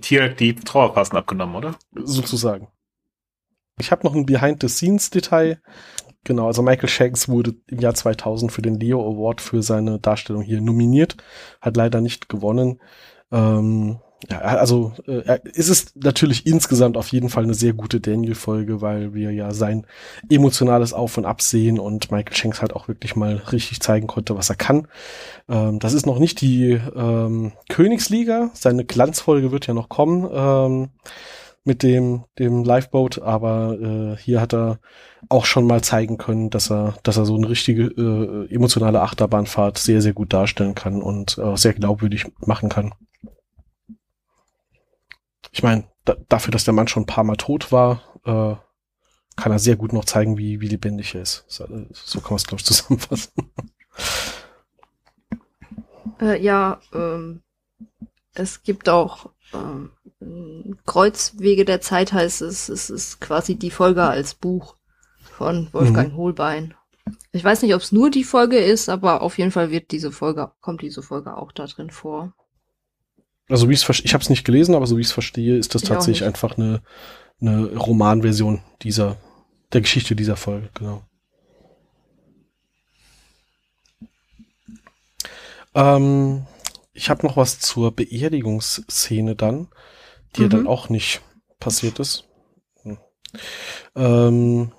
Tier 0.00 0.28
die 0.28 0.54
Trauerphasen 0.54 1.18
abgenommen, 1.18 1.56
oder? 1.56 1.74
sozusagen. 1.96 2.68
Ich 3.80 3.90
habe 3.90 4.06
noch 4.06 4.14
ein 4.14 4.24
Behind-the-Scenes-Detail. 4.24 5.60
Genau, 6.26 6.48
also 6.48 6.60
Michael 6.60 6.88
Shanks 6.88 7.28
wurde 7.28 7.54
im 7.68 7.78
Jahr 7.78 7.94
2000 7.94 8.50
für 8.50 8.60
den 8.60 8.80
Leo 8.80 9.00
Award 9.00 9.40
für 9.40 9.62
seine 9.62 10.00
Darstellung 10.00 10.42
hier 10.42 10.60
nominiert, 10.60 11.16
hat 11.60 11.76
leider 11.76 12.00
nicht 12.00 12.28
gewonnen. 12.28 12.80
Ähm, 13.30 14.00
ja, 14.28 14.38
also 14.40 14.92
äh, 15.06 15.20
er- 15.24 15.40
es 15.54 15.68
ist 15.68 15.94
natürlich 16.02 16.44
insgesamt 16.46 16.96
auf 16.96 17.08
jeden 17.12 17.28
Fall 17.28 17.44
eine 17.44 17.54
sehr 17.54 17.74
gute 17.74 18.00
Daniel-Folge, 18.00 18.80
weil 18.80 19.14
wir 19.14 19.30
ja 19.30 19.54
sein 19.54 19.86
emotionales 20.28 20.92
Auf 20.92 21.16
und 21.16 21.26
Ab 21.26 21.42
sehen 21.42 21.78
und 21.78 22.10
Michael 22.10 22.34
Shanks 22.36 22.60
halt 22.60 22.74
auch 22.74 22.88
wirklich 22.88 23.14
mal 23.14 23.36
richtig 23.52 23.78
zeigen 23.80 24.08
konnte, 24.08 24.36
was 24.36 24.50
er 24.50 24.56
kann. 24.56 24.88
Ähm, 25.48 25.78
das 25.78 25.92
ist 25.92 26.06
noch 26.06 26.18
nicht 26.18 26.40
die 26.40 26.80
ähm, 26.96 27.52
Königsliga, 27.68 28.50
seine 28.52 28.84
Glanzfolge 28.84 29.52
wird 29.52 29.68
ja 29.68 29.74
noch 29.74 29.88
kommen. 29.88 30.28
Ähm, 30.32 30.88
mit 31.66 31.82
dem, 31.82 32.24
dem 32.38 32.62
Lifeboat, 32.62 33.20
aber 33.20 33.76
äh, 33.80 34.16
hier 34.16 34.40
hat 34.40 34.54
er 34.54 34.78
auch 35.28 35.44
schon 35.44 35.66
mal 35.66 35.82
zeigen 35.82 36.16
können, 36.16 36.48
dass 36.48 36.70
er, 36.70 36.94
dass 37.02 37.16
er 37.16 37.26
so 37.26 37.34
eine 37.34 37.48
richtige 37.48 37.86
äh, 37.86 38.54
emotionale 38.54 39.02
Achterbahnfahrt 39.02 39.76
sehr, 39.76 40.00
sehr 40.00 40.12
gut 40.12 40.32
darstellen 40.32 40.76
kann 40.76 41.02
und 41.02 41.36
äh, 41.38 41.56
sehr 41.56 41.74
glaubwürdig 41.74 42.26
machen 42.38 42.68
kann. 42.68 42.94
Ich 45.50 45.64
meine, 45.64 45.84
da, 46.04 46.16
dafür, 46.28 46.52
dass 46.52 46.64
der 46.64 46.74
Mann 46.74 46.86
schon 46.86 47.02
ein 47.02 47.06
paar 47.06 47.24
Mal 47.24 47.36
tot 47.36 47.72
war, 47.72 48.00
äh, 48.24 48.54
kann 49.34 49.52
er 49.52 49.58
sehr 49.58 49.76
gut 49.76 49.92
noch 49.92 50.04
zeigen, 50.04 50.38
wie, 50.38 50.60
wie 50.60 50.68
lebendig 50.68 51.16
er 51.16 51.22
ist. 51.22 51.44
So, 51.48 51.64
äh, 51.64 51.68
kann 51.68 52.30
man 52.30 52.36
es, 52.36 52.46
glaube 52.46 52.60
ich, 52.60 52.64
zusammenfassen. 52.64 53.32
Äh, 56.20 56.40
ja, 56.40 56.80
ähm, 56.94 57.42
es 58.34 58.62
gibt 58.62 58.88
auch 58.88 59.30
ähm, 59.54 59.90
Kreuzwege 60.86 61.64
der 61.64 61.80
Zeit 61.80 62.12
heißt 62.12 62.42
es, 62.42 62.68
es 62.68 62.90
ist 62.90 63.20
quasi 63.20 63.56
die 63.56 63.70
Folge 63.70 64.02
als 64.02 64.34
Buch 64.34 64.76
von 65.22 65.68
Wolfgang 65.72 66.14
Holbein. 66.16 66.74
Ich 67.32 67.44
weiß 67.44 67.62
nicht, 67.62 67.74
ob 67.74 67.82
es 67.82 67.92
nur 67.92 68.10
die 68.10 68.24
Folge 68.24 68.58
ist, 68.58 68.88
aber 68.88 69.22
auf 69.22 69.38
jeden 69.38 69.50
Fall 69.50 69.70
wird 69.70 69.90
diese 69.92 70.10
Folge, 70.10 70.50
kommt 70.60 70.82
diese 70.82 71.02
Folge 71.02 71.36
auch 71.36 71.52
da 71.52 71.66
drin 71.66 71.90
vor. 71.90 72.34
Also 73.48 73.68
wie 73.68 73.74
ich 73.74 73.88
es 73.88 74.00
ich 74.00 74.14
habe 74.14 74.22
es 74.22 74.30
nicht 74.30 74.44
gelesen, 74.44 74.74
aber 74.74 74.86
so 74.86 74.96
wie 74.96 75.02
ich 75.02 75.08
es 75.08 75.12
verstehe, 75.12 75.56
ist 75.56 75.74
das 75.74 75.82
Ich 75.82 75.88
tatsächlich 75.88 76.24
einfach 76.24 76.56
eine, 76.56 76.82
eine 77.40 77.76
Romanversion 77.76 78.62
dieser 78.82 79.18
der 79.72 79.82
Geschichte 79.82 80.16
dieser 80.16 80.36
Folge, 80.36 80.70
genau. 80.74 81.02
Ähm, 85.74 86.46
ich 86.96 87.10
habe 87.10 87.26
noch 87.26 87.36
was 87.36 87.60
zur 87.60 87.92
Beerdigungsszene 87.94 89.36
dann, 89.36 89.68
die 90.36 90.42
ja 90.42 90.46
Mhm. 90.46 90.50
dann 90.50 90.66
auch 90.66 90.88
nicht 90.88 91.20
passiert 91.60 91.98
ist. 92.00 92.24
Hm. 92.82 92.98
Ähm, 93.94 94.72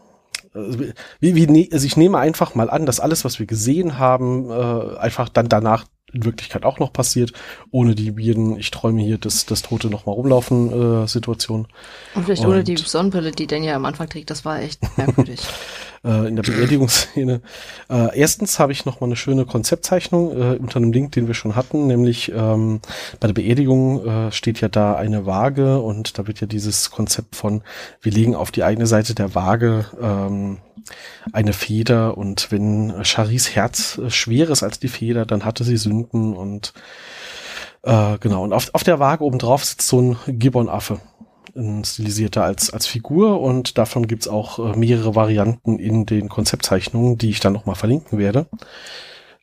also 0.54 0.80
wie, 1.20 1.36
wie, 1.36 1.48
ne- 1.48 1.70
also 1.72 1.86
ich 1.86 1.98
nehme 1.98 2.18
einfach 2.18 2.56
mal 2.56 2.70
an, 2.70 2.86
dass 2.86 3.00
alles, 3.00 3.26
was 3.26 3.40
wir 3.40 3.46
gesehen 3.46 3.98
haben, 4.00 4.50
äh, 4.50 4.98
einfach 4.98 5.30
dann 5.30 5.50
danach 5.50 5.86
in 6.18 6.26
Wirklichkeit 6.26 6.64
auch 6.66 6.80
noch 6.80 6.92
passiert, 6.92 7.34
ohne 7.72 7.96
die 7.96 8.12
Birnen, 8.12 8.58
ich 8.58 8.72
träume 8.72 9.02
hier, 9.02 9.18
dass 9.18 9.46
das 9.46 9.62
Tote 9.62 9.90
noch 9.90 10.06
mal 10.06 10.12
rumlaufen 10.12 11.04
äh, 11.04 11.08
Situation. 11.08 11.68
Und 12.16 12.26
vielleicht 12.26 12.46
ohne 12.46 12.60
Und- 12.60 12.68
die 12.68 12.78
Sonnenbrille, 12.78 13.32
die 13.32 13.48
Daniel 13.48 13.74
am 13.74 13.86
Anfang 13.86 14.10
trägt, 14.10 14.30
das 14.30 14.46
war 14.46 14.62
echt 14.62 14.80
merkwürdig. 14.98 15.40
äh, 16.04 16.28
in 16.28 16.36
der 16.36 16.44
Beerdigungsszene. 16.44 17.42
Äh, 17.90 18.20
erstens 18.20 18.60
habe 18.60 18.72
ich 18.72 18.86
noch 18.86 19.00
mal 19.00 19.08
eine 19.08 19.16
schöne 19.16 19.46
Konzeptzeichnung 19.46 20.32
äh, 20.32 20.58
unter 20.58 20.78
einem 20.78 20.92
Link, 20.92 21.12
den 21.14 21.28
wir 21.28 21.34
schon 21.34 21.56
hatten, 21.56 21.88
nämlich 21.88 22.32
ähm, 22.36 22.82
bei 23.20 23.28
der 23.28 23.34
Beerdigung 23.34 24.06
äh, 24.06 24.32
steht 24.32 24.62
ja 24.62 24.68
da 24.70 24.96
eine 24.96 25.26
Waage 25.26 25.80
und 25.82 26.18
da 26.18 26.28
wird 26.28 26.42
ja 26.42 26.48
dieses 26.48 26.92
Konzept 26.92 27.36
von 27.36 27.62
wir 28.02 28.12
legen 28.12 28.36
auf 28.36 28.52
die 28.52 28.64
eine 28.64 28.88
Seite 28.88 29.16
der 29.16 29.36
Waage 29.36 29.86
ähm, 30.02 30.58
eine 31.32 31.54
Feder 31.54 32.18
und 32.18 32.52
wenn 32.52 32.94
Charis 33.04 33.56
Herz 33.56 33.98
äh, 33.98 34.10
schwerer 34.10 34.52
ist 34.52 34.64
als 34.64 34.80
die 34.80 34.88
Feder, 34.88 35.26
dann 35.26 35.46
hatte 35.46 35.64
sie 35.64 35.78
Sünden 35.78 36.36
und 36.36 36.74
äh, 37.84 38.18
genau 38.20 38.44
und 38.44 38.54
auf, 38.54 38.70
auf 38.74 38.84
der 38.84 39.00
Waage 39.00 39.24
oben 39.24 39.40
drauf 39.40 39.64
sitzt 39.64 39.88
so 39.88 40.02
ein 40.02 40.18
Gibbon-Affe 40.28 41.00
stilisierter 41.84 42.44
als, 42.44 42.70
als 42.72 42.86
Figur 42.86 43.42
und 43.42 43.80
davon 43.80 44.06
gibt's 44.06 44.28
auch 44.28 44.60
äh, 44.60 44.78
mehrere 44.78 45.16
Varianten 45.16 45.80
in 45.80 46.06
den 46.06 46.30
Konzeptzeichnungen, 46.30 47.18
die 47.18 47.32
ich 47.32 47.40
dann 47.40 47.54
nochmal 47.54 47.74
verlinken 47.74 48.20
werde. 48.20 48.46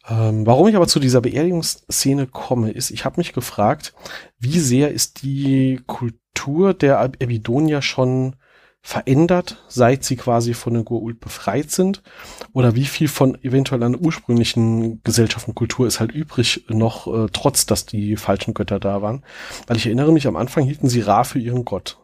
Ähm, 0.08 0.46
warum 0.46 0.68
ich 0.68 0.76
aber 0.76 0.86
zu 0.86 1.00
dieser 1.00 1.22
Beerdigungsszene 1.22 2.28
komme, 2.28 2.70
ist, 2.70 2.92
ich 2.92 3.04
habe 3.04 3.18
mich 3.18 3.32
gefragt, 3.32 3.94
wie 4.38 4.60
sehr 4.60 4.92
ist 4.92 5.22
die 5.22 5.80
Kultur 5.88 6.72
der 6.72 7.00
Ab- 7.00 7.16
Abydonia 7.20 7.82
schon 7.82 8.36
verändert, 8.86 9.64
seit 9.66 10.04
sie 10.04 10.14
quasi 10.14 10.52
von 10.52 10.74
der 10.74 10.82
Goa'uld 10.82 11.18
befreit 11.18 11.70
sind? 11.70 12.02
Oder 12.52 12.74
wie 12.74 12.84
viel 12.84 13.08
von 13.08 13.42
eventuell 13.42 13.82
einer 13.82 13.98
ursprünglichen 13.98 15.02
Gesellschaft 15.02 15.48
und 15.48 15.54
Kultur 15.54 15.86
ist 15.86 16.00
halt 16.00 16.12
übrig 16.12 16.66
noch, 16.68 17.06
äh, 17.06 17.28
trotz 17.32 17.64
dass 17.64 17.86
die 17.86 18.16
falschen 18.16 18.52
Götter 18.52 18.78
da 18.78 19.00
waren? 19.00 19.24
Weil 19.66 19.78
ich 19.78 19.86
erinnere 19.86 20.12
mich, 20.12 20.26
am 20.26 20.36
Anfang 20.36 20.64
hielten 20.64 20.90
sie 20.90 21.00
Ra 21.00 21.24
für 21.24 21.38
ihren 21.38 21.64
Gott. 21.64 21.98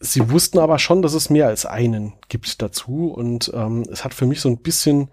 Sie 0.00 0.30
wussten 0.30 0.58
aber 0.58 0.78
schon, 0.78 1.02
dass 1.02 1.12
es 1.12 1.28
mehr 1.28 1.46
als 1.46 1.66
einen 1.66 2.14
gibt 2.30 2.62
dazu. 2.62 3.12
Und 3.12 3.52
ähm, 3.54 3.84
es 3.92 4.04
hat 4.04 4.14
für 4.14 4.24
mich 4.24 4.40
so 4.40 4.48
ein 4.48 4.62
bisschen 4.62 5.10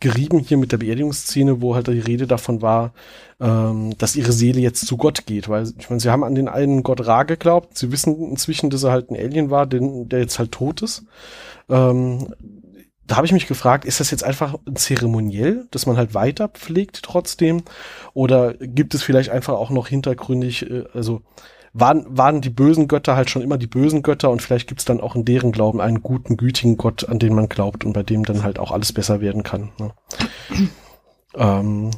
gerieben 0.00 0.38
hier 0.38 0.56
mit 0.56 0.70
der 0.70 0.78
Beerdigungsszene, 0.78 1.60
wo 1.60 1.74
halt 1.74 1.88
die 1.88 1.98
Rede 1.98 2.26
davon 2.26 2.62
war, 2.62 2.92
ähm, 3.40 3.96
dass 3.98 4.16
ihre 4.16 4.32
Seele 4.32 4.60
jetzt 4.60 4.86
zu 4.86 4.96
Gott 4.96 5.26
geht. 5.26 5.48
Weil, 5.48 5.72
ich 5.78 5.90
meine, 5.90 6.00
sie 6.00 6.10
haben 6.10 6.24
an 6.24 6.34
den 6.34 6.48
einen 6.48 6.82
Gott 6.82 7.06
Ra 7.06 7.24
geglaubt. 7.24 7.76
Sie 7.76 7.90
wissen 7.90 8.30
inzwischen, 8.30 8.70
dass 8.70 8.84
er 8.84 8.92
halt 8.92 9.10
ein 9.10 9.16
Alien 9.16 9.50
war, 9.50 9.66
den, 9.66 10.08
der 10.08 10.20
jetzt 10.20 10.38
halt 10.38 10.52
tot 10.52 10.82
ist. 10.82 11.04
Ähm, 11.68 12.32
da 13.06 13.16
habe 13.16 13.26
ich 13.26 13.32
mich 13.32 13.48
gefragt, 13.48 13.86
ist 13.86 14.00
das 14.00 14.10
jetzt 14.10 14.22
einfach 14.22 14.54
ein 14.66 14.76
Zeremoniell, 14.76 15.66
dass 15.70 15.86
man 15.86 15.96
halt 15.96 16.14
weiter 16.14 16.48
pflegt 16.48 17.02
trotzdem? 17.02 17.62
Oder 18.12 18.54
gibt 18.54 18.94
es 18.94 19.02
vielleicht 19.02 19.30
einfach 19.30 19.54
auch 19.54 19.70
noch 19.70 19.88
hintergründig, 19.88 20.70
äh, 20.70 20.84
also 20.92 21.22
waren, 21.80 22.04
waren 22.08 22.40
die 22.40 22.50
bösen 22.50 22.88
Götter 22.88 23.16
halt 23.16 23.30
schon 23.30 23.42
immer 23.42 23.58
die 23.58 23.66
bösen 23.66 24.02
Götter 24.02 24.30
und 24.30 24.42
vielleicht 24.42 24.68
gibt's 24.68 24.84
dann 24.84 25.00
auch 25.00 25.14
in 25.14 25.24
deren 25.24 25.52
Glauben 25.52 25.80
einen 25.80 26.02
guten, 26.02 26.36
gütigen 26.36 26.76
Gott, 26.76 27.08
an 27.08 27.18
den 27.18 27.34
man 27.34 27.48
glaubt 27.48 27.84
und 27.84 27.92
bei 27.92 28.02
dem 28.02 28.24
dann 28.24 28.42
halt 28.42 28.58
auch 28.58 28.70
alles 28.70 28.92
besser 28.92 29.20
werden 29.20 29.42
kann. 29.42 29.70
Ne? 29.78 29.92
ähm, 31.34 31.90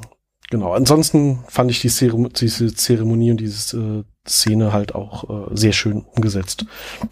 genau. 0.50 0.72
Ansonsten 0.72 1.44
fand 1.48 1.70
ich 1.70 1.80
die 1.80 1.88
Zerem 1.88 2.32
diese 2.32 2.74
Zeremonie 2.74 3.30
und 3.30 3.38
diese 3.38 3.78
äh, 3.78 4.04
Szene 4.28 4.72
halt 4.72 4.94
auch 4.94 5.50
äh, 5.50 5.56
sehr 5.56 5.72
schön 5.72 6.02
umgesetzt 6.02 6.66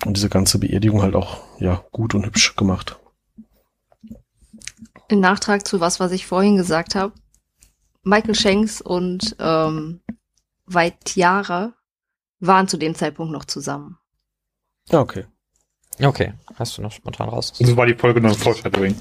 und 0.04 0.16
diese 0.16 0.28
ganze 0.28 0.58
Beerdigung 0.58 1.02
halt 1.02 1.14
auch 1.14 1.38
ja 1.58 1.84
gut 1.92 2.14
und 2.14 2.26
hübsch 2.26 2.56
gemacht. 2.56 2.98
In 5.08 5.20
Nachtrag 5.20 5.66
zu 5.66 5.80
was, 5.80 6.00
was 6.00 6.12
ich 6.12 6.26
vorhin 6.26 6.56
gesagt 6.56 6.94
habe. 6.94 7.14
Michael 8.02 8.34
Shanks 8.34 8.80
und 8.80 9.36
ähm, 9.38 10.00
Vaitiara 10.66 11.74
waren 12.40 12.68
zu 12.68 12.76
dem 12.76 12.94
Zeitpunkt 12.94 13.32
noch 13.32 13.44
zusammen. 13.44 13.98
Okay. 14.90 15.24
Okay, 16.00 16.32
hast 16.54 16.78
du 16.78 16.82
noch 16.82 16.92
spontan 16.92 17.28
raus? 17.28 17.52
So 17.54 17.76
war 17.76 17.86
die 17.86 17.94
Folge 17.94 18.20
nur 18.20 18.30
ein 18.30 18.36
Foreshadowing. 18.36 18.94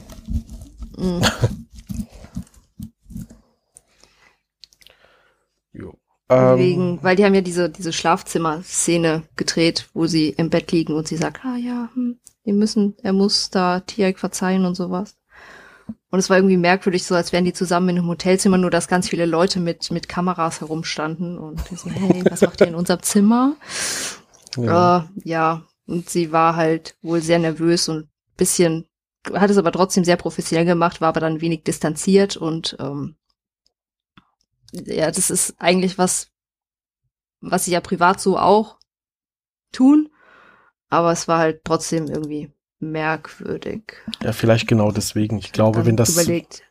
Mhm. 0.97 1.21
Jo. 5.77 5.93
Ähm, 6.29 6.57
Wegen, 6.57 7.03
weil 7.03 7.15
die 7.15 7.23
haben 7.23 7.35
ja 7.35 7.41
diese, 7.41 7.69
diese 7.69 7.93
Schlafzimmer-Szene 7.93 9.23
gedreht, 9.35 9.89
wo 9.93 10.07
sie 10.07 10.29
im 10.29 10.49
Bett 10.49 10.71
liegen 10.71 10.93
und 10.93 11.07
sie 11.07 11.17
sagt, 11.17 11.45
ah 11.45 11.55
ja, 11.55 11.89
hm, 11.93 12.19
wir 12.43 12.53
müssen, 12.53 12.95
er 13.03 13.13
muss 13.13 13.49
da 13.49 13.81
Tiag 13.81 14.19
verzeihen 14.19 14.65
und 14.65 14.75
sowas. 14.75 15.16
Und 16.09 16.19
es 16.19 16.29
war 16.29 16.37
irgendwie 16.37 16.57
merkwürdig, 16.57 17.05
so 17.05 17.15
als 17.15 17.33
wären 17.33 17.43
die 17.43 17.53
zusammen 17.53 17.89
in 17.89 17.97
einem 17.97 18.07
Hotelzimmer, 18.07 18.57
nur 18.57 18.71
dass 18.71 18.87
ganz 18.87 19.09
viele 19.09 19.25
Leute 19.25 19.59
mit, 19.59 19.91
mit 19.91 20.07
Kameras 20.07 20.61
herumstanden 20.61 21.37
und 21.37 21.59
so, 21.67 21.89
hey, 21.89 22.23
was 22.29 22.41
macht 22.41 22.61
ihr 22.61 22.67
in 22.67 22.75
unserem 22.75 23.03
Zimmer? 23.03 23.57
ja. 24.55 24.99
Äh, 24.99 25.03
ja, 25.23 25.67
und 25.85 26.09
sie 26.09 26.31
war 26.31 26.55
halt 26.55 26.95
wohl 27.01 27.21
sehr 27.21 27.39
nervös 27.39 27.89
und 27.89 28.09
bisschen, 28.37 28.87
hat 29.33 29.49
es 29.49 29.57
aber 29.57 29.71
trotzdem 29.71 30.03
sehr 30.03 30.17
professionell 30.17 30.65
gemacht, 30.65 31.01
war 31.01 31.09
aber 31.09 31.19
dann 31.19 31.41
wenig 31.41 31.63
distanziert 31.63 32.37
und 32.37 32.77
ähm, 32.79 33.17
ja, 34.71 35.09
das 35.11 35.29
ist 35.29 35.55
eigentlich 35.59 35.97
was, 35.97 36.29
was 37.41 37.65
sie 37.65 37.71
ja 37.71 37.81
privat 37.81 38.19
so 38.19 38.37
auch 38.37 38.79
tun, 39.71 40.09
aber 40.89 41.11
es 41.11 41.27
war 41.27 41.39
halt 41.39 41.61
trotzdem 41.63 42.07
irgendwie 42.07 42.51
merkwürdig. 42.79 43.93
ja, 44.21 44.31
vielleicht 44.33 44.67
genau 44.67 44.91
deswegen. 44.91 45.37
Ich 45.37 45.51
glaube, 45.51 45.85
wenn 45.85 45.97
das 45.97 46.09
überlegt, 46.09 46.63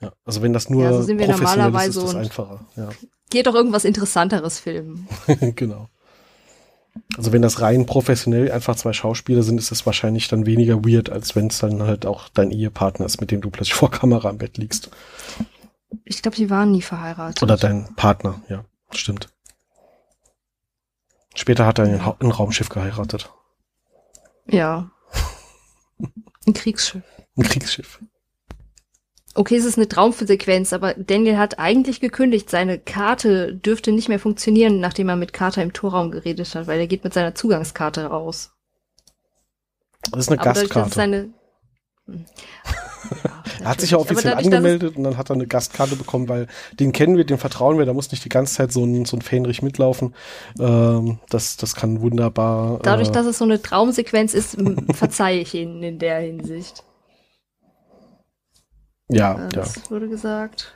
ja, 0.00 0.12
also 0.24 0.42
wenn 0.42 0.52
das 0.52 0.70
nur 0.70 0.84
Ja, 0.84 0.92
so 0.92 1.02
sind 1.02 1.18
wir 1.18 1.26
professionell 1.26 1.58
ist, 1.58 1.58
normalerweise 1.58 2.00
ist 2.00 2.06
das 2.06 2.14
einfacher. 2.14 2.66
Ja. 2.76 2.88
geht 3.30 3.46
doch 3.46 3.54
irgendwas 3.54 3.84
Interessanteres 3.84 4.60
filmen. 4.60 5.08
genau. 5.56 5.88
Also 7.16 7.32
wenn 7.32 7.42
das 7.42 7.60
rein 7.60 7.86
professionell 7.86 8.50
einfach 8.50 8.76
zwei 8.76 8.92
Schauspieler 8.92 9.42
sind, 9.42 9.58
ist 9.58 9.70
es 9.70 9.86
wahrscheinlich 9.86 10.28
dann 10.28 10.46
weniger 10.46 10.84
weird, 10.84 11.10
als 11.10 11.36
wenn 11.36 11.48
es 11.48 11.58
dann 11.58 11.82
halt 11.82 12.06
auch 12.06 12.28
dein 12.28 12.50
Ehepartner 12.50 13.06
ist, 13.06 13.20
mit 13.20 13.30
dem 13.30 13.40
du 13.40 13.50
plötzlich 13.50 13.74
vor 13.78 13.90
Kamera 13.90 14.30
im 14.30 14.38
Bett 14.38 14.56
liegst. 14.58 14.90
Ich 16.04 16.22
glaube, 16.22 16.36
die 16.36 16.50
waren 16.50 16.70
nie 16.70 16.82
verheiratet. 16.82 17.42
Oder 17.42 17.56
dein 17.56 17.94
Partner, 17.94 18.42
ja, 18.48 18.64
stimmt. 18.90 19.28
Später 21.34 21.66
hat 21.66 21.78
er 21.78 21.84
ein 21.84 22.30
Raumschiff 22.30 22.68
geheiratet. 22.68 23.30
Ja. 24.46 24.90
Ein 26.48 26.54
Kriegsschiff. 26.54 27.02
Ein 27.36 27.42
Kriegsschiff. 27.42 28.00
Okay, 29.34 29.56
es 29.56 29.66
ist 29.66 29.76
eine 29.76 29.86
Traumsequenz, 29.86 30.72
aber 30.72 30.94
Daniel 30.94 31.36
hat 31.36 31.58
eigentlich 31.58 32.00
gekündigt, 32.00 32.48
seine 32.48 32.78
Karte 32.78 33.54
dürfte 33.54 33.92
nicht 33.92 34.08
mehr 34.08 34.18
funktionieren, 34.18 34.80
nachdem 34.80 35.10
er 35.10 35.16
mit 35.16 35.34
Carter 35.34 35.62
im 35.62 35.74
Torraum 35.74 36.10
geredet 36.10 36.54
hat, 36.54 36.66
weil 36.66 36.80
er 36.80 36.86
geht 36.86 37.04
mit 37.04 37.12
seiner 37.12 37.34
Zugangskarte 37.34 38.06
raus. 38.06 38.52
Das 40.10 40.20
ist 40.20 40.30
eine 40.30 40.40
Aber 40.40 40.54
dadurch, 40.54 40.70
Gastkarte. 40.70 40.94
seine 40.94 41.34
Hm. 42.06 42.24
Ja, 43.58 43.64
Er 43.64 43.68
hat 43.70 43.80
sich 43.80 43.90
ja 43.92 43.98
offiziell 43.98 44.32
dadurch, 44.34 44.46
es- 44.46 44.52
angemeldet 44.52 44.96
und 44.96 45.04
dann 45.04 45.16
hat 45.16 45.30
er 45.30 45.34
eine 45.34 45.46
Gastkarte 45.46 45.96
bekommen, 45.96 46.28
weil 46.28 46.46
den 46.78 46.92
kennen 46.92 47.16
wir, 47.16 47.24
den 47.24 47.38
vertrauen 47.38 47.78
wir, 47.78 47.86
da 47.86 47.92
muss 47.92 48.10
nicht 48.10 48.24
die 48.24 48.28
ganze 48.28 48.54
Zeit 48.54 48.72
so 48.72 48.84
ein, 48.84 49.04
so 49.04 49.16
ein 49.16 49.22
Fähnrich 49.22 49.62
mitlaufen. 49.62 50.14
Ähm, 50.58 51.18
das, 51.28 51.56
das 51.56 51.74
kann 51.74 52.00
wunderbar. 52.00 52.80
Dadurch, 52.82 53.08
äh, 53.08 53.12
dass 53.12 53.26
es 53.26 53.38
so 53.38 53.44
eine 53.44 53.60
Traumsequenz 53.60 54.34
ist, 54.34 54.56
verzeihe 54.94 55.40
ich 55.40 55.54
ihnen 55.54 55.82
in 55.82 55.98
der 55.98 56.20
Hinsicht. 56.20 56.84
ja, 59.08 59.34
Äh, 59.34 59.40
ja. 59.42 59.48
Das 59.48 59.90
wurde 59.90 60.08
gesagt. 60.08 60.74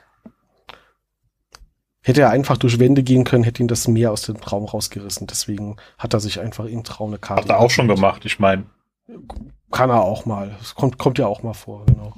Hätte 2.05 2.19
er 2.21 2.31
einfach 2.31 2.57
durch 2.57 2.79
Wände 2.79 3.01
gehen 3.01 3.23
können, 3.23 3.45
hätte 3.45 3.63
ihn 3.63 3.69
das 3.69 3.87
Meer 3.87 4.11
aus 4.11 4.23
dem 4.23 4.39
Traum 4.41 4.65
rausgerissen. 4.65 5.25
Deswegen 5.25 5.77
hat 5.97 6.13
er 6.13 6.19
sich 6.19 6.39
einfach 6.41 6.65
im 6.65 6.83
Traum 6.83 7.11
eine 7.11 7.17
Karte. 7.19 7.43
Hat 7.43 7.49
er 7.49 7.59
auch 7.59 7.69
schon 7.71 7.87
gemacht, 7.87 8.25
ich 8.25 8.39
meine. 8.39 8.65
Kann 9.71 9.89
er 9.89 10.01
auch 10.01 10.25
mal. 10.25 10.53
Das 10.59 10.75
kommt, 10.75 10.97
kommt 10.97 11.17
ja 11.17 11.27
auch 11.27 11.43
mal 11.43 11.53
vor, 11.53 11.85
genau. 11.85 12.13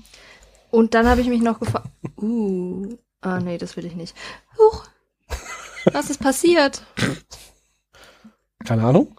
Und 0.75 0.93
dann 0.93 1.07
habe 1.07 1.21
ich 1.21 1.27
mich 1.27 1.41
noch 1.41 1.61
gefragt, 1.61 1.87
uh, 2.21 2.97
ah 3.21 3.39
nee, 3.39 3.57
das 3.57 3.77
will 3.77 3.85
ich 3.85 3.95
nicht. 3.95 4.13
Huch, 4.57 4.85
was 5.93 6.09
ist 6.09 6.19
passiert? 6.19 6.83
Keine 8.65 8.83
Ahnung. 8.83 9.17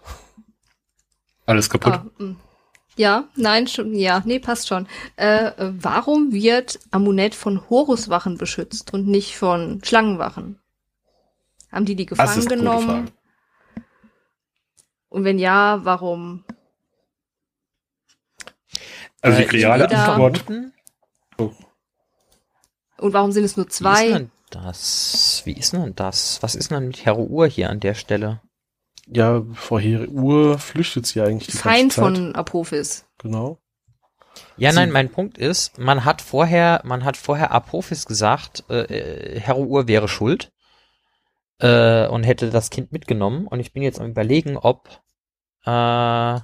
Alles 1.47 1.67
kaputt. 1.67 1.93
Ah, 1.93 2.05
mm. 2.19 2.35
ja, 2.95 3.23
nein, 3.35 3.65
schon, 3.65 3.95
ja, 3.95 4.21
nee, 4.23 4.37
passt 4.37 4.67
schon. 4.67 4.87
Äh, 5.15 5.53
warum 5.57 6.31
wird 6.31 6.79
Amunet 6.91 7.33
von 7.33 7.67
Horuswachen 7.71 8.37
beschützt 8.37 8.93
und 8.93 9.07
nicht 9.07 9.35
von 9.35 9.81
Schlangenwachen? 9.83 10.59
Haben 11.71 11.85
die 11.85 11.95
die 11.95 12.05
das 12.05 12.19
gefangen 12.19 12.45
genommen? 12.45 12.87
Frage. 12.87 13.11
Und 15.09 15.23
wenn 15.23 15.39
ja, 15.39 15.79
warum? 15.83 16.43
Also 19.21 19.39
die 19.39 19.45
Äh, 19.45 19.49
reale 19.49 19.89
Antwort. 19.89 20.37
vermuten, 20.37 20.73
Und 21.37 23.13
warum 23.13 23.31
sind 23.31 23.43
es 23.43 23.57
nur 23.57 23.65
Wie 23.65 23.69
ist 23.69 23.77
zwei? 23.77 24.07
denn 24.09 24.31
das? 24.49 25.41
Wie 25.45 25.53
ist 25.53 25.73
denn 25.73 25.95
das? 25.95 26.41
Was 26.41 26.55
ist 26.55 26.71
denn 26.71 26.87
mit 26.87 27.05
Hero 27.05 27.23
Uhr 27.23 27.47
hier 27.47 27.69
an 27.69 27.79
der 27.79 27.93
Stelle? 27.93 28.41
Ja, 29.07 29.43
vorher 29.53 30.09
Uhr 30.09 30.57
flüchtet 30.59 31.05
sie 31.05 31.21
eigentlich 31.21 31.47
die 31.47 31.57
Feind 31.57 31.95
ganze 31.95 31.95
Zeit. 31.95 32.03
von 32.17 32.35
Apophis. 32.35 33.05
Genau. 33.19 33.59
Ja, 34.57 34.71
Sie- 34.71 34.75
nein, 34.77 34.91
mein 34.91 35.11
Punkt 35.11 35.37
ist, 35.37 35.77
man 35.77 36.03
hat 36.05 36.21
vorher, 36.21 36.81
man 36.83 37.03
hat 37.05 37.17
vorher 37.17 37.51
Apophis 37.51 38.05
gesagt, 38.05 38.69
äh, 38.69 39.39
Hero 39.39 39.63
Uhr 39.63 39.87
wäre 39.87 40.07
schuld 40.07 40.51
äh, 41.59 42.07
und 42.07 42.23
hätte 42.23 42.49
das 42.49 42.69
Kind 42.69 42.91
mitgenommen. 42.91 43.47
Und 43.47 43.59
ich 43.59 43.71
bin 43.73 43.81
jetzt 43.83 43.99
am 43.99 44.09
überlegen, 44.09 44.57
ob 44.57 44.89
äh, 45.65 46.39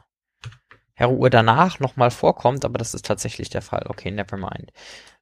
Hero 0.96 1.14
Uhr 1.14 1.30
danach 1.32 1.80
nochmal 1.80 2.12
vorkommt, 2.12 2.66
aber 2.66 2.78
das 2.78 2.94
ist 2.94 3.06
tatsächlich 3.06 3.50
der 3.50 3.64
Fall. 3.64 3.86
Okay, 3.88 4.12
never 4.12 4.38
mind. 4.38 4.72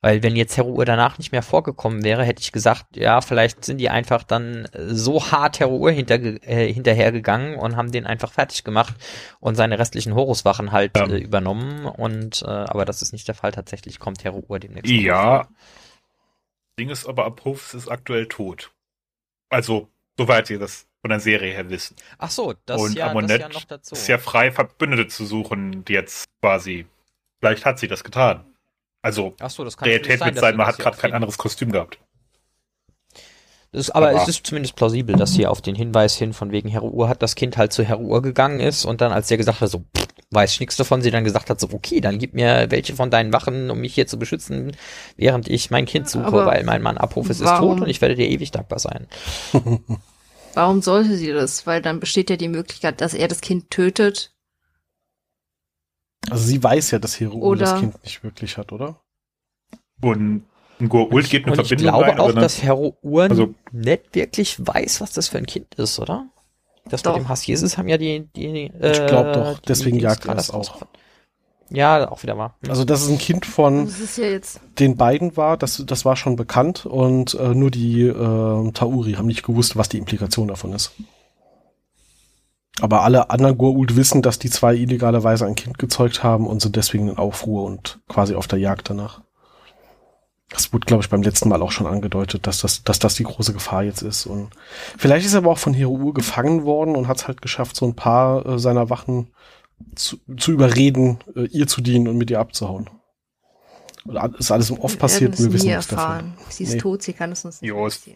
Weil 0.01 0.22
wenn 0.22 0.36
jetzt 0.36 0.57
Hero 0.57 0.69
Uhr 0.69 0.84
danach 0.84 1.17
nicht 1.17 1.32
mehr 1.32 1.43
vorgekommen 1.43 2.03
wäre, 2.03 2.26
hätte 2.26 2.41
ich 2.41 2.51
gesagt, 2.51 2.97
ja, 2.97 3.22
vielleicht 3.22 3.63
sind 3.63 3.78
die 3.78 3.89
einfach 3.89 4.24
dann 4.24 4.65
äh, 4.74 4.93
so 4.93 5.32
hart 5.32 5.59
Hero 5.59 5.78
Uhr 5.78 5.91
hinter, 5.91 6.15
äh, 6.15 6.74
hinterhergegangen 6.74 7.55
und 7.55 7.78
haben 7.78 7.91
den 7.91 8.05
einfach 8.05 8.32
fertig 8.34 8.63
gemacht 8.63 8.95
und 9.39 9.55
seine 9.55 9.80
restlichen 9.80 10.13
Horuswachen 10.15 10.72
halt 10.74 10.97
Ja. 10.97 11.05
äh, 11.07 11.17
übernommen. 11.19 11.86
Und 11.86 12.41
äh, 12.41 12.47
aber 12.47 12.84
das 12.84 13.01
ist 13.01 13.13
nicht 13.13 13.28
der 13.28 13.36
Fall. 13.36 13.51
Tatsächlich 13.51 13.99
kommt 13.99 14.24
Hero 14.24 14.43
Uhr 14.47 14.59
demnächst. 14.59 14.91
Ja. 14.91 15.47
Ding 16.80 16.89
ist 16.89 17.05
aber, 17.05 17.26
Apophis 17.26 17.74
ist 17.76 17.88
aktuell 17.89 18.28
tot. 18.28 18.72
Also, 19.49 19.89
soweit 20.17 20.47
sie 20.47 20.57
das 20.57 20.88
von 21.01 21.09
der 21.09 21.19
Serie 21.19 21.53
her 21.53 21.69
wissen. 21.69 21.95
Ach 22.17 22.29
so, 22.31 22.53
das 22.65 22.79
Und 22.79 22.93
ja, 22.95 23.05
das 23.05 23.11
Amunet 23.11 23.41
ja 23.41 23.49
noch 23.49 23.63
dazu. 23.65 23.93
Ist 23.93 24.07
ja 24.07 24.17
frei, 24.17 24.51
Verbündete 24.51 25.07
zu 25.07 25.25
suchen, 25.25 25.83
die 25.85 25.93
jetzt 25.93 26.25
quasi. 26.41 26.85
Vielleicht 27.39 27.65
hat 27.65 27.79
sie 27.79 27.87
das 27.87 28.03
getan. 28.03 28.45
Also, 29.01 29.35
Ach 29.39 29.49
so, 29.49 29.63
das 29.63 29.77
kann 29.77 29.87
Realität 29.87 30.19
natürlich 30.19 30.25
wird 30.25 30.35
dass 30.37 30.41
sein, 30.41 30.53
sie 30.53 30.57
man 30.57 30.67
das 30.67 30.75
hat 30.77 30.83
gerade 30.83 30.97
kein 30.97 31.13
anderes 31.13 31.37
Kostüm 31.39 31.71
gehabt. 31.71 31.97
Das 33.71 33.81
ist, 33.87 33.91
aber, 33.91 34.09
Aber- 34.09 34.21
es 34.21 34.27
ist 34.27 34.45
zumindest 34.45 34.75
plausibel, 34.75 35.15
dass 35.15 35.33
hier 35.33 35.49
auf 35.49 35.61
den 35.61 35.75
Hinweis 35.75 36.17
hin 36.17 36.33
von 36.33 36.51
wegen 36.51 36.69
Hero 36.69 36.87
Uhr 36.89 37.07
hat 37.07 37.23
das 37.23 37.35
Kind 37.35 37.57
halt 37.57 37.73
zu 37.73 37.83
Hero 37.83 38.01
Uhr 38.01 38.21
gegangen 38.21 38.59
ist 38.59 38.85
und 38.85 39.01
dann 39.01 39.11
als 39.13 39.29
der 39.29 39.37
gesagt 39.37 39.61
hat, 39.61 39.69
so, 39.69 39.79
pff, 39.97 40.07
weiß 40.29 40.53
ich 40.53 40.59
nichts 40.59 40.75
davon, 40.75 41.01
sie 41.01 41.09
dann 41.09 41.23
gesagt 41.23 41.49
hat, 41.49 41.59
so, 41.59 41.69
okay, 41.71 41.99
dann 42.01 42.19
gib 42.19 42.33
mir 42.33 42.69
welche 42.69 42.95
von 42.95 43.09
deinen 43.09 43.33
Wachen, 43.33 43.71
um 43.71 43.79
mich 43.79 43.95
hier 43.95 44.07
zu 44.07 44.19
beschützen, 44.19 44.75
während 45.15 45.47
ich 45.49 45.71
mein 45.71 45.85
Kind 45.85 46.09
suche, 46.09 46.25
Aber 46.25 46.45
weil 46.45 46.63
mein 46.63 46.81
Mann 46.81 46.97
Apophis 46.97 47.39
ist 47.39 47.57
tot 47.57 47.79
und 47.81 47.87
ich 47.87 48.01
werde 48.01 48.15
dir 48.15 48.27
ewig 48.29 48.51
dankbar 48.51 48.79
sein. 48.79 49.07
Warum 50.53 50.81
sollte 50.81 51.15
sie 51.17 51.31
das? 51.31 51.65
Weil 51.67 51.81
dann 51.81 51.99
besteht 51.99 52.29
ja 52.29 52.35
die 52.37 52.47
Möglichkeit, 52.47 53.01
dass 53.01 53.13
er 53.13 53.27
das 53.27 53.41
Kind 53.41 53.69
tötet. 53.71 54.33
Also 56.29 56.43
sie 56.45 56.63
weiß 56.63 56.91
ja, 56.91 56.99
dass 56.99 57.19
Hero 57.19 57.37
Oder- 57.39 57.61
das 57.61 57.79
Kind 57.79 58.03
nicht 58.03 58.23
wirklich 58.23 58.57
hat, 58.57 58.71
oder? 58.71 59.01
Und 60.01 60.45
ein 60.79 60.89
Goa'uld 60.89 61.29
geht 61.29 61.45
eine 61.45 61.53
und 61.53 61.61
ich 61.61 61.67
Verbindung 61.67 61.93
glaube 61.95 62.11
rein, 62.11 62.19
auch, 62.19 62.31
dass 62.33 62.61
Hero 62.63 62.97
Uhr 63.01 63.23
Also- 63.23 63.53
nicht 63.71 64.13
wirklich 64.15 64.55
weiß, 64.65 65.01
was 65.01 65.13
das 65.13 65.27
für 65.29 65.37
ein 65.37 65.45
Kind 65.45 65.75
ist, 65.75 65.99
oder? 65.99 66.27
Das 66.85 67.03
Doch. 67.03 67.13
mit 67.15 67.23
dem 67.25 67.29
Hass 67.29 67.45
Jesus 67.45 67.77
haben 67.77 67.87
ja 67.87 67.97
die, 67.97 68.27
die 68.35 68.65
äh, 68.79 68.91
Ich 68.91 69.05
glaub 69.07 69.33
doch, 69.33 69.59
deswegen 69.59 69.99
jagt 69.99 70.25
er 70.25 70.35
erst 70.35 70.49
auch. 70.51 70.55
rausgefunden. 70.59 70.97
Ja, 71.72 72.11
auch 72.11 72.22
wieder 72.22 72.38
wahr. 72.38 72.55
Hm. 72.61 72.69
Also 72.69 72.84
dass 72.84 73.01
es 73.01 73.09
ein 73.09 73.17
Kind 73.17 73.45
von 73.45 73.89
den 74.78 74.97
beiden 74.97 75.38
war, 75.38 75.57
das, 75.57 75.84
das 75.86 76.05
war 76.05 76.15
schon 76.15 76.36
bekannt 76.36 76.86
und 76.86 77.34
äh, 77.36 77.55
nur 77.55 77.72
die 77.72 78.03
äh, 78.03 78.72
Tauri 78.72 79.13
haben 79.13 79.28
nicht 79.28 79.43
gewusst, 79.43 79.78
was 79.78 79.89
die 79.89 79.97
Implikation 79.97 80.49
davon 80.49 80.74
ist. 80.74 80.91
Aber 82.82 83.03
alle 83.03 83.30
anderen 83.30 83.57
Goa'uld 83.57 83.95
wissen, 83.95 84.22
dass 84.22 84.39
die 84.39 84.49
zwei 84.49 84.76
illegalerweise 84.76 85.45
ein 85.45 85.55
Kind 85.55 85.78
gezeugt 85.78 86.24
haben 86.24 86.47
und 86.47 86.61
sind 86.61 86.76
deswegen 86.76 87.09
in 87.09 87.17
Aufruhr 87.17 87.63
und 87.63 87.99
quasi 88.07 88.36
auf 88.36 88.47
der 88.47 88.59
Jagd 88.59 88.89
danach. 88.89 89.22
Das 90.49 90.74
wurde, 90.74 90.86
glaube 90.86 91.03
ich, 91.03 91.09
beim 91.09 91.22
letzten 91.22 91.47
Mal 91.47 91.61
auch 91.61 91.72
schon 91.72 91.88
angedeutet, 91.88 92.45
dass 92.47 92.59
das, 92.59 92.84
dass 92.84 92.99
das 92.99 93.15
die 93.15 93.24
große 93.24 93.53
Gefahr 93.53 93.84
jetzt 93.84 94.01
ist. 94.01 94.26
Und 94.26 94.49
vielleicht 94.97 95.26
ist 95.26 95.34
er 95.34 95.39
aber 95.39 95.51
auch 95.51 95.57
von 95.57 95.74
Hero 95.74 96.11
gefangen 96.11 96.65
worden 96.65 96.95
und 96.95 97.07
hat 97.07 97.17
es 97.17 97.28
halt 97.28 97.41
geschafft, 97.41 97.76
so 97.76 97.86
ein 97.86 97.95
paar 97.95 98.45
äh, 98.45 98.59
seiner 98.59 98.89
Wachen 98.89 99.28
zu, 99.95 100.19
zu 100.38 100.51
überreden, 100.51 101.19
äh, 101.36 101.45
ihr 101.47 101.67
zu 101.67 101.82
dienen 101.82 102.07
und 102.07 102.17
mit 102.17 102.29
ihr 102.29 102.39
abzuhauen. 102.39 102.89
Und 104.05 104.39
ist 104.39 104.51
alles 104.51 104.71
Off 104.71 104.97
passiert, 104.97 105.38
wir, 105.38 105.45
wir 105.45 105.53
wissen 105.53 105.67
nichts 105.67 105.88
davon. 105.88 106.34
Sie 106.49 106.63
ist 106.63 106.73
nee. 106.73 106.79
tot, 106.79 107.03
sie 107.03 107.13
kann 107.13 107.32
es 107.32 107.45
uns 107.45 107.61
nicht 107.61 107.69
Jo, 107.69 107.86
es 107.86 108.07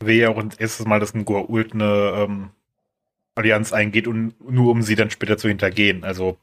wäre 0.00 0.18
ja 0.18 0.28
auch 0.30 0.42
das 0.42 0.58
erste 0.58 0.88
Mal, 0.88 1.00
dass 1.00 1.14
ein 1.14 1.24
Goa'uld 1.24 1.72
eine 1.72 2.24
ähm, 2.24 2.50
Allianz 3.36 3.72
eingeht, 3.72 4.06
und, 4.08 4.34
nur 4.40 4.70
um 4.72 4.82
sie 4.82 4.96
dann 4.96 5.10
später 5.10 5.38
zu 5.38 5.48
hintergehen. 5.48 6.04
Also, 6.04 6.36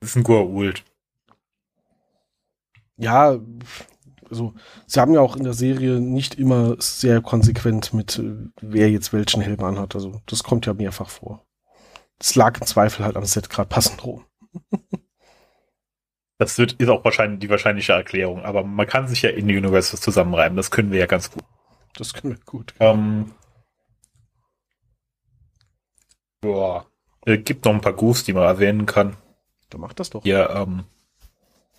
das 0.00 0.10
ist 0.10 0.16
ein 0.16 0.24
Goa'uld. 0.24 0.82
Ja, 2.96 3.38
also 4.28 4.54
sie 4.86 5.00
haben 5.00 5.12
ja 5.12 5.20
auch 5.20 5.36
in 5.36 5.44
der 5.44 5.54
Serie 5.54 6.00
nicht 6.00 6.36
immer 6.36 6.76
sehr 6.78 7.20
konsequent 7.20 7.92
mit, 7.92 8.18
äh, 8.18 8.36
wer 8.60 8.90
jetzt 8.90 9.12
welchen 9.12 9.40
Helm 9.40 9.62
anhat. 9.64 9.94
Also 9.94 10.20
das 10.26 10.42
kommt 10.42 10.66
ja 10.66 10.74
mehrfach 10.74 11.10
vor. 11.10 11.44
Es 12.20 12.34
lag 12.34 12.60
im 12.60 12.66
Zweifel 12.66 13.04
halt 13.04 13.16
am 13.16 13.24
Set 13.24 13.48
gerade 13.48 13.68
passend 13.68 14.04
rum. 14.04 14.24
das 16.38 16.58
wird, 16.58 16.74
ist 16.74 16.88
auch 16.88 17.02
wahrscheinlich 17.04 17.40
die 17.40 17.48
wahrscheinliche 17.48 17.94
Erklärung, 17.94 18.44
aber 18.44 18.62
man 18.62 18.86
kann 18.86 19.08
sich 19.08 19.22
ja 19.22 19.30
in 19.30 19.48
die 19.48 19.56
Universes 19.56 20.00
zusammenreiben, 20.00 20.56
das 20.56 20.70
können 20.70 20.92
wir 20.92 21.00
ja 21.00 21.06
ganz 21.06 21.30
gut. 21.30 21.44
Das 21.96 22.12
können 22.12 22.34
wir 22.34 22.44
gut. 22.44 22.74
Ähm, 22.78 23.32
boah, 26.42 26.86
es 27.24 27.42
gibt 27.44 27.64
noch 27.64 27.72
ein 27.72 27.80
paar 27.80 27.94
Goofs, 27.94 28.24
die 28.24 28.32
man 28.32 28.44
erwähnen 28.44 28.86
kann. 28.86 29.16
Da 29.70 29.78
macht 29.78 29.98
das 29.98 30.10
doch. 30.10 30.24
Ja, 30.24 30.62
ähm, 30.62 30.84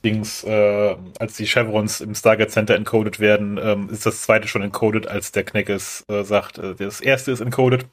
Dings, 0.04 0.44
äh, 0.44 0.96
als 1.20 1.38
die 1.38 1.46
Chevrons 1.46 2.02
im 2.02 2.16
Stargate 2.16 2.52
Center 2.52 2.76
encoded 2.76 3.20
werden, 3.20 3.60
ähm, 3.62 3.90
ist 3.90 4.06
das 4.06 4.24
zweite 4.24 4.48
schon 4.48 4.64
encoded, 4.64 5.08
als 5.08 5.32
der 5.32 5.44
Kneckes 5.44 6.04
äh, 6.10 6.24
sagt, 6.24 6.58
äh, 6.58 6.74
das 6.76 7.02
erste 7.02 7.32
ist 7.32 7.42
encoded, 7.42 7.86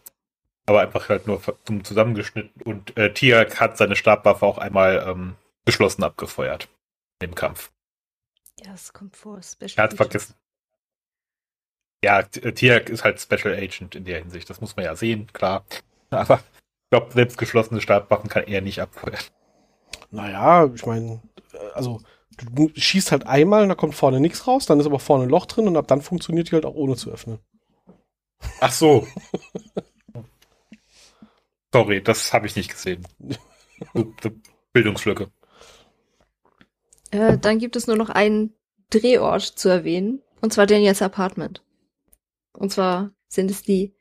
aber 0.68 0.80
einfach 0.82 1.08
halt 1.08 1.26
nur 1.26 1.40
dumm 1.64 1.82
zusammengeschnitten 1.82 2.62
und 2.62 2.96
äh, 2.98 3.12
Tiak 3.12 3.58
hat 3.58 3.78
seine 3.78 3.96
Stabwaffe 3.96 4.44
auch 4.44 4.58
einmal 4.58 5.02
ähm, 5.08 5.34
geschlossen 5.64 6.02
abgefeuert 6.04 6.68
im 7.22 7.34
Kampf. 7.34 7.70
Ja, 8.62 8.74
es 8.74 8.92
kommt 8.92 9.16
vor. 9.16 9.42
Special 9.42 9.72
er 9.76 9.84
hat 9.84 9.94
vergessen. 9.94 10.34
Ja, 12.04 12.20
äh, 12.20 12.52
Tiak 12.52 12.90
ist 12.90 13.02
halt 13.02 13.18
Special 13.18 13.54
Agent 13.54 13.94
in 13.94 14.04
der 14.04 14.18
Hinsicht. 14.18 14.50
Das 14.50 14.60
muss 14.60 14.76
man 14.76 14.84
ja 14.84 14.94
sehen, 14.94 15.32
klar. 15.32 15.64
Aber 16.10 16.36
ich 16.36 16.90
glaube, 16.90 17.12
selbst 17.12 17.38
geschlossene 17.38 17.80
Stabwaffen 17.80 18.28
kann 18.28 18.44
er 18.44 18.60
nicht 18.60 18.80
abfeuern. 18.80 19.18
Naja, 20.10 20.70
ich 20.74 20.84
meine, 20.84 21.22
also 21.72 22.02
du 22.52 22.70
schießt 22.74 23.10
halt 23.10 23.26
einmal 23.26 23.62
und 23.62 23.70
da 23.70 23.74
kommt 23.74 23.94
vorne 23.94 24.20
nichts 24.20 24.46
raus, 24.46 24.66
dann 24.66 24.80
ist 24.80 24.86
aber 24.86 24.98
vorne 24.98 25.24
ein 25.24 25.30
Loch 25.30 25.46
drin 25.46 25.66
und 25.66 25.78
ab 25.78 25.88
dann 25.88 26.02
funktioniert 26.02 26.50
die 26.50 26.54
halt 26.54 26.66
auch 26.66 26.74
ohne 26.74 26.96
zu 26.96 27.10
öffnen. 27.10 27.38
Ach 28.60 28.72
so. 28.72 29.06
Sorry, 31.72 32.02
das 32.02 32.32
habe 32.32 32.46
ich 32.46 32.56
nicht 32.56 32.70
gesehen. 32.70 33.06
Bildungslücke. 34.72 35.30
Äh, 37.10 37.38
dann 37.38 37.58
gibt 37.58 37.76
es 37.76 37.86
nur 37.86 37.96
noch 37.96 38.10
einen 38.10 38.54
Drehort 38.90 39.42
zu 39.42 39.68
erwähnen, 39.68 40.22
und 40.40 40.52
zwar 40.52 40.66
Daniels 40.66 41.02
Apartment. 41.02 41.62
Und 42.52 42.72
zwar 42.72 43.12
sind 43.28 43.50
es 43.50 43.62
die 43.62 43.94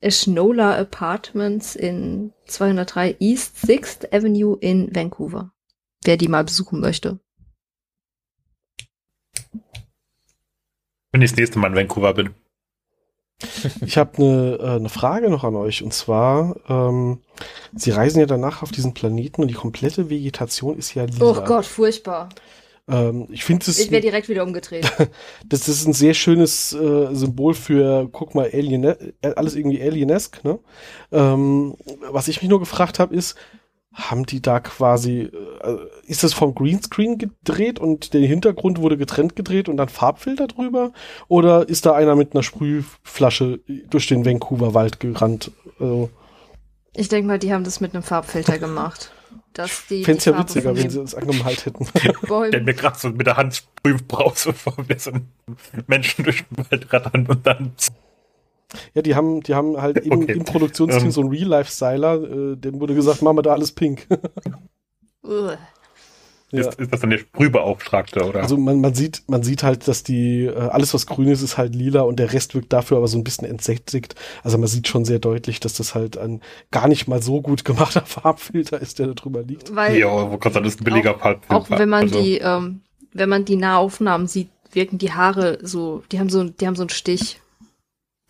Ashnola 0.00 0.76
Apartments 0.78 1.76
in 1.76 2.32
203 2.46 3.16
East 3.20 3.56
6th 3.64 4.14
Avenue 4.14 4.58
in 4.60 4.94
Vancouver 4.94 5.54
wer 6.04 6.16
die 6.16 6.28
mal 6.28 6.44
besuchen 6.44 6.80
möchte. 6.80 7.18
Wenn 11.12 11.22
ich 11.22 11.30
das 11.30 11.38
nächste 11.38 11.58
Mal 11.58 11.68
in 11.68 11.76
Vancouver 11.76 12.14
bin. 12.14 12.34
Ich 13.84 13.98
habe 13.98 14.16
eine 14.16 14.58
äh, 14.60 14.80
ne 14.80 14.88
Frage 14.88 15.28
noch 15.28 15.44
an 15.44 15.56
euch 15.56 15.82
und 15.82 15.92
zwar, 15.92 16.56
ähm, 16.68 17.20
Sie 17.74 17.90
reisen 17.90 18.20
ja 18.20 18.26
danach 18.26 18.62
auf 18.62 18.70
diesen 18.70 18.94
Planeten 18.94 19.42
und 19.42 19.48
die 19.48 19.54
komplette 19.54 20.08
Vegetation 20.08 20.78
ist 20.78 20.94
ja 20.94 21.04
lila. 21.04 21.24
Oh 21.24 21.44
Gott, 21.44 21.66
furchtbar. 21.66 22.28
Ähm, 22.88 23.28
ich 23.30 23.44
finde 23.44 23.64
es. 23.68 23.78
Ich 23.78 23.90
wäre 23.90 24.02
direkt 24.02 24.28
wieder 24.28 24.44
umgedreht. 24.44 24.90
das 25.48 25.68
ist 25.68 25.86
ein 25.86 25.92
sehr 25.92 26.14
schönes 26.14 26.72
äh, 26.72 27.14
Symbol 27.14 27.54
für, 27.54 28.08
guck 28.12 28.34
mal, 28.34 28.50
Alien, 28.52 28.84
äh, 28.84 29.12
alles 29.36 29.54
irgendwie 29.54 29.82
alienesk. 29.82 30.44
Ne? 30.44 30.58
Ähm, 31.10 31.74
was 32.10 32.28
ich 32.28 32.42
mich 32.42 32.50
nur 32.50 32.60
gefragt 32.60 32.98
habe, 32.98 33.14
ist, 33.14 33.36
haben 33.94 34.26
die 34.26 34.42
da 34.42 34.60
quasi, 34.60 35.30
äh, 35.62 35.76
ist 36.06 36.24
das 36.24 36.34
vom 36.34 36.54
Greenscreen 36.54 37.16
gedreht 37.16 37.78
und 37.78 38.12
der 38.12 38.22
Hintergrund 38.22 38.78
wurde 38.78 38.96
getrennt 38.96 39.36
gedreht 39.36 39.68
und 39.68 39.76
dann 39.76 39.88
Farbfilter 39.88 40.48
drüber? 40.48 40.92
Oder 41.28 41.68
ist 41.68 41.86
da 41.86 41.94
einer 41.94 42.16
mit 42.16 42.34
einer 42.34 42.42
Sprühflasche 42.42 43.60
durch 43.88 44.08
den 44.08 44.26
Vancouver 44.26 44.74
Wald 44.74 45.00
gerannt? 45.00 45.52
Also, 45.78 46.10
ich 46.94 47.08
denke 47.08 47.28
mal, 47.28 47.38
die 47.38 47.52
haben 47.52 47.64
das 47.64 47.80
mit 47.80 47.94
einem 47.94 48.02
Farbfilter 48.02 48.58
gemacht. 48.58 49.12
Dass 49.52 49.86
die, 49.86 50.02
Fände 50.02 50.18
es 50.18 50.24
ja 50.24 50.36
witziger, 50.36 50.76
wenn 50.76 50.90
sie 50.90 50.98
uns 50.98 51.14
angemalt 51.14 51.64
hätten. 51.64 51.86
Der 52.50 52.60
mir 52.60 52.74
gerade 52.74 52.98
so 52.98 53.10
mit 53.10 53.28
der 53.28 53.36
Hand 53.36 53.54
Sprühbrause 53.54 54.52
vor 54.52 54.74
mir 54.88 54.98
so 54.98 55.12
Menschen 55.86 56.24
durch 56.24 56.44
den 56.44 56.58
Wald 56.58 56.92
rattern 56.92 57.26
und 57.28 57.46
dann 57.46 57.72
ja, 58.94 59.02
die 59.02 59.14
haben, 59.14 59.42
die 59.42 59.54
haben 59.54 59.80
halt 59.80 59.98
im, 59.98 60.22
okay. 60.22 60.32
im 60.32 60.44
Produktionsteam 60.44 61.02
um. 61.02 61.06
Ähm. 61.06 61.12
so 61.12 61.20
einen 61.20 61.30
Real-Life-Styler, 61.30 62.22
äh, 62.22 62.56
dem 62.56 62.80
wurde 62.80 62.94
gesagt, 62.94 63.22
machen 63.22 63.38
wir 63.38 63.42
da 63.42 63.52
alles 63.52 63.72
pink. 63.72 64.06
ja. 66.54 66.60
ist, 66.68 66.80
ist, 66.80 66.92
das 66.92 67.00
dann 67.00 67.10
der 67.10 67.18
Sprühbeauftragte, 67.18 68.24
oder? 68.24 68.42
Also 68.42 68.56
man, 68.56 68.80
man 68.80 68.94
sieht, 68.94 69.22
man 69.26 69.42
sieht 69.42 69.62
halt, 69.62 69.86
dass 69.88 70.02
die, 70.02 70.44
äh, 70.44 70.54
alles 70.54 70.94
was 70.94 71.06
grün 71.06 71.28
ist, 71.28 71.42
ist 71.42 71.58
halt 71.58 71.74
lila 71.74 72.02
und 72.02 72.18
der 72.18 72.32
Rest 72.32 72.54
wirkt 72.54 72.72
dafür 72.72 72.98
aber 72.98 73.08
so 73.08 73.18
ein 73.18 73.24
bisschen 73.24 73.48
entsättigt. 73.48 74.14
Also 74.42 74.58
man 74.58 74.68
sieht 74.68 74.88
schon 74.88 75.04
sehr 75.04 75.18
deutlich, 75.18 75.60
dass 75.60 75.74
das 75.74 75.94
halt 75.94 76.16
ein 76.16 76.40
gar 76.70 76.88
nicht 76.88 77.08
mal 77.08 77.22
so 77.22 77.40
gut 77.40 77.64
gemachter 77.64 78.02
Farbfilter 78.06 78.80
ist, 78.80 78.98
der 78.98 79.08
da 79.08 79.14
drüber 79.14 79.42
liegt. 79.42 79.74
Weil 79.74 79.96
ja, 79.96 80.30
wo 80.30 80.38
kommt 80.38 80.56
dann 80.56 80.64
ist 80.64 80.80
ein 80.80 80.84
billiger 80.84 81.18
Farbfilter. 81.18 81.56
Auch 81.56 81.70
wenn 81.70 81.88
man 81.88 82.04
also. 82.04 82.20
die, 82.20 82.38
ähm, 82.38 82.80
wenn 83.12 83.28
man 83.28 83.44
die 83.44 83.56
Nahaufnahmen 83.56 84.26
sieht, 84.26 84.48
wirken 84.72 84.98
die 84.98 85.12
Haare 85.12 85.58
so, 85.62 86.02
die 86.10 86.18
haben 86.18 86.30
so, 86.30 86.44
die 86.44 86.66
haben 86.66 86.76
so 86.76 86.82
einen 86.82 86.90
Stich. 86.90 87.40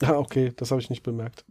Ah, 0.08 0.18
okay, 0.18 0.52
das 0.56 0.70
habe 0.70 0.80
ich 0.80 0.90
nicht 0.90 1.02
bemerkt. 1.02 1.44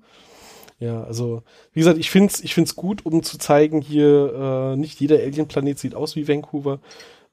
Ja, 0.80 1.04
also, 1.04 1.44
wie 1.72 1.80
gesagt, 1.80 1.98
ich 1.98 2.10
finde 2.10 2.34
es 2.34 2.44
ich 2.44 2.54
find's 2.54 2.76
gut, 2.76 3.06
um 3.06 3.24
zu 3.24 3.38
zeigen, 3.38 3.82
hier 3.82 4.74
äh, 4.74 4.76
nicht 4.76 5.00
jeder 5.00 5.18
Alien-Planet 5.18 5.80
sieht 5.80 5.96
aus 5.96 6.16
wie 6.16 6.28
Vancouver. 6.28 6.80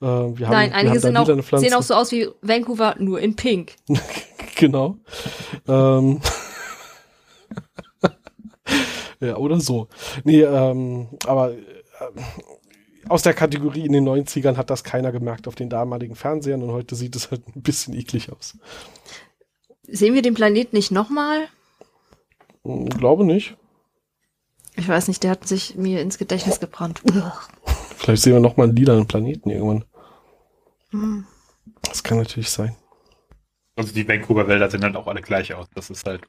Äh, 0.00 0.06
wir 0.06 0.46
haben, 0.46 0.54
Nein, 0.54 0.72
einige 0.72 1.00
sind 1.00 1.16
auch, 1.16 1.26
sehen 1.26 1.74
auch 1.74 1.82
so 1.82 1.94
aus 1.94 2.12
wie 2.12 2.28
Vancouver, 2.42 2.96
nur 2.98 3.20
in 3.20 3.36
Pink. 3.36 3.74
genau. 4.56 4.96
ähm. 5.66 6.20
ja, 9.20 9.36
oder 9.36 9.60
so. 9.60 9.88
Nee, 10.24 10.42
ähm, 10.42 11.08
aber 11.26 11.52
äh, 11.52 11.56
aus 13.08 13.22
der 13.22 13.34
Kategorie 13.34 13.84
in 13.84 13.92
den 13.92 14.08
90ern 14.08 14.56
hat 14.56 14.70
das 14.70 14.84
keiner 14.84 15.10
gemerkt 15.12 15.48
auf 15.48 15.54
den 15.54 15.68
damaligen 15.68 16.14
Fernsehern 16.14 16.62
und 16.62 16.70
heute 16.70 16.94
sieht 16.94 17.16
es 17.16 17.30
halt 17.30 17.42
ein 17.48 17.62
bisschen 17.62 17.94
eklig 17.94 18.30
aus. 18.30 18.56
Sehen 19.91 20.14
wir 20.14 20.22
den 20.22 20.34
Planet 20.34 20.72
nicht 20.72 20.91
nochmal? 20.91 21.49
Hm, 22.64 22.88
glaube 22.88 23.24
nicht. 23.24 23.57
Ich 24.76 24.88
weiß 24.88 25.09
nicht, 25.09 25.22
der 25.22 25.32
hat 25.32 25.47
sich 25.47 25.74
mir 25.74 26.01
ins 26.01 26.16
Gedächtnis 26.18 26.61
gebrannt. 26.61 27.03
Vielleicht 27.97 28.22
sehen 28.22 28.34
wir 28.34 28.41
nochmal 28.41 28.68
einen 28.68 28.76
lilanen 28.76 29.07
Planeten 29.07 29.51
irgendwann. 29.51 29.84
Hm. 30.91 31.26
Das 31.82 32.03
kann 32.03 32.18
natürlich 32.18 32.51
sein. 32.51 32.76
Also 33.76 33.93
die 33.93 34.07
Vancouver-Wälder 34.07 34.70
sehen 34.70 34.82
halt 34.82 34.97
auch 34.97 35.07
alle 35.07 35.22
gleich 35.22 35.55
aus. 35.55 35.66
Das 35.74 35.91
ist 35.91 36.07
halt. 36.07 36.22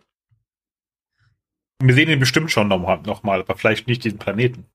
Wir 1.80 1.96
sehen 1.96 2.10
ihn 2.10 2.20
bestimmt 2.20 2.52
schon 2.52 2.68
nochmal, 2.68 3.02
noch 3.02 3.24
mal, 3.24 3.42
aber 3.42 3.56
vielleicht 3.56 3.88
nicht 3.88 4.04
diesen 4.04 4.20
Planeten. 4.20 4.66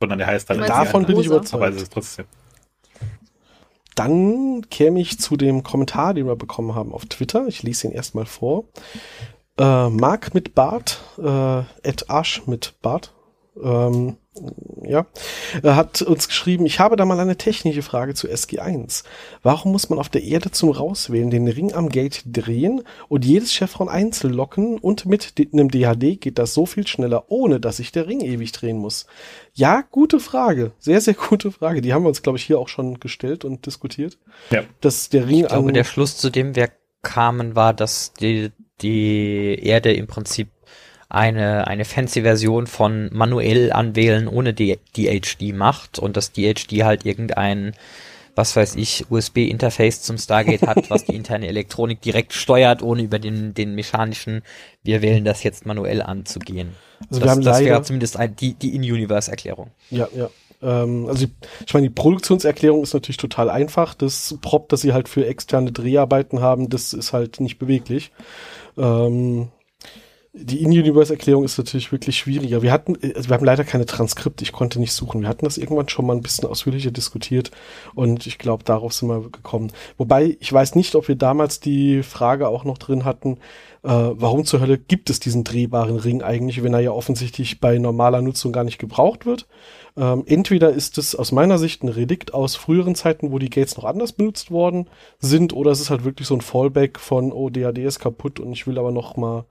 Sondern 0.00 0.18
der 0.18 0.26
heißt 0.26 0.48
dann. 0.50 0.58
Davon 0.58 1.06
bin 1.06 1.18
ich 1.18 1.26
überzeugt. 1.26 1.54
Aber 1.54 1.68
es 1.68 1.82
ist 1.82 1.92
trotzdem 1.92 2.26
dann 3.94 4.68
käme 4.70 5.00
ich 5.00 5.18
zu 5.18 5.36
dem 5.36 5.62
Kommentar, 5.62 6.14
den 6.14 6.26
wir 6.26 6.36
bekommen 6.36 6.74
haben 6.74 6.92
auf 6.92 7.06
Twitter. 7.06 7.46
Ich 7.46 7.62
lese 7.62 7.86
ihn 7.86 7.92
erstmal 7.92 8.26
vor. 8.26 8.64
Äh, 9.58 9.88
Mark 9.90 10.34
mit 10.34 10.54
Bart, 10.54 11.00
äh, 11.18 11.60
Ed 11.82 12.08
Arsch 12.08 12.46
mit 12.46 12.74
Bart, 12.80 13.12
ähm, 13.60 14.16
ja, 14.82 15.06
er 15.62 15.76
hat 15.76 16.00
uns 16.00 16.26
geschrieben, 16.26 16.64
ich 16.64 16.80
habe 16.80 16.96
da 16.96 17.04
mal 17.04 17.20
eine 17.20 17.36
technische 17.36 17.82
Frage 17.82 18.14
zu 18.14 18.28
SG1. 18.28 19.04
Warum 19.42 19.72
muss 19.72 19.90
man 19.90 19.98
auf 19.98 20.08
der 20.08 20.22
Erde 20.22 20.50
zum 20.50 20.70
Rauswählen 20.70 21.30
den 21.30 21.46
Ring 21.48 21.74
am 21.74 21.90
Gate 21.90 22.22
drehen 22.24 22.82
und 23.08 23.26
jedes 23.26 23.52
Chevron 23.52 23.90
einzeln 23.90 24.32
locken 24.32 24.78
und 24.78 25.04
mit 25.04 25.34
einem 25.52 25.70
DHD 25.70 26.18
geht 26.18 26.38
das 26.38 26.54
so 26.54 26.64
viel 26.64 26.86
schneller, 26.86 27.24
ohne 27.28 27.60
dass 27.60 27.76
sich 27.76 27.92
der 27.92 28.06
Ring 28.06 28.20
ewig 28.22 28.52
drehen 28.52 28.78
muss? 28.78 29.06
Ja, 29.52 29.84
gute 29.90 30.18
Frage. 30.18 30.72
Sehr, 30.78 31.02
sehr 31.02 31.14
gute 31.14 31.52
Frage. 31.52 31.82
Die 31.82 31.92
haben 31.92 32.04
wir 32.04 32.08
uns, 32.08 32.22
glaube 32.22 32.38
ich, 32.38 32.44
hier 32.44 32.58
auch 32.58 32.68
schon 32.68 33.00
gestellt 33.00 33.44
und 33.44 33.66
diskutiert. 33.66 34.16
Ja. 34.50 34.62
Dass 34.80 35.10
der 35.10 35.28
Ring 35.28 35.42
ich 35.42 35.48
glaube, 35.48 35.72
der 35.72 35.84
Schluss, 35.84 36.16
zu 36.16 36.30
dem 36.30 36.56
wir 36.56 36.70
kamen, 37.02 37.54
war, 37.54 37.74
dass 37.74 38.14
die, 38.14 38.50
die 38.80 39.58
Erde 39.62 39.92
im 39.92 40.06
Prinzip 40.06 40.48
eine, 41.12 41.66
eine 41.66 41.84
fancy 41.84 42.22
Version 42.22 42.66
von 42.66 43.10
manuell 43.12 43.72
anwählen 43.72 44.28
ohne 44.28 44.54
die 44.54 44.78
DHD 44.96 45.54
macht 45.54 45.98
und 45.98 46.16
das 46.16 46.32
DHD 46.32 46.84
halt 46.84 47.04
irgendein 47.04 47.74
was 48.34 48.56
weiß 48.56 48.76
ich, 48.76 49.04
USB-Interface 49.10 50.02
zum 50.02 50.16
Stargate 50.16 50.62
hat, 50.62 50.88
was 50.88 51.04
die 51.04 51.14
interne 51.14 51.48
Elektronik 51.48 52.00
direkt 52.00 52.32
steuert, 52.32 52.82
ohne 52.82 53.02
über 53.02 53.18
den, 53.18 53.52
den 53.52 53.74
mechanischen, 53.74 54.42
wir 54.82 55.02
wählen 55.02 55.24
das 55.24 55.42
jetzt 55.42 55.66
manuell 55.66 56.00
anzugehen. 56.00 56.74
Also 57.10 57.20
das, 57.20 57.24
wir 57.26 57.30
haben 57.30 57.42
das 57.42 57.58
leider, 57.58 57.70
wäre 57.70 57.82
zumindest 57.82 58.16
ein, 58.16 58.34
die, 58.34 58.54
die 58.54 58.74
In-Universe-Erklärung. 58.74 59.70
Ja, 59.90 60.08
ja. 60.16 60.30
Ähm, 60.62 61.06
also 61.08 61.24
ich, 61.24 61.30
ich 61.66 61.74
meine, 61.74 61.88
die 61.88 61.94
Produktionserklärung 61.94 62.82
ist 62.82 62.94
natürlich 62.94 63.18
total 63.18 63.50
einfach. 63.50 63.94
Das 63.94 64.36
Prop, 64.40 64.68
das 64.70 64.80
sie 64.80 64.92
halt 64.92 65.08
für 65.08 65.26
externe 65.26 65.72
Dreharbeiten 65.72 66.40
haben, 66.40 66.70
das 66.70 66.94
ist 66.94 67.12
halt 67.12 67.40
nicht 67.40 67.58
beweglich. 67.58 68.12
Ähm, 68.78 69.48
die 70.34 70.62
In-Universe-Erklärung 70.62 71.44
ist 71.44 71.58
natürlich 71.58 71.92
wirklich 71.92 72.16
schwieriger. 72.16 72.62
Wir 72.62 72.72
hatten, 72.72 72.96
also 73.14 73.28
wir 73.28 73.36
haben 73.36 73.44
leider 73.44 73.64
keine 73.64 73.84
Transkripte, 73.84 74.42
ich 74.42 74.52
konnte 74.52 74.80
nicht 74.80 74.94
suchen. 74.94 75.20
Wir 75.20 75.28
hatten 75.28 75.44
das 75.44 75.58
irgendwann 75.58 75.90
schon 75.90 76.06
mal 76.06 76.16
ein 76.16 76.22
bisschen 76.22 76.48
ausführlicher 76.48 76.90
diskutiert 76.90 77.50
und 77.94 78.26
ich 78.26 78.38
glaube, 78.38 78.64
darauf 78.64 78.94
sind 78.94 79.08
wir 79.08 79.20
gekommen. 79.28 79.72
Wobei, 79.98 80.38
ich 80.40 80.50
weiß 80.50 80.74
nicht, 80.74 80.94
ob 80.94 81.06
wir 81.08 81.16
damals 81.16 81.60
die 81.60 82.02
Frage 82.02 82.48
auch 82.48 82.64
noch 82.64 82.78
drin 82.78 83.04
hatten, 83.04 83.36
äh, 83.82 83.88
warum 83.90 84.46
zur 84.46 84.60
Hölle 84.60 84.78
gibt 84.78 85.10
es 85.10 85.20
diesen 85.20 85.44
drehbaren 85.44 85.98
Ring 85.98 86.22
eigentlich, 86.22 86.62
wenn 86.62 86.72
er 86.72 86.80
ja 86.80 86.92
offensichtlich 86.92 87.60
bei 87.60 87.76
normaler 87.76 88.22
Nutzung 88.22 88.52
gar 88.52 88.64
nicht 88.64 88.78
gebraucht 88.78 89.26
wird. 89.26 89.46
Ähm, 89.98 90.22
entweder 90.26 90.70
ist 90.70 90.96
es 90.96 91.14
aus 91.14 91.32
meiner 91.32 91.58
Sicht 91.58 91.82
ein 91.82 91.90
Relikt 91.90 92.32
aus 92.32 92.56
früheren 92.56 92.94
Zeiten, 92.94 93.32
wo 93.32 93.38
die 93.38 93.50
Gates 93.50 93.76
noch 93.76 93.84
anders 93.84 94.12
benutzt 94.12 94.50
worden 94.50 94.88
sind, 95.18 95.52
oder 95.52 95.72
es 95.72 95.80
ist 95.80 95.90
halt 95.90 96.04
wirklich 96.04 96.26
so 96.26 96.34
ein 96.34 96.40
Fallback 96.40 96.98
von, 96.98 97.32
oh, 97.32 97.50
DAD 97.50 97.76
ist 97.78 97.98
kaputt 97.98 98.40
und 98.40 98.52
ich 98.52 98.66
will 98.66 98.78
aber 98.78 98.92
noch 98.92 99.18
mal 99.18 99.44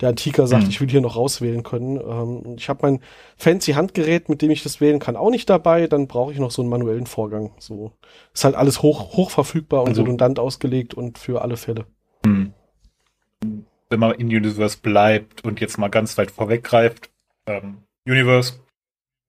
der 0.00 0.10
Antiker 0.10 0.46
sagt, 0.46 0.64
Mhm. 0.64 0.70
ich 0.70 0.80
will 0.80 0.88
hier 0.90 1.00
noch 1.00 1.16
rauswählen 1.16 1.62
können. 1.62 1.96
Ähm, 2.00 2.54
ich 2.56 2.68
habe 2.68 2.80
mein 2.82 3.00
fancy 3.36 3.72
Handgerät, 3.72 4.28
mit 4.28 4.42
dem 4.42 4.50
ich 4.50 4.62
das 4.62 4.80
wählen 4.80 4.98
kann, 4.98 5.16
auch 5.16 5.30
nicht 5.30 5.48
dabei. 5.50 5.86
Dann 5.86 6.06
brauche 6.08 6.32
ich 6.32 6.38
noch 6.38 6.50
so 6.50 6.62
einen 6.62 6.70
manuellen 6.70 7.06
Vorgang. 7.06 7.52
So 7.58 7.92
ist 8.32 8.44
halt 8.44 8.54
alles 8.54 8.82
hoch, 8.82 9.16
hoch 9.16 9.30
verfügbar 9.30 9.82
und 9.82 9.88
Also- 9.90 10.02
redundant 10.02 10.38
ausgelegt 10.38 10.94
und 10.94 11.18
für 11.18 11.42
alle 11.42 11.56
Fälle. 11.56 11.86
Hm. 12.24 12.52
Wenn 13.88 14.00
man 14.00 14.12
in 14.14 14.28
Universe 14.28 14.78
bleibt 14.80 15.44
und 15.44 15.60
jetzt 15.60 15.76
mal 15.78 15.88
ganz 15.88 16.16
weit 16.18 16.30
vorweggreift, 16.30 17.10
ähm, 17.46 17.78
Universe, 18.06 18.54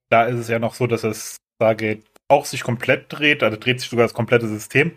da 0.09 0.25
ist 0.25 0.39
es 0.39 0.47
ja 0.47 0.59
noch 0.59 0.73
so, 0.75 0.87
dass 0.87 1.01
das 1.01 1.37
Stargate 1.55 2.03
auch 2.27 2.45
sich 2.45 2.63
komplett 2.63 3.05
dreht, 3.09 3.43
also 3.43 3.57
dreht 3.57 3.79
sich 3.81 3.89
sogar 3.89 4.05
das 4.05 4.13
komplette 4.13 4.47
System. 4.47 4.91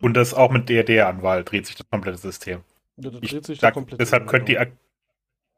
Und 0.00 0.14
das 0.14 0.32
auch 0.32 0.50
mit 0.50 0.68
DRD-Anwahl 0.68 1.44
dreht 1.44 1.66
sich 1.66 1.76
das 1.76 1.86
komplette 1.90 2.16
System. 2.18 2.60
Da 2.96 3.10
Ich, 3.20 3.30
dreht 3.30 3.46
sich 3.46 3.58
da, 3.58 3.68
der 3.68 3.74
komplette 3.74 3.98
deshalb 3.98 4.26
könnte 4.26 4.52
die, 4.52 4.72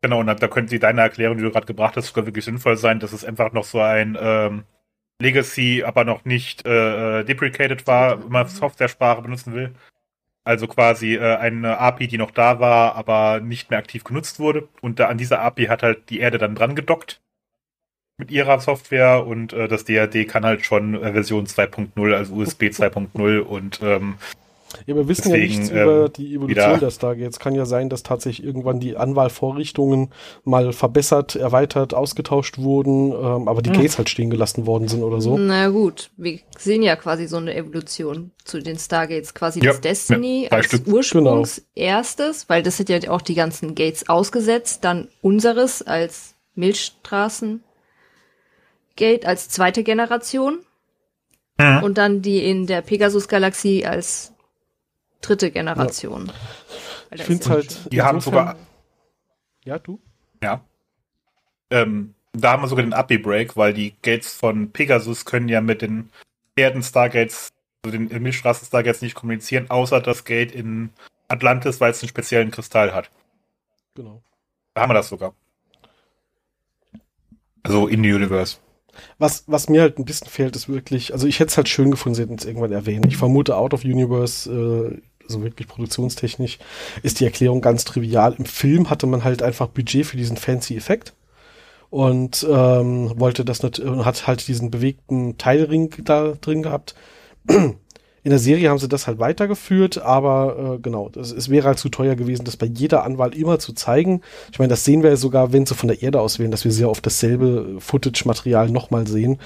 genau. 0.01 0.21
Und 0.21 0.27
da, 0.27 0.35
da 0.35 0.49
könnte 0.49 0.79
deine 0.79 1.01
Erklärung, 1.01 1.37
die 1.37 1.43
du 1.43 1.51
gerade 1.51 1.67
gebracht 1.67 1.97
hast, 1.97 2.09
sogar 2.09 2.27
wirklich 2.27 2.45
sinnvoll 2.45 2.77
sein, 2.77 3.01
dass 3.01 3.13
es 3.13 3.25
einfach 3.25 3.53
noch 3.53 3.65
so 3.65 3.81
ein 3.81 4.17
ähm, 4.21 4.65
Legacy, 5.21 5.83
aber 5.85 6.05
noch 6.05 6.25
nicht 6.25 6.67
äh, 6.67 7.21
äh, 7.21 7.25
deprecated 7.25 7.87
war, 7.87 8.23
wenn 8.23 8.31
man 8.31 8.49
Software-Sprache 8.49 9.23
benutzen 9.23 9.55
will. 9.55 9.75
Also 10.45 10.67
quasi 10.67 11.15
äh, 11.15 11.37
eine 11.37 11.79
API, 11.79 12.09
die 12.09 12.19
noch 12.19 12.33
da 12.33 12.59
war, 12.59 12.97
aber 12.97 13.41
nicht 13.41 13.71
mehr 13.71 13.79
aktiv 13.79 14.03
genutzt 14.03 14.41
wurde. 14.41 14.69
Und 14.81 14.99
da 14.99 15.09
an 15.09 15.19
dieser 15.19 15.41
API 15.41 15.67
hat 15.67 15.83
halt 15.83 16.11
die 16.11 16.19
Erde 16.19 16.39
dann 16.39 16.57
dran 16.57 16.75
gedockt 16.75 17.21
mit 18.19 18.31
ihrer 18.31 18.61
Software 18.61 19.27
und 19.27 19.53
äh, 19.53 19.69
das 19.69 19.85
DAD 19.85 20.29
kann 20.29 20.45
halt 20.45 20.65
schon 20.65 20.95
äh, 20.95 21.13
Version 21.13 21.47
2.0, 21.47 22.15
also 22.15 22.35
USB 22.35 22.65
2.0 22.65 23.39
und 23.41 23.81
ähm, 23.83 24.17
Ja, 24.87 24.97
wir 24.97 25.07
wissen 25.09 25.31
ja 25.31 25.37
Deswegen, 25.37 25.59
nichts 25.59 25.71
ähm, 25.71 25.77
über 25.83 26.09
die 26.09 26.35
Evolution 26.35 26.81
der 26.81 26.91
Stargates. 26.91 27.39
Kann 27.39 27.55
ja 27.55 27.67
sein, 27.67 27.89
dass 27.89 28.03
tatsächlich 28.03 28.47
irgendwann 28.47 28.81
die 28.81 28.97
Anwahlvorrichtungen 28.97 30.11
mal 30.45 30.73
verbessert, 30.73 31.37
erweitert, 31.37 31.95
ausgetauscht 31.95 32.59
wurden, 32.59 33.13
ähm, 33.13 33.49
aber 33.49 33.63
die 33.63 33.71
Hm. 33.71 33.77
Gates 33.77 33.99
halt 33.99 34.09
stehen 34.09 34.31
gelassen 34.31 34.67
worden 34.67 34.89
sind 34.89 35.03
oder 35.03 35.21
so. 35.21 35.37
Na 35.39 35.69
gut, 35.69 36.11
wir 36.17 36.39
sehen 36.59 36.83
ja 36.83 36.97
quasi 36.97 37.27
so 37.27 37.37
eine 37.37 37.55
Evolution 37.55 38.31
zu 38.45 38.61
den 38.63 38.79
Stargates, 38.79 39.35
quasi 39.35 39.61
Ja, 39.61 39.67
das 39.67 39.81
Destiny 39.81 40.45
ja, 40.45 40.51
als 40.51 40.67
Stück. 40.67 40.87
Ursprungs 40.87 41.63
erstes, 41.75 42.49
weil 42.49 42.63
das 42.63 42.79
hat 42.79 42.89
ja 42.89 42.99
auch 43.11 43.23
die 43.23 43.35
ganzen 43.35 43.75
Gates 43.75 44.09
ausgesetzt, 44.09 44.85
dann 44.85 45.09
unseres 45.21 45.83
als 45.83 46.35
Milchstraßen 46.55 47.63
Gate 48.97 49.27
als 49.27 49.49
zweite 49.49 49.83
Generation 49.83 50.59
Mhm. 51.59 51.83
und 51.83 51.99
dann 51.99 52.23
die 52.23 52.39
in 52.49 52.67
der 52.67 52.81
Pegasus-Galaxie 52.83 53.85
als 53.85 54.32
dritte 55.23 55.51
Generation. 55.51 56.31
Weil 57.11 57.21
Ich 57.21 57.25
finde 57.25 57.43
es 57.43 57.49
ja 57.49 57.55
halt. 57.55 57.93
Die 57.93 58.03
haben 58.03 58.21
sogar 58.21 58.57
Ja, 59.65 59.79
du? 59.79 60.01
Ja. 60.43 60.61
Ähm, 61.71 62.15
da 62.33 62.53
haben 62.53 62.63
wir 62.63 62.69
sogar 62.69 62.85
den 62.85 62.95
API-Break, 62.95 63.57
weil 63.57 63.73
die 63.75 63.95
Gates 64.03 64.35
von 64.35 64.71
Pegasus 64.73 65.25
können 65.25 65.49
ja 65.49 65.61
mit 65.61 65.83
den 65.83 66.11
Erden-Stargates, 66.57 67.51
also 67.85 67.97
den 67.97 68.23
Milchstraßen-Stargates 68.23 69.03
nicht 69.03 69.15
kommunizieren, 69.15 69.71
außer 69.71 70.01
das 70.01 70.25
Gate 70.25 70.53
in 70.53 70.91
Atlantis, 71.29 71.81
weil 71.81 71.91
es 71.91 72.03
einen 72.03 72.09
speziellen 72.09 72.51
Kristall 72.51 72.93
hat. 72.93 73.11
Genau. 73.95 74.23
Da 74.75 74.83
haben 74.83 74.91
wir 74.91 74.95
das 74.95 75.09
sogar. 75.09 75.35
Also 77.63 77.87
in 77.87 78.03
the 78.03 78.13
Universe. 78.13 78.59
Was, 79.19 79.45
was 79.47 79.69
mir 79.69 79.81
halt 79.81 79.99
ein 79.99 80.05
bisschen 80.05 80.29
fehlt, 80.29 80.55
ist 80.57 80.69
wirklich, 80.69 81.13
also 81.13 81.27
ich 81.27 81.41
hätte 81.41 81.49
es 81.49 81.57
halt 81.57 81.69
schön 81.69 81.91
gefunden, 81.91 82.15
sie 82.15 82.23
hätten 82.23 82.35
es 82.35 82.45
irgendwann 82.45 82.73
erwähnt. 82.73 83.07
Ich 83.07 83.17
vermute, 83.17 83.57
Out 83.57 83.73
of 83.73 83.85
Universe, 83.85 84.51
äh, 84.53 85.01
also 85.33 85.45
wirklich 85.45 85.69
produktionstechnisch, 85.69 86.59
ist 87.03 87.21
die 87.21 87.25
Erklärung 87.25 87.61
ganz 87.61 87.85
trivial. 87.85 88.35
Im 88.39 88.45
Film 88.45 88.91
hatte 88.91 89.07
man 89.07 89.25
halt 89.25 89.43
einfach 89.43 89.69
Budget 89.69 90.07
für 90.07 90.17
diesen 90.17 90.37
fancy 90.37 90.77
Effekt 90.77 91.15
und 91.91 92.47
ähm, 92.49 93.13
wollte 93.17 93.45
das 93.45 93.63
hat 93.63 94.27
halt 94.27 94.49
diesen 94.49 94.71
bewegten 94.71 95.39
Teilring 95.39 95.95
da 96.05 96.33
drin 96.41 96.63
gehabt. 96.63 96.95
In 98.25 98.31
der 98.31 98.39
Serie 98.39 98.71
haben 98.71 98.79
sie 98.79 98.89
das 98.89 99.07
halt 99.07 99.19
weitergeführt, 99.19 99.99
aber 99.99 100.77
äh, 100.77 100.79
genau, 100.81 101.09
das, 101.09 101.33
es 101.33 101.49
wäre 101.49 101.67
halt 101.67 101.79
zu 101.79 101.89
teuer 101.89 102.15
gewesen, 102.15 102.45
das 102.45 102.57
bei 102.57 102.67
jeder 102.67 103.03
Anwahl 103.03 103.35
immer 103.35 103.59
zu 103.59 103.73
zeigen. 103.73 104.21
Ich 104.53 104.59
meine, 104.61 104.69
das 104.69 104.85
sehen 104.85 105.03
wir 105.03 105.11
ja 105.11 105.17
sogar, 105.17 105.53
wenn 105.53 105.67
sie 105.67 105.75
von 105.75 105.89
der 105.89 106.03
Erde 106.03 106.21
aus 106.21 106.39
wählen, 106.39 106.53
dass 106.53 106.65
wir 106.65 106.71
sehr 106.71 106.89
oft 106.89 107.05
dasselbe 107.05 107.77
Footage-Material 107.81 108.71
nochmal 108.71 109.09
sehen 109.09 109.39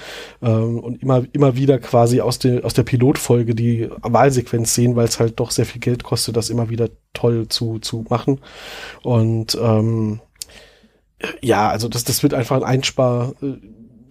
ähm, 0.43 0.79
und 0.79 1.01
immer, 1.01 1.23
immer 1.33 1.55
wieder 1.55 1.79
quasi 1.79 2.21
aus, 2.21 2.37
der 2.37 2.63
aus 2.65 2.75
der 2.75 2.83
Pilotfolge 2.83 3.55
die 3.55 3.89
Wahlsequenz 4.03 4.75
sehen, 4.75 4.95
weil 4.95 5.07
es 5.07 5.19
halt 5.19 5.39
doch 5.39 5.49
sehr 5.49 5.65
viel 5.65 5.81
Geld 5.81 6.03
kostet, 6.03 6.37
das 6.37 6.51
immer 6.51 6.69
wieder 6.69 6.89
toll 7.13 7.47
zu, 7.47 7.79
zu 7.79 8.05
machen. 8.09 8.41
Und 9.01 9.57
ähm, 9.59 10.19
ja, 11.41 11.69
also 11.69 11.89
das, 11.89 12.03
das 12.03 12.21
wird 12.23 12.33
einfach 12.33 12.57
ein 12.57 12.63
Einspar. 12.63 13.33
Äh, 13.41 13.57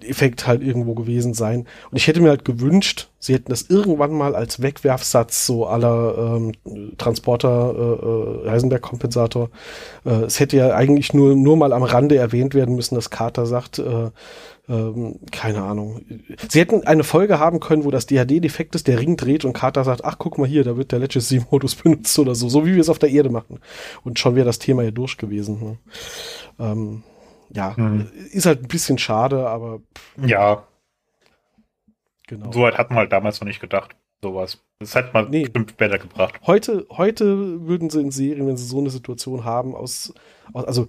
Effekt 0.09 0.47
halt 0.47 0.63
irgendwo 0.63 0.95
gewesen 0.95 1.35
sein. 1.35 1.67
Und 1.91 1.97
ich 1.97 2.07
hätte 2.07 2.21
mir 2.21 2.31
halt 2.31 2.45
gewünscht, 2.45 3.09
sie 3.19 3.35
hätten 3.35 3.51
das 3.51 3.63
irgendwann 3.63 4.13
mal 4.13 4.35
als 4.35 4.63
Wegwerfsatz 4.63 5.47
so 5.47 5.67
aller 5.67 6.37
ähm, 6.37 6.53
Transporter 6.99 7.75
äh, 7.77 8.47
äh, 8.47 8.51
Heisenberg-Kompensator. 8.51 9.51
Äh, 10.05 10.25
es 10.25 10.41
hätte 10.41 10.57
ja 10.57 10.75
eigentlich 10.75 11.13
nur 11.15 11.35
nur 11.35 11.57
mal 11.57 11.73
am 11.73 11.83
Rande 11.83 12.17
erwähnt 12.17 12.55
werden 12.55 12.77
müssen, 12.77 12.95
dass 12.95 13.11
Carter 13.11 13.47
sagt, 13.47 13.79
äh, 13.79 14.11
ähm, 14.69 15.21
keine 15.31 15.63
Ahnung. 15.63 16.01
Sie 16.49 16.61
hätten 16.61 16.87
eine 16.87 17.05
Folge 17.05 17.39
haben 17.39 17.61
können, 17.61 17.85
wo 17.85 17.91
das 17.91 18.07
DHD 18.07 18.43
defekt 18.43 18.75
ist, 18.75 18.89
der 18.89 18.99
Ring 18.99 19.17
dreht 19.17 19.45
und 19.45 19.53
Carter 19.53 19.85
sagt, 19.85 20.05
ach 20.05 20.17
guck 20.19 20.39
mal 20.39 20.49
hier, 20.49 20.65
da 20.65 20.77
wird 20.77 20.93
der 20.93 20.99
Legacy-Modus 20.99 21.75
benutzt 21.83 22.19
oder 22.19 22.35
so, 22.35 22.49
so 22.49 22.67
wie 22.67 22.75
wir 22.75 22.81
es 22.81 22.89
auf 22.89 22.99
der 22.99 23.11
Erde 23.11 23.31
machen. 23.31 23.61
Und 24.03 24.19
schon 24.19 24.35
wäre 24.35 24.47
das 24.47 24.59
Thema 24.59 24.83
ja 24.83 24.91
durch 24.91 25.17
gewesen. 25.17 25.61
Ne? 25.61 25.79
Ähm, 26.59 27.03
ja, 27.53 27.75
Mhm. 27.77 28.09
ist 28.33 28.47
halt 28.47 28.63
ein 28.63 28.69
bisschen 28.69 28.99
schade, 28.99 29.47
aber 29.49 29.81
Ja, 30.25 30.65
genau. 32.27 32.53
so 32.53 32.61
weit 32.63 32.79
hat 32.79 32.91
man 32.91 32.99
halt 32.99 33.13
damals 33.13 33.41
noch 33.41 33.47
nicht 33.47 33.61
gedacht. 33.61 33.95
Sowas. 34.23 34.59
Das 34.81 34.95
hätte 34.95 35.11
man 35.13 35.31
Nee. 35.31 35.43
bestimmt 35.43 35.71
später 35.71 35.99
gebracht. 35.99 36.41
Heute, 36.47 36.87
heute 36.91 37.67
würden 37.67 37.91
sie 37.91 38.01
in 38.01 38.11
Serien, 38.11 38.47
wenn 38.47 38.57
sie 38.57 38.65
so 38.67 38.79
eine 38.79 38.91
Situation 38.91 39.45
haben, 39.45 39.75
aus, 39.75 40.13
aus 40.53 40.65
also 40.65 40.89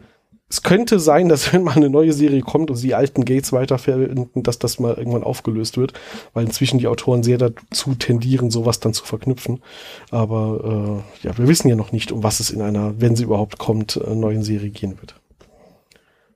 es 0.50 0.64
könnte 0.64 0.98
sein, 1.02 1.28
dass 1.28 1.52
wenn 1.52 1.62
mal 1.64 1.76
eine 1.76 1.90
neue 1.90 2.14
Serie 2.14 2.40
kommt 2.42 2.70
und 2.70 2.78
sie 2.78 2.88
die 2.88 2.96
alten 2.96 3.26
Gates 3.26 3.52
weiterverwenden, 3.52 4.44
dass 4.44 4.60
das 4.60 4.80
mal 4.80 4.94
irgendwann 4.94 5.24
aufgelöst 5.26 5.78
wird, 5.78 5.92
weil 6.34 6.46
inzwischen 6.46 6.80
die 6.80 6.88
Autoren 6.88 7.22
sehr 7.22 7.38
dazu 7.38 7.96
tendieren, 7.96 8.50
sowas 8.50 8.80
dann 8.80 8.94
zu 8.94 9.04
verknüpfen. 9.04 9.62
Aber 10.10 11.04
äh, 11.22 11.28
ja, 11.28 11.38
wir 11.38 11.50
wissen 11.50 11.68
ja 11.68 11.76
noch 11.76 11.92
nicht, 11.92 12.14
um 12.14 12.24
was 12.24 12.40
es 12.40 12.50
in 12.50 12.62
einer, 12.62 13.00
wenn 13.02 13.18
sie 13.18 13.24
überhaupt 13.26 13.58
kommt, 13.58 13.98
äh, 13.98 14.16
neuen 14.16 14.42
Serie 14.44 14.70
gehen 14.70 14.98
wird. 15.02 15.20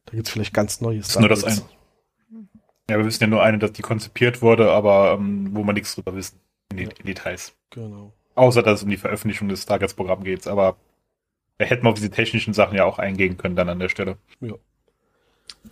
Da 0.06 0.14
gibt's 0.14 0.30
vielleicht 0.32 0.54
ganz 0.54 0.82
Neues. 0.82 1.10
ist 1.10 1.20
nur 1.20 1.30
das 1.30 1.44
eine. 1.44 1.62
Ja, 2.90 2.98
wir 2.98 3.06
wissen 3.06 3.24
ja 3.24 3.28
nur 3.28 3.42
eine, 3.44 3.58
dass 3.60 3.72
die 3.74 3.82
konzipiert 3.82 4.42
wurde, 4.42 4.72
aber 4.72 5.14
ähm, 5.20 5.50
wo 5.54 5.64
man 5.64 5.76
nichts 5.76 5.96
drüber 5.96 6.16
wissen. 6.16 6.40
In, 6.72 6.78
die, 6.78 6.84
Ja. 6.84 6.90
Details. 7.06 7.54
Genau. 7.70 8.14
Außer, 8.36 8.64
dass 8.64 8.80
es 8.80 8.84
um 8.84 8.90
die 8.90 8.98
Veröffentlichung 8.98 9.48
des 9.50 9.64
Stargates-Programms 9.64 10.24
geht. 10.24 10.48
Aber 10.48 10.78
da 11.58 11.66
hätten 11.66 11.84
wir 11.84 11.90
auf 11.90 11.96
diese 11.96 12.10
technischen 12.10 12.54
Sachen 12.54 12.76
ja 12.76 12.86
auch 12.86 12.98
eingehen 13.00 13.38
können 13.38 13.56
dann 13.56 13.70
an 13.70 13.80
der 13.80 13.90
Stelle. 13.90 14.18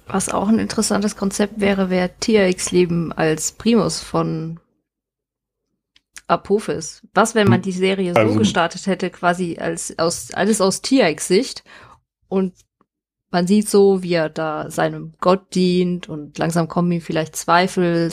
Was 0.07 0.29
auch 0.29 0.47
ein 0.47 0.59
interessantes 0.59 1.15
Konzept 1.15 1.59
wäre, 1.59 1.89
wäre 1.89 2.11
TRX-Leben 2.19 3.11
als 3.11 3.53
Primus 3.53 3.99
von 4.01 4.59
Apophis. 6.27 7.01
Was, 7.13 7.33
wenn 7.33 7.47
man 7.49 7.61
die 7.61 7.71
Serie 7.71 8.13
so 8.13 8.19
Also- 8.19 8.37
gestartet 8.39 8.85
hätte, 8.87 9.09
quasi 9.09 9.57
als 9.59 9.97
aus 9.97 10.31
alles 10.33 10.61
aus 10.61 10.81
TRX-Sicht 10.81 11.63
und 12.27 12.53
man 13.31 13.47
sieht 13.47 13.69
so, 13.69 14.03
wie 14.03 14.13
er 14.13 14.29
da 14.29 14.69
seinem 14.71 15.13
Gott 15.19 15.53
dient 15.55 16.09
und 16.09 16.37
langsam 16.37 16.67
kommen 16.67 16.91
ihm 16.91 17.01
vielleicht 17.01 17.35
Zweifel. 17.35 18.11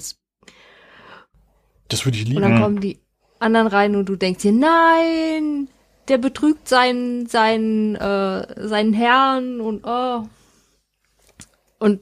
Das 1.88 2.04
würde 2.04 2.18
ich 2.18 2.24
Und 2.24 2.30
lieben. 2.30 2.42
dann 2.42 2.60
kommen 2.60 2.80
die 2.80 3.00
anderen 3.38 3.66
rein 3.66 3.96
und 3.96 4.08
du 4.08 4.16
denkst 4.16 4.42
dir, 4.42 4.52
nein, 4.52 5.68
der 6.08 6.18
betrügt 6.18 6.68
seinen, 6.68 7.26
seinen, 7.26 7.96
äh, 7.96 8.68
seinen 8.68 8.92
Herrn 8.92 9.60
und 9.60 9.84
oh. 9.84 10.24
Und 11.78 12.00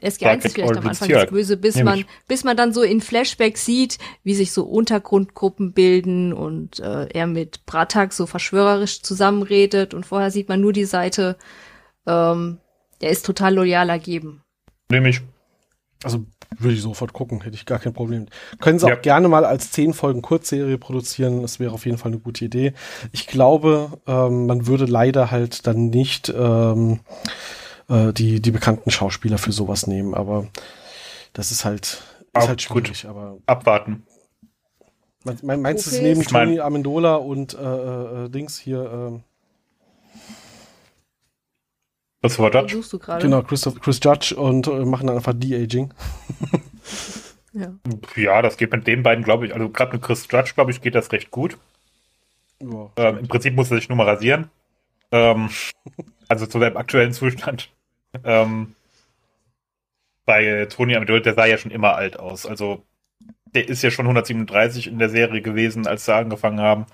SG1 0.00 0.20
Dark 0.20 0.44
ist 0.44 0.54
vielleicht 0.54 0.76
am 0.76 0.86
Anfang 0.86 1.08
das 1.08 1.30
Böse, 1.30 1.56
bis 1.56 1.76
man, 1.82 2.04
bis 2.26 2.44
man 2.44 2.56
dann 2.56 2.72
so 2.72 2.82
in 2.82 3.00
Flashbacks 3.00 3.64
sieht, 3.64 3.98
wie 4.24 4.34
sich 4.34 4.52
so 4.52 4.64
Untergrundgruppen 4.64 5.72
bilden 5.72 6.32
und 6.32 6.80
äh, 6.80 7.06
er 7.06 7.26
mit 7.26 7.64
Bratak 7.66 8.12
so 8.12 8.26
verschwörerisch 8.26 9.02
zusammenredet 9.02 9.94
und 9.94 10.04
vorher 10.04 10.30
sieht 10.30 10.48
man 10.48 10.60
nur 10.60 10.72
die 10.72 10.84
Seite, 10.84 11.36
ähm, 12.06 12.58
der 13.00 13.10
ist 13.10 13.24
total 13.26 13.54
loyaler 13.54 13.98
geben. 13.98 14.42
Nämlich, 14.90 15.20
Also 16.04 16.24
würde 16.58 16.74
ich 16.74 16.82
sofort 16.82 17.12
gucken, 17.12 17.40
hätte 17.42 17.54
ich 17.54 17.64
gar 17.64 17.78
kein 17.78 17.92
Problem. 17.94 18.26
Können 18.60 18.78
sie 18.78 18.88
Ja. 18.88 18.96
auch 18.96 19.02
gerne 19.02 19.28
mal 19.28 19.44
als 19.44 19.70
zehn 19.70 19.94
Folgen 19.94 20.20
Kurzserie 20.20 20.76
produzieren, 20.76 21.42
das 21.42 21.60
wäre 21.60 21.72
auf 21.72 21.86
jeden 21.86 21.96
Fall 21.96 22.10
eine 22.12 22.20
gute 22.20 22.44
Idee. 22.44 22.74
Ich 23.12 23.26
glaube, 23.26 24.00
ähm, 24.06 24.46
man 24.46 24.66
würde 24.66 24.84
leider 24.86 25.30
halt 25.30 25.66
dann 25.66 25.90
nicht 25.90 26.28
ähm, 26.36 27.00
äh, 27.88 28.12
die, 28.12 28.40
die 28.42 28.50
bekannten 28.50 28.90
Schauspieler 28.90 29.38
für 29.38 29.52
sowas 29.52 29.86
nehmen, 29.86 30.14
aber 30.14 30.46
das 31.32 31.50
ist 31.52 31.64
halt, 31.64 31.84
ist 31.84 32.02
Auch 32.34 32.48
halt 32.48 32.68
gut. 32.68 32.86
schwierig. 32.88 33.06
Aber 33.08 33.38
abwarten. 33.46 34.02
mein, 35.24 35.38
mein, 35.42 35.60
meinst 35.62 35.86
du, 35.86 35.90
es 35.90 35.96
Okay. 35.96 36.08
neben 36.08 36.20
Ich 36.20 36.30
mein- 36.32 36.48
Tony 36.48 36.60
Amendola 36.60 37.14
und 37.16 37.54
äh, 37.54 38.24
äh, 38.24 38.28
Dings 38.28 38.58
hier, 38.58 38.90
ähm, 38.92 39.22
Was 42.22 42.38
war 42.38 42.50
Den 42.50 42.62
das? 42.62 42.72
suchst 42.72 42.92
du 42.92 42.98
gerade. 42.98 43.22
genau, 43.22 43.42
Christoph, 43.42 43.80
Chris 43.80 44.00
Judge 44.02 44.34
und 44.36 44.66
äh, 44.68 44.84
machen 44.84 45.08
dann 45.08 45.16
einfach 45.16 45.34
De-Aging. 45.34 45.92
Ja. 47.54 47.74
Ja, 48.16 48.40
das 48.42 48.56
geht 48.56 48.72
mit 48.72 48.86
den 48.86 49.02
beiden, 49.02 49.24
glaube 49.24 49.46
ich, 49.46 49.54
also 49.54 49.68
gerade 49.68 49.92
mit 49.92 50.02
Chris 50.02 50.26
Judge, 50.30 50.52
glaube 50.54 50.70
ich, 50.70 50.80
geht 50.80 50.94
das 50.94 51.12
recht 51.12 51.30
gut. 51.30 51.58
Ja. 52.60 52.90
Ähm, 52.96 53.18
Im 53.18 53.28
Prinzip 53.28 53.54
muss 53.54 53.70
er 53.70 53.76
sich 53.76 53.88
nur 53.88 53.98
mal 53.98 54.08
rasieren. 54.08 54.50
Ähm, 55.10 55.50
also 56.28 56.46
zu 56.46 56.58
seinem 56.58 56.78
aktuellen 56.78 57.12
Zustand. 57.12 57.70
Ähm, 58.24 58.74
bei 60.24 60.66
Tony 60.70 60.96
Amendola, 60.96 61.20
der 61.20 61.34
sah 61.34 61.46
ja 61.46 61.58
schon 61.58 61.72
immer 61.72 61.94
alt 61.94 62.18
aus. 62.18 62.46
Also 62.46 62.84
der 63.54 63.68
ist 63.68 63.82
ja 63.82 63.90
schon 63.90 64.06
137 64.06 64.86
in 64.86 64.98
der 64.98 65.10
Serie 65.10 65.42
gewesen, 65.42 65.86
als 65.86 66.06
sie 66.06 66.14
angefangen 66.14 66.60
haben. 66.60 66.86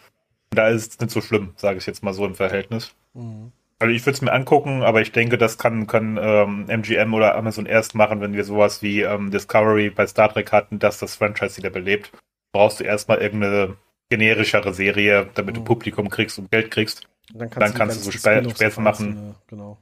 Da 0.51 0.69
ist 0.69 0.93
es 0.93 1.01
nicht 1.01 1.13
so 1.13 1.21
schlimm, 1.21 1.53
sage 1.57 1.79
ich 1.79 1.87
jetzt 1.87 2.03
mal 2.03 2.15
so 2.15 2.25
im 2.27 2.35
Verhältnis. 2.35 2.95
Mhm. 3.15 3.53
Also 3.81 3.95
ich 3.95 4.05
würde 4.05 4.15
es 4.17 4.23
mir 4.23 4.33
angucken, 4.33 4.83
aber 4.83 5.01
ich 5.03 5.13
denke, 5.13 5.39
das 5.39 5.57
kann, 5.57 5.87
kann 5.87 6.19
ähm, 6.21 6.65
MGM 6.69 7.15
oder 7.15 7.37
Amazon 7.37 7.65
erst 7.67 7.95
machen, 7.95 8.21
wenn 8.21 8.33
wir 8.35 8.45
sowas 8.45 8.83
wie 8.83 9.03
ähm, 9.03 9.31
Discovery 9.31 9.91
bei 9.91 10.07
Star 10.07 10.33
Trek 10.33 10.51
hatten, 10.51 10.79
dass 10.81 10.99
das 10.99 11.15
Franchise 11.15 11.57
wieder 11.59 11.71
belebt. 11.71 12.11
Brauchst 12.53 12.81
du 12.81 12.85
erstmal 12.85 13.19
irgendeine 13.19 13.77
generischere 14.11 14.75
Serie, 14.75 15.29
damit 15.35 15.57
du 15.57 15.61
Mhm. 15.61 15.65
Publikum 15.67 16.09
kriegst 16.11 16.39
und 16.39 16.51
Geld 16.51 16.71
kriegst. 16.73 17.07
Dann 17.33 17.51
Dann 17.51 17.73
die 17.73 17.79
kannst 17.79 18.01
du 18.07 18.11
so 18.11 18.11
Spä- 18.11 18.51
Späße 18.51 18.81
machen. 18.81 19.07
einzelne- 19.09 19.35
Genau. 19.49 19.79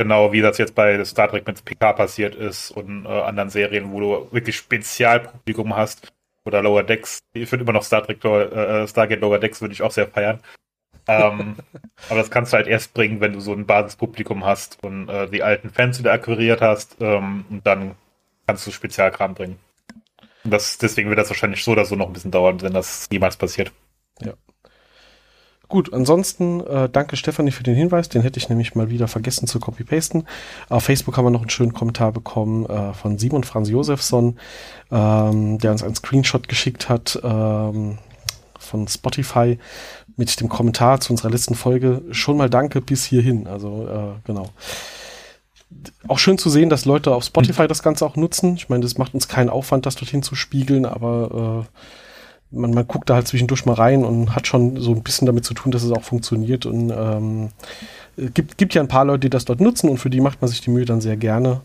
Genau 0.00 0.32
wie 0.32 0.40
das 0.42 0.58
jetzt 0.58 0.74
bei 0.74 1.02
Star 1.04 1.28
Trek 1.28 1.46
mit 1.46 1.64
PK 1.64 1.92
passiert 1.92 2.34
ist 2.34 2.70
und 2.70 3.04
äh, 3.06 3.08
anderen 3.08 3.50
Serien, 3.50 3.90
wo 3.92 3.98
du 4.00 4.28
wirklich 4.32 4.56
Spezialpublikum 4.56 5.74
hast. 5.74 6.12
Oder 6.44 6.62
Lower 6.62 6.82
Decks. 6.82 7.18
Ich 7.34 7.48
finde 7.48 7.64
immer 7.64 7.72
noch 7.72 7.82
Star 7.82 8.02
Trek, 8.04 8.24
äh, 8.24 8.86
Stargate 8.86 9.20
Lower 9.20 9.38
Decks 9.38 9.60
würde 9.60 9.72
ich 9.74 9.82
auch 9.82 9.90
sehr 9.90 10.06
feiern. 10.06 10.40
Ähm, 11.08 11.56
aber 12.08 12.18
das 12.18 12.30
kannst 12.30 12.52
du 12.52 12.56
halt 12.56 12.66
erst 12.66 12.94
bringen, 12.94 13.20
wenn 13.20 13.32
du 13.32 13.40
so 13.40 13.52
ein 13.52 13.66
Basispublikum 13.66 14.44
hast 14.44 14.82
und 14.82 15.08
äh, 15.08 15.28
die 15.28 15.42
alten 15.42 15.70
Fans 15.70 15.98
wieder 15.98 16.12
akquiriert 16.12 16.60
hast. 16.60 16.96
Ähm, 17.00 17.44
und 17.50 17.66
dann 17.66 17.96
kannst 18.46 18.66
du 18.66 18.70
Spezialkram 18.70 19.34
bringen. 19.34 19.58
Und 20.44 20.52
das, 20.52 20.78
deswegen 20.78 21.08
wird 21.08 21.18
das 21.18 21.30
wahrscheinlich 21.30 21.64
so 21.64 21.72
oder 21.72 21.84
so 21.84 21.96
noch 21.96 22.06
ein 22.06 22.12
bisschen 22.12 22.30
dauern, 22.30 22.62
wenn 22.62 22.72
das 22.72 23.08
jemals 23.10 23.36
passiert. 23.36 23.72
Gut, 25.68 25.92
ansonsten 25.92 26.60
äh, 26.60 26.88
danke 26.88 27.16
Stefanie 27.16 27.50
für 27.50 27.62
den 27.62 27.74
Hinweis, 27.74 28.08
den 28.08 28.22
hätte 28.22 28.38
ich 28.38 28.48
nämlich 28.48 28.74
mal 28.74 28.88
wieder 28.88 29.06
vergessen 29.06 29.46
zu 29.46 29.60
copy-pasten. 29.60 30.26
Auf 30.70 30.84
Facebook 30.84 31.18
haben 31.18 31.26
wir 31.26 31.30
noch 31.30 31.42
einen 31.42 31.50
schönen 31.50 31.74
Kommentar 31.74 32.10
bekommen 32.10 32.64
äh, 32.64 32.94
von 32.94 33.18
Simon 33.18 33.44
Franz 33.44 33.68
Josefsson, 33.68 34.38
ähm, 34.90 35.58
der 35.58 35.72
uns 35.72 35.82
einen 35.82 35.94
Screenshot 35.94 36.48
geschickt 36.48 36.88
hat 36.88 37.20
ähm, 37.22 37.98
von 38.68 38.86
Spotify 38.86 39.58
mit 40.16 40.40
dem 40.40 40.48
Kommentar 40.48 41.00
zu 41.00 41.12
unserer 41.12 41.30
letzten 41.30 41.54
Folge. 41.54 42.02
Schon 42.10 42.36
mal 42.36 42.50
danke 42.50 42.80
bis 42.80 43.04
hierhin. 43.04 43.46
Also 43.46 43.88
äh, 43.88 44.20
genau. 44.24 44.50
Auch 46.06 46.18
schön 46.18 46.38
zu 46.38 46.50
sehen, 46.50 46.70
dass 46.70 46.84
Leute 46.84 47.14
auf 47.14 47.24
Spotify 47.24 47.66
das 47.66 47.82
Ganze 47.82 48.04
auch 48.06 48.16
nutzen. 48.16 48.54
Ich 48.54 48.68
meine, 48.68 48.82
das 48.82 48.96
macht 48.98 49.14
uns 49.14 49.28
keinen 49.28 49.50
Aufwand, 49.50 49.86
das 49.86 49.96
dorthin 49.96 50.22
zu 50.22 50.34
spiegeln, 50.34 50.86
aber 50.86 51.66
äh, 51.66 52.56
man, 52.56 52.72
man 52.72 52.86
guckt 52.88 53.10
da 53.10 53.14
halt 53.14 53.28
zwischendurch 53.28 53.66
mal 53.66 53.74
rein 53.74 54.04
und 54.04 54.34
hat 54.34 54.46
schon 54.46 54.80
so 54.80 54.92
ein 54.92 55.02
bisschen 55.02 55.26
damit 55.26 55.44
zu 55.44 55.54
tun, 55.54 55.70
dass 55.70 55.82
es 55.82 55.92
auch 55.92 56.02
funktioniert. 56.02 56.64
Und 56.66 56.90
ähm, 56.90 57.50
es 58.16 58.32
gibt, 58.32 58.58
gibt 58.58 58.74
ja 58.74 58.82
ein 58.82 58.88
paar 58.88 59.04
Leute, 59.04 59.20
die 59.20 59.30
das 59.30 59.44
dort 59.44 59.60
nutzen 59.60 59.88
und 59.90 59.98
für 59.98 60.10
die 60.10 60.20
macht 60.20 60.40
man 60.40 60.48
sich 60.48 60.60
die 60.60 60.70
Mühe 60.70 60.84
dann 60.84 61.00
sehr 61.00 61.16
gerne. 61.16 61.60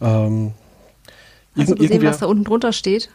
Ähm, 0.00 0.52
Hast 1.56 1.70
du 1.70 1.74
gesehen, 1.74 2.02
was 2.02 2.18
da 2.18 2.26
unten 2.26 2.44
drunter 2.44 2.72
steht? 2.72 3.10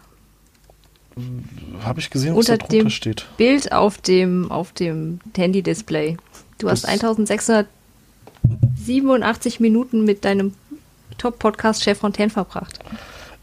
Habe 1.84 2.00
ich 2.00 2.10
gesehen, 2.10 2.36
was 2.36 2.46
da 2.48 2.54
Unter 2.54 2.66
drunter 2.68 2.84
dem 2.84 2.90
steht. 2.90 3.26
Bild 3.38 3.72
auf 3.72 3.98
dem, 4.00 4.52
auf 4.52 4.72
dem 4.74 5.20
Handy-Display. 5.36 6.18
Du 6.60 6.70
hast 6.70 6.84
Das- 6.84 6.92
1687 6.92 9.60
Minuten 9.60 10.06
mit 10.06 10.26
deinem 10.26 10.54
Top-Podcast 11.18 11.84
Chef 11.84 11.98
Fontaine 12.00 12.30
verbracht. 12.30 12.80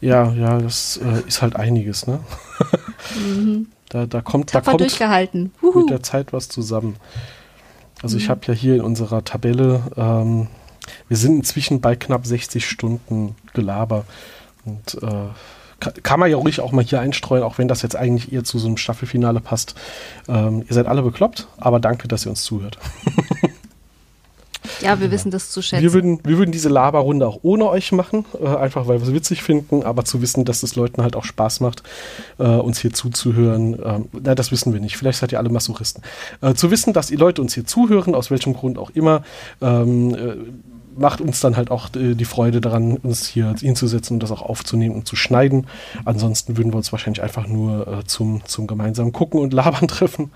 Ja, 0.01 0.31
ja, 0.33 0.59
das 0.59 0.97
äh, 0.97 1.21
ist 1.27 1.41
halt 1.41 1.55
einiges, 1.55 2.07
ne? 2.07 2.19
Da, 3.89 4.07
da 4.07 4.21
kommt, 4.21 4.49
da 4.49 4.53
Tapfer 4.53 4.71
kommt 4.71 4.81
durchgehalten. 4.81 5.51
mit 5.61 5.89
der 5.91 6.01
Zeit 6.01 6.33
was 6.33 6.49
zusammen. 6.49 6.95
Also 8.01 8.15
Mhm. 8.17 8.21
ich 8.23 8.29
habe 8.29 8.41
ja 8.47 8.53
hier 8.53 8.75
in 8.75 8.81
unserer 8.81 9.23
Tabelle, 9.23 9.83
ähm, 9.95 10.47
wir 11.07 11.17
sind 11.17 11.35
inzwischen 11.37 11.81
bei 11.81 11.95
knapp 11.95 12.25
60 12.25 12.67
Stunden 12.67 13.35
Gelaber. 13.53 14.05
Und 14.65 14.95
äh, 15.03 15.27
kann 16.03 16.19
man 16.19 16.29
ja 16.29 16.37
ruhig 16.37 16.59
auch 16.59 16.71
mal 16.71 16.83
hier 16.83 16.99
einstreuen, 16.99 17.43
auch 17.43 17.57
wenn 17.57 17.67
das 17.67 17.81
jetzt 17.81 17.95
eigentlich 17.95 18.31
eher 18.31 18.43
zu 18.43 18.59
so 18.59 18.67
einem 18.67 18.77
Staffelfinale 18.77 19.39
passt. 19.39 19.75
Ähm, 20.27 20.63
ihr 20.67 20.73
seid 20.73 20.87
alle 20.87 21.01
bekloppt, 21.01 21.47
aber 21.57 21.79
danke, 21.79 22.07
dass 22.07 22.25
ihr 22.25 22.29
uns 22.29 22.43
zuhört. 22.43 22.77
Ja, 24.81 24.99
wir 24.99 25.11
wissen 25.11 25.31
das 25.31 25.51
zu 25.51 25.61
schätzen. 25.61 25.83
Wir 25.83 25.93
würden, 25.93 26.19
wir 26.23 26.37
würden 26.37 26.51
diese 26.51 26.69
Laberrunde 26.69 27.27
auch 27.27 27.39
ohne 27.43 27.67
euch 27.67 27.91
machen, 27.91 28.25
äh, 28.41 28.47
einfach 28.47 28.87
weil 28.87 28.99
wir 28.99 29.07
es 29.07 29.13
witzig 29.13 29.43
finden, 29.43 29.83
aber 29.83 30.05
zu 30.05 30.21
wissen, 30.21 30.45
dass 30.45 30.63
es 30.63 30.75
Leuten 30.75 31.01
halt 31.03 31.15
auch 31.15 31.23
Spaß 31.23 31.59
macht, 31.59 31.83
äh, 32.39 32.43
uns 32.43 32.79
hier 32.79 32.93
zuzuhören, 32.93 33.77
ähm, 33.83 34.05
na, 34.11 34.35
das 34.35 34.51
wissen 34.51 34.73
wir 34.73 34.79
nicht. 34.79 34.97
Vielleicht 34.97 35.19
seid 35.19 35.31
ihr 35.31 35.39
alle 35.39 35.49
Masochisten. 35.49 36.03
Äh, 36.41 36.53
zu 36.53 36.71
wissen, 36.71 36.93
dass 36.93 37.07
die 37.07 37.15
Leute 37.15 37.41
uns 37.41 37.53
hier 37.53 37.65
zuhören, 37.65 38.15
aus 38.15 38.31
welchem 38.31 38.53
Grund 38.53 38.77
auch 38.77 38.89
immer, 38.91 39.23
ähm, 39.61 40.15
äh, 40.15 40.35
macht 40.97 41.21
uns 41.21 41.39
dann 41.39 41.57
halt 41.57 41.71
auch 41.71 41.93
äh, 41.95 42.15
die 42.15 42.25
Freude 42.25 42.61
daran, 42.61 42.97
uns 42.97 43.27
hier 43.27 43.53
hinzusetzen 43.59 44.15
und 44.15 44.23
das 44.23 44.31
auch 44.31 44.41
aufzunehmen 44.41 44.95
und 44.95 45.07
zu 45.07 45.15
schneiden. 45.15 45.67
Ansonsten 46.05 46.57
würden 46.57 46.71
wir 46.73 46.77
uns 46.77 46.91
wahrscheinlich 46.91 47.21
einfach 47.23 47.47
nur 47.47 47.87
äh, 47.87 48.03
zum, 48.05 48.43
zum 48.45 48.67
gemeinsamen 48.67 49.11
Gucken 49.11 49.39
und 49.39 49.53
Labern 49.53 49.87
treffen. 49.89 50.31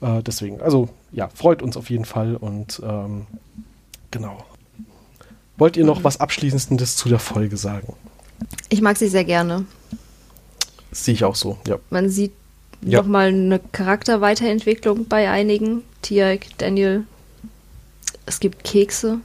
Äh, 0.00 0.22
deswegen, 0.22 0.60
also 0.60 0.88
ja, 1.12 1.28
freut 1.34 1.62
uns 1.62 1.76
auf 1.76 1.90
jeden 1.90 2.04
Fall 2.04 2.36
und 2.36 2.80
ähm, 2.84 3.26
genau. 4.10 4.44
Wollt 5.58 5.76
ihr 5.76 5.84
noch 5.84 6.04
was 6.04 6.20
Abschließendes 6.20 6.96
zu 6.96 7.08
der 7.08 7.18
Folge 7.18 7.56
sagen? 7.56 7.94
ich 8.70 8.80
mag 8.80 8.96
sie 8.96 9.08
sehr 9.08 9.24
gerne. 9.24 9.66
Sehe 10.92 11.12
ich 11.14 11.24
auch 11.24 11.34
so, 11.36 11.58
ja. 11.68 11.76
Man 11.90 12.08
sieht 12.08 12.32
Ja. 12.82 13.02
nochmal 13.02 13.28
eine 13.28 13.58
Charakterweiterentwicklung 13.72 15.06
bei 15.06 15.28
einigen. 15.28 15.82
Tiak, 16.00 16.46
Daniel. 16.56 17.04
Es 18.24 18.40
gibt 18.40 18.64
Kekse. 18.64 19.18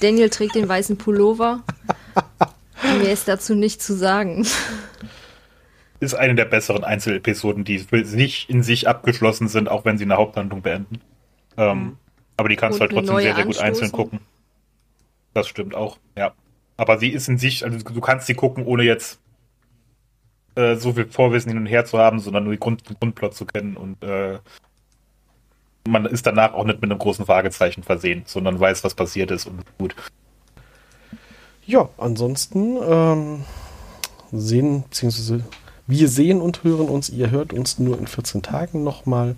Daniel 0.00 0.30
trägt 0.30 0.54
den 0.54 0.68
weißen 0.68 0.96
Pullover. 0.98 1.62
Mehr 2.82 3.12
ist 3.12 3.28
dazu 3.28 3.54
nicht 3.54 3.82
zu 3.82 3.94
sagen. 3.94 4.46
Ist 6.00 6.14
eine 6.14 6.34
der 6.34 6.44
besseren 6.44 6.84
Einzelepisoden, 6.84 7.64
die 7.64 7.78
sich 7.78 8.48
in 8.48 8.62
sich 8.62 8.86
abgeschlossen 8.86 9.48
sind, 9.48 9.68
auch 9.68 9.84
wenn 9.84 9.98
sie 9.98 10.04
eine 10.04 10.16
Haupthandlung 10.16 10.62
beenden. 10.62 11.00
Ähm, 11.56 11.96
aber 12.36 12.48
die 12.48 12.56
kannst 12.56 12.78
du 12.78 12.82
halt 12.82 12.92
trotzdem 12.92 13.16
sehr, 13.18 13.34
sehr 13.34 13.44
gut 13.44 13.58
einzeln 13.58 13.84
anstoßen. 13.86 13.92
gucken. 13.92 14.20
Das 15.34 15.48
stimmt 15.48 15.74
auch, 15.74 15.98
ja. 16.16 16.32
Aber 16.76 16.98
sie 16.98 17.10
ist 17.10 17.28
in 17.28 17.38
sich, 17.38 17.64
also 17.64 17.78
du 17.78 18.00
kannst 18.00 18.28
sie 18.28 18.34
gucken, 18.34 18.64
ohne 18.64 18.84
jetzt 18.84 19.18
äh, 20.54 20.76
so 20.76 20.92
viel 20.92 21.06
Vorwissen 21.06 21.50
hin 21.50 21.58
und 21.58 21.66
her 21.66 21.84
zu 21.84 21.98
haben, 21.98 22.20
sondern 22.20 22.44
nur 22.44 22.52
die 22.52 22.60
Grund, 22.60 22.88
den 22.88 22.96
Grundplot 22.98 23.34
zu 23.34 23.44
kennen 23.44 23.76
und 23.76 24.02
äh, 24.04 24.38
man 25.88 26.06
ist 26.06 26.26
danach 26.26 26.54
auch 26.54 26.64
nicht 26.64 26.80
mit 26.80 26.90
einem 26.90 26.98
großen 26.98 27.26
Fragezeichen 27.26 27.82
versehen, 27.82 28.22
sondern 28.26 28.60
weiß, 28.60 28.84
was 28.84 28.94
passiert 28.94 29.30
ist 29.30 29.46
und 29.46 29.64
gut. 29.78 29.94
Ja, 31.66 31.88
ansonsten 31.98 32.78
ähm, 32.82 33.44
sehen, 34.32 34.84
beziehungsweise 34.84 35.44
wir 35.86 36.08
sehen 36.08 36.40
und 36.40 36.64
hören 36.64 36.88
uns, 36.88 37.08
ihr 37.08 37.30
hört 37.30 37.52
uns 37.52 37.78
nur 37.78 37.98
in 37.98 38.06
14 38.06 38.42
Tagen 38.42 38.84
nochmal, 38.84 39.36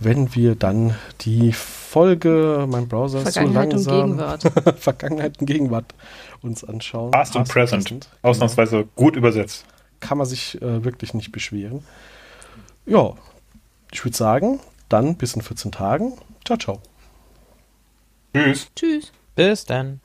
wenn 0.00 0.34
wir 0.34 0.54
dann 0.54 0.94
die 1.22 1.52
Folge, 1.52 2.66
mein 2.68 2.88
Browser 2.88 3.22
ist 3.22 3.34
so 3.34 3.40
langsam. 3.40 4.18
Vergangenheit 4.76 5.40
und 5.40 5.46
Gegenwart 5.46 5.94
uns 6.42 6.64
anschauen. 6.64 7.10
Past 7.10 7.34
und 7.36 7.48
Present, 7.48 7.84
present. 7.84 8.08
Genau. 8.10 8.30
ausnahmsweise 8.30 8.76
genau. 8.76 8.88
gut 8.94 9.16
übersetzt. 9.16 9.64
Kann 10.00 10.18
man 10.18 10.26
sich 10.26 10.60
äh, 10.62 10.84
wirklich 10.84 11.14
nicht 11.14 11.32
beschweren. 11.32 11.82
Ja, 12.86 13.14
ich 13.90 14.04
würde 14.04 14.16
sagen, 14.16 14.60
dann 14.88 15.16
bis 15.16 15.34
in 15.34 15.42
14 15.42 15.72
Tagen. 15.72 16.14
Ciao, 16.44 16.58
ciao. 16.58 16.82
Tschüss. 18.34 18.68
Tschüss. 18.74 19.12
Bis 19.34 19.64
dann. 19.64 20.00